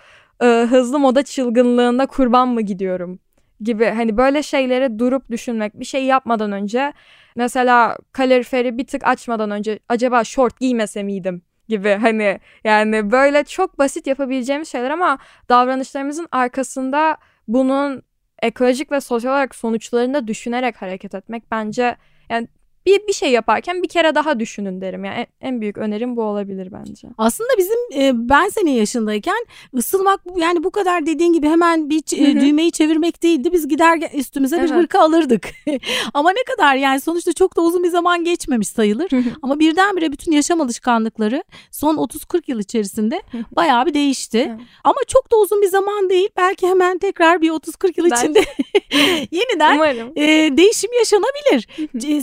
e, 0.42 0.46
hızlı 0.46 0.98
moda 0.98 1.22
çılgınlığında 1.22 2.06
kurban 2.06 2.48
mı 2.48 2.62
gidiyorum 2.62 3.18
gibi. 3.60 3.84
Hani 3.84 4.16
böyle 4.16 4.42
şeylere 4.42 4.98
durup 4.98 5.30
düşünmek 5.30 5.80
bir 5.80 5.84
şey 5.84 6.04
yapmadan 6.04 6.52
önce 6.52 6.92
mesela 7.36 7.98
kaloriferi 8.12 8.78
bir 8.78 8.86
tık 8.86 9.04
açmadan 9.04 9.50
önce 9.50 9.78
acaba 9.88 10.24
short 10.24 10.60
giymese 10.60 11.02
miydim 11.02 11.42
gibi. 11.68 11.98
Hani 12.00 12.40
yani 12.64 13.10
böyle 13.10 13.44
çok 13.44 13.78
basit 13.78 14.06
yapabileceğimiz 14.06 14.68
şeyler 14.68 14.90
ama 14.90 15.18
davranışlarımızın 15.48 16.28
arkasında 16.32 17.16
bunun 17.48 18.02
ekolojik 18.42 18.92
ve 18.92 19.00
sosyal 19.00 19.32
olarak 19.32 19.54
sonuçlarını 19.54 20.14
da 20.14 20.28
düşünerek 20.28 20.82
hareket 20.82 21.14
etmek 21.14 21.50
bence 21.50 21.96
yani 22.30 22.48
bir 22.86 23.06
bir 23.08 23.12
şey 23.12 23.30
yaparken 23.30 23.82
bir 23.82 23.88
kere 23.88 24.14
daha 24.14 24.40
düşünün 24.40 24.80
derim. 24.80 25.04
Yani 25.04 25.26
en, 25.40 25.60
büyük 25.60 25.78
önerim 25.78 26.16
bu 26.16 26.22
olabilir 26.22 26.68
bence. 26.72 27.08
Aslında 27.18 27.50
bizim 27.58 28.02
e, 28.02 28.28
ben 28.28 28.48
senin 28.48 28.70
yaşındayken 28.70 29.46
ısılmak 29.74 30.20
yani 30.36 30.64
bu 30.64 30.70
kadar 30.70 31.06
dediğin 31.06 31.32
gibi 31.32 31.48
hemen 31.48 31.90
bir 31.90 32.02
e, 32.16 32.40
düğmeyi 32.40 32.72
çevirmek 32.72 33.22
değildi. 33.22 33.52
Biz 33.52 33.68
gider 33.68 34.10
üstümüze 34.14 34.56
evet. 34.56 34.70
bir 34.70 34.74
hırka 34.74 35.00
alırdık. 35.00 35.50
Ama 36.14 36.30
ne 36.30 36.54
kadar 36.54 36.76
yani 36.76 37.00
sonuçta 37.00 37.32
çok 37.32 37.56
da 37.56 37.60
uzun 37.60 37.82
bir 37.82 37.88
zaman 37.88 38.24
geçmemiş 38.24 38.68
sayılır. 38.68 39.10
Ama 39.42 39.58
birdenbire 39.58 40.12
bütün 40.12 40.32
yaşam 40.32 40.60
alışkanlıkları 40.60 41.44
son 41.70 41.96
30-40 41.96 42.42
yıl 42.46 42.60
içerisinde 42.60 43.22
bayağı 43.52 43.86
bir 43.86 43.94
değişti. 43.94 44.56
Ama 44.84 44.98
çok 45.08 45.32
da 45.32 45.36
uzun 45.36 45.62
bir 45.62 45.68
zaman 45.68 46.10
değil. 46.10 46.28
Belki 46.36 46.68
hemen 46.68 46.98
tekrar 46.98 47.42
bir 47.42 47.50
30-40 47.50 47.92
yıl 47.96 48.06
içinde 48.06 48.44
yeniden 49.30 50.12
e, 50.16 50.56
değişim 50.56 50.90
yaşanabilir. 50.92 51.68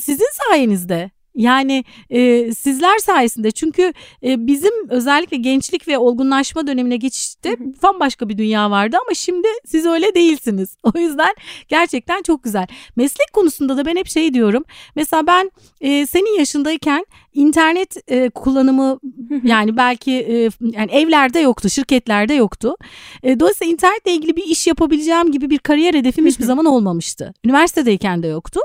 Sizin 0.01 0.27
sayenizde. 0.51 1.11
Yani 1.35 1.83
e, 2.09 2.51
sizler 2.53 2.97
sayesinde 2.97 3.51
çünkü 3.51 3.93
e, 4.23 4.47
bizim 4.47 4.89
özellikle 4.89 5.37
gençlik 5.37 5.87
ve 5.87 5.97
olgunlaşma 5.97 6.67
dönemine 6.67 6.97
geçişte 6.97 7.57
bambaşka 7.83 8.29
bir 8.29 8.37
dünya 8.37 8.71
vardı 8.71 8.97
ama 9.05 9.13
şimdi 9.13 9.47
siz 9.65 9.85
öyle 9.85 10.15
değilsiniz. 10.15 10.77
O 10.83 10.99
yüzden 10.99 11.35
gerçekten 11.67 12.21
çok 12.21 12.43
güzel. 12.43 12.67
Meslek 12.95 13.33
konusunda 13.33 13.77
da 13.77 13.85
ben 13.85 13.95
hep 13.95 14.07
şey 14.07 14.33
diyorum. 14.33 14.63
Mesela 14.95 15.27
ben 15.27 15.51
e, 15.81 16.05
senin 16.05 16.39
yaşındayken 16.39 17.05
internet 17.33 18.11
e, 18.11 18.29
kullanımı 18.29 18.99
yani 19.43 19.77
belki 19.77 20.11
e, 20.11 20.49
yani 20.61 20.91
evlerde 20.91 21.39
yoktu, 21.39 21.69
şirketlerde 21.69 22.33
yoktu. 22.33 22.75
E, 23.23 23.39
dolayısıyla 23.39 23.73
internetle 23.73 24.11
ilgili 24.11 24.35
bir 24.35 24.43
iş 24.43 24.67
yapabileceğim 24.67 25.31
gibi 25.31 25.49
bir 25.49 25.57
kariyer 25.59 25.93
hedefim 25.93 26.25
hiçbir 26.25 26.43
zaman 26.43 26.65
olmamıştı. 26.65 27.33
Üniversitedeyken 27.45 28.23
de 28.23 28.27
yoktu. 28.27 28.59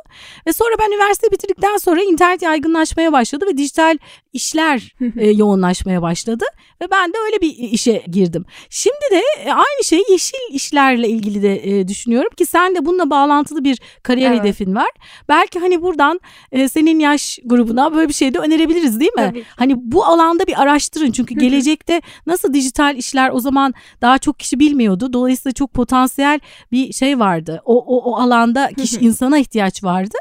Ve 0.47 0.53
sonra 0.53 0.75
ben 0.79 0.93
üniversite 0.93 1.31
bitirdikten 1.31 1.77
sonra 1.77 2.03
internet 2.03 2.43
yaygınlaşmaya 2.43 3.13
başladı 3.13 3.45
ve 3.47 3.59
dijital 3.59 3.99
işler 4.33 4.95
e, 5.17 5.31
yoğunlaşmaya 5.31 6.03
başladı 6.03 6.45
ve 6.83 6.91
ben 6.91 7.13
de 7.13 7.17
öyle 7.27 7.41
bir 7.41 7.57
işe 7.57 8.03
girdim. 8.11 8.45
Şimdi 8.71 9.05
de 9.11 9.23
e, 9.45 9.53
aynı 9.53 9.85
şeyi 9.85 10.05
yeşil 10.11 10.39
işlerle 10.51 11.09
ilgili 11.09 11.43
de 11.43 11.79
e, 11.79 11.89
düşünüyorum 11.89 12.31
ki 12.37 12.47
sen 12.47 12.75
de 12.75 12.87
bununla 12.87 13.11
bağlantılı 13.11 13.65
bir 13.65 13.79
kariyer 14.03 14.31
evet. 14.31 14.41
hedefin 14.41 14.75
var. 14.75 14.91
Belki 15.29 15.59
hani 15.59 15.83
buradan 15.83 16.21
e, 16.53 16.69
senin 16.69 16.99
yaş 16.99 17.39
grubuna 17.45 17.95
böyle 17.95 18.09
bir 18.09 18.15
şey 18.15 18.35
de 18.35 18.39
önerebiliriz 18.39 19.01
değil 19.01 19.13
mi? 19.13 19.31
Tabii. 19.31 19.45
Hani 19.57 19.75
bu 19.77 20.05
alanda 20.05 20.47
bir 20.47 20.63
araştırın 20.63 21.13
çünkü 21.13 21.35
gelecekte 21.35 22.03
nasıl 22.27 22.55
dijital 22.55 22.97
işler 22.97 23.31
o 23.31 23.41
zaman 23.41 23.75
daha 24.01 24.19
çok 24.19 24.39
kişi 24.39 24.61
bilmiyordu. 24.61 25.13
Dolayısıyla 25.13 25.53
çok 25.53 25.75
potansiyel 25.75 26.41
bir 26.73 26.93
şey 26.93 27.19
vardı. 27.19 27.63
O 27.65 27.77
o, 27.87 28.11
o 28.11 28.17
alanda 28.17 28.71
kişi 28.79 28.97
insana 29.01 29.39
ihtiyaç 29.39 29.85
vardı. 29.85 30.17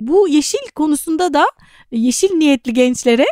Bu 0.00 0.28
yeşil 0.28 0.68
konusunda 0.74 1.34
da 1.34 1.46
yeşil 1.92 2.34
niyetli 2.34 2.72
gençlere 2.72 3.26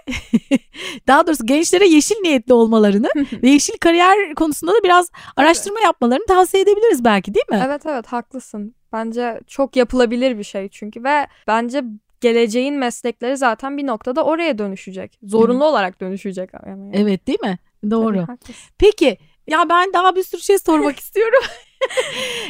daha 1.08 1.26
doğrusu 1.26 1.46
gençlere 1.46 1.88
yeşil 1.88 2.16
niyetli 2.22 2.54
olmalarını 2.54 3.08
ve 3.42 3.50
yeşil 3.50 3.78
kariyer 3.78 4.34
konusunda 4.34 4.72
da 4.72 4.82
biraz 4.84 5.10
araştırma 5.36 5.80
yapmalarını 5.80 6.26
tavsiye 6.26 6.62
edebiliriz 6.62 7.04
belki 7.04 7.34
değil 7.34 7.46
mi? 7.50 7.62
Evet 7.66 7.86
evet 7.86 8.06
haklısın. 8.06 8.74
Bence 8.92 9.40
çok 9.46 9.76
yapılabilir 9.76 10.38
bir 10.38 10.44
şey 10.44 10.68
çünkü 10.68 11.04
ve 11.04 11.26
bence 11.46 11.84
geleceğin 12.20 12.74
meslekleri 12.74 13.36
zaten 13.36 13.78
bir 13.78 13.86
noktada 13.86 14.24
oraya 14.24 14.58
dönüşecek. 14.58 15.18
Zorunlu 15.22 15.64
olarak 15.64 16.00
dönüşecek. 16.00 16.50
Yani. 16.66 16.90
Evet 16.94 17.26
değil 17.26 17.40
mi? 17.42 17.58
Doğru. 17.90 18.14
Tabii, 18.14 18.26
haklısın. 18.26 18.70
Peki 18.78 19.18
ya 19.46 19.68
ben 19.68 19.92
daha 19.92 20.16
bir 20.16 20.22
sürü 20.22 20.40
şey 20.40 20.58
sormak 20.58 20.98
istiyorum. 21.00 21.42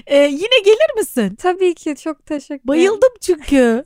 Ee, 0.06 0.16
yine 0.18 0.58
gelir 0.64 0.96
misin? 0.96 1.34
Tabii 1.34 1.74
ki 1.74 1.96
çok 1.96 2.26
teşekkür 2.26 2.54
ederim. 2.54 2.68
Bayıldım 2.68 3.10
çünkü. 3.20 3.84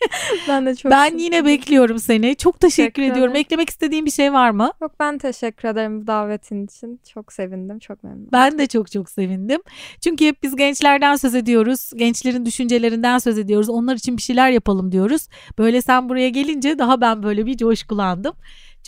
Ben 0.48 0.66
de 0.66 0.74
çok 0.74 0.92
ben 0.92 1.04
sevindim. 1.06 1.24
yine 1.24 1.44
bekliyorum 1.44 1.98
seni. 1.98 2.36
Çok 2.36 2.60
teşekkür 2.60 2.76
Teşekkür 2.84 3.02
ediyorum. 3.02 3.32
ederim. 3.32 3.40
Eklemek 3.40 3.70
istediğin 3.70 4.06
bir 4.06 4.10
şey 4.10 4.32
var 4.32 4.50
mı? 4.50 4.72
Yok 4.82 4.92
ben 5.00 5.18
teşekkür 5.18 5.68
ederim 5.68 6.06
davetin 6.06 6.64
için. 6.66 7.00
Çok 7.14 7.32
sevindim, 7.32 7.78
çok 7.78 8.04
memnunum. 8.04 8.28
Ben 8.32 8.58
de 8.58 8.66
çok 8.66 8.90
çok 8.92 9.10
sevindim. 9.10 9.60
Çünkü 10.00 10.26
hep 10.26 10.42
biz 10.42 10.56
gençlerden 10.56 11.16
söz 11.16 11.34
ediyoruz. 11.34 11.90
Gençlerin 11.96 12.46
düşüncelerinden 12.46 13.18
söz 13.18 13.38
ediyoruz. 13.38 13.68
Onlar 13.68 13.96
için 13.96 14.16
bir 14.16 14.22
şeyler 14.22 14.50
yapalım 14.50 14.92
diyoruz. 14.92 15.28
Böyle 15.58 15.82
sen 15.82 16.08
buraya 16.08 16.28
gelince 16.28 16.78
daha 16.78 17.00
ben 17.00 17.22
böyle 17.22 17.46
bir 17.46 17.56
coşkulandım. 17.56 18.34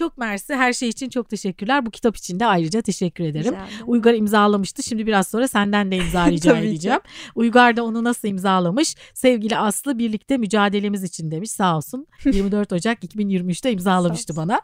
Çok 0.00 0.18
mersi. 0.18 0.54
Her 0.54 0.72
şey 0.72 0.88
için 0.88 1.08
çok 1.08 1.28
teşekkürler. 1.28 1.86
Bu 1.86 1.90
kitap 1.90 2.16
için 2.16 2.40
de 2.40 2.46
ayrıca 2.46 2.82
teşekkür 2.82 3.24
ederim. 3.24 3.54
Ederim. 3.54 3.86
Uygar 3.86 4.14
imzalamıştı. 4.14 4.82
Şimdi 4.82 5.06
biraz 5.06 5.28
sonra 5.28 5.48
senden 5.48 5.92
de 5.92 5.96
imza 5.96 6.26
rica 6.30 6.60
ki. 6.60 6.66
edeceğim. 6.66 7.00
Uygar 7.34 7.76
da 7.76 7.84
onu 7.84 8.04
nasıl 8.04 8.28
imzalamış? 8.28 8.94
Sevgili 9.14 9.56
Aslı 9.56 9.98
birlikte 9.98 10.36
mücadelemiz 10.36 11.02
için 11.02 11.30
demiş 11.30 11.50
sağ 11.50 11.76
olsun. 11.76 12.06
24 12.24 12.72
Ocak 12.72 13.04
2023'te 13.04 13.72
imzalamıştı 13.72 14.36
bana. 14.36 14.60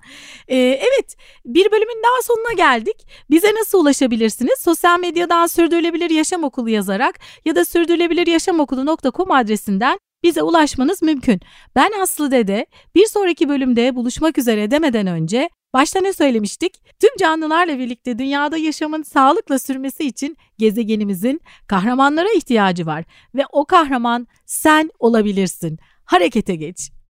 Ee, 0.48 0.56
evet 0.56 1.16
bir 1.44 1.72
bölümün 1.72 2.02
daha 2.04 2.22
sonuna 2.22 2.52
geldik. 2.52 3.06
Bize 3.30 3.54
nasıl 3.54 3.80
ulaşabilirsiniz? 3.80 4.58
Sosyal 4.58 5.00
medyadan 5.00 5.46
Sürdürülebilir 5.46 6.10
Yaşam 6.10 6.44
Okulu 6.44 6.70
yazarak 6.70 7.18
ya 7.44 7.56
da 7.56 7.64
sürdürülebiliryaşamokulu.com 7.64 9.30
adresinden 9.30 9.98
bize 10.26 10.42
ulaşmanız 10.42 11.02
mümkün. 11.02 11.40
Ben 11.76 11.90
Aslı 12.02 12.30
Dede. 12.30 12.66
Bir 12.94 13.06
sonraki 13.06 13.48
bölümde 13.48 13.94
buluşmak 13.94 14.38
üzere 14.38 14.70
demeden 14.70 15.06
önce 15.06 15.50
başta 15.74 16.00
ne 16.00 16.12
söylemiştik? 16.12 16.82
Tüm 17.00 17.10
canlılarla 17.18 17.78
birlikte 17.78 18.18
dünyada 18.18 18.56
yaşamın 18.56 19.02
sağlıkla 19.02 19.58
sürmesi 19.58 20.04
için 20.04 20.36
gezegenimizin 20.58 21.40
kahramanlara 21.66 22.28
ihtiyacı 22.36 22.86
var 22.86 23.04
ve 23.34 23.42
o 23.52 23.64
kahraman 23.64 24.26
sen 24.46 24.90
olabilirsin. 24.98 25.78
Harekete 26.04 26.56
geç. 26.56 26.95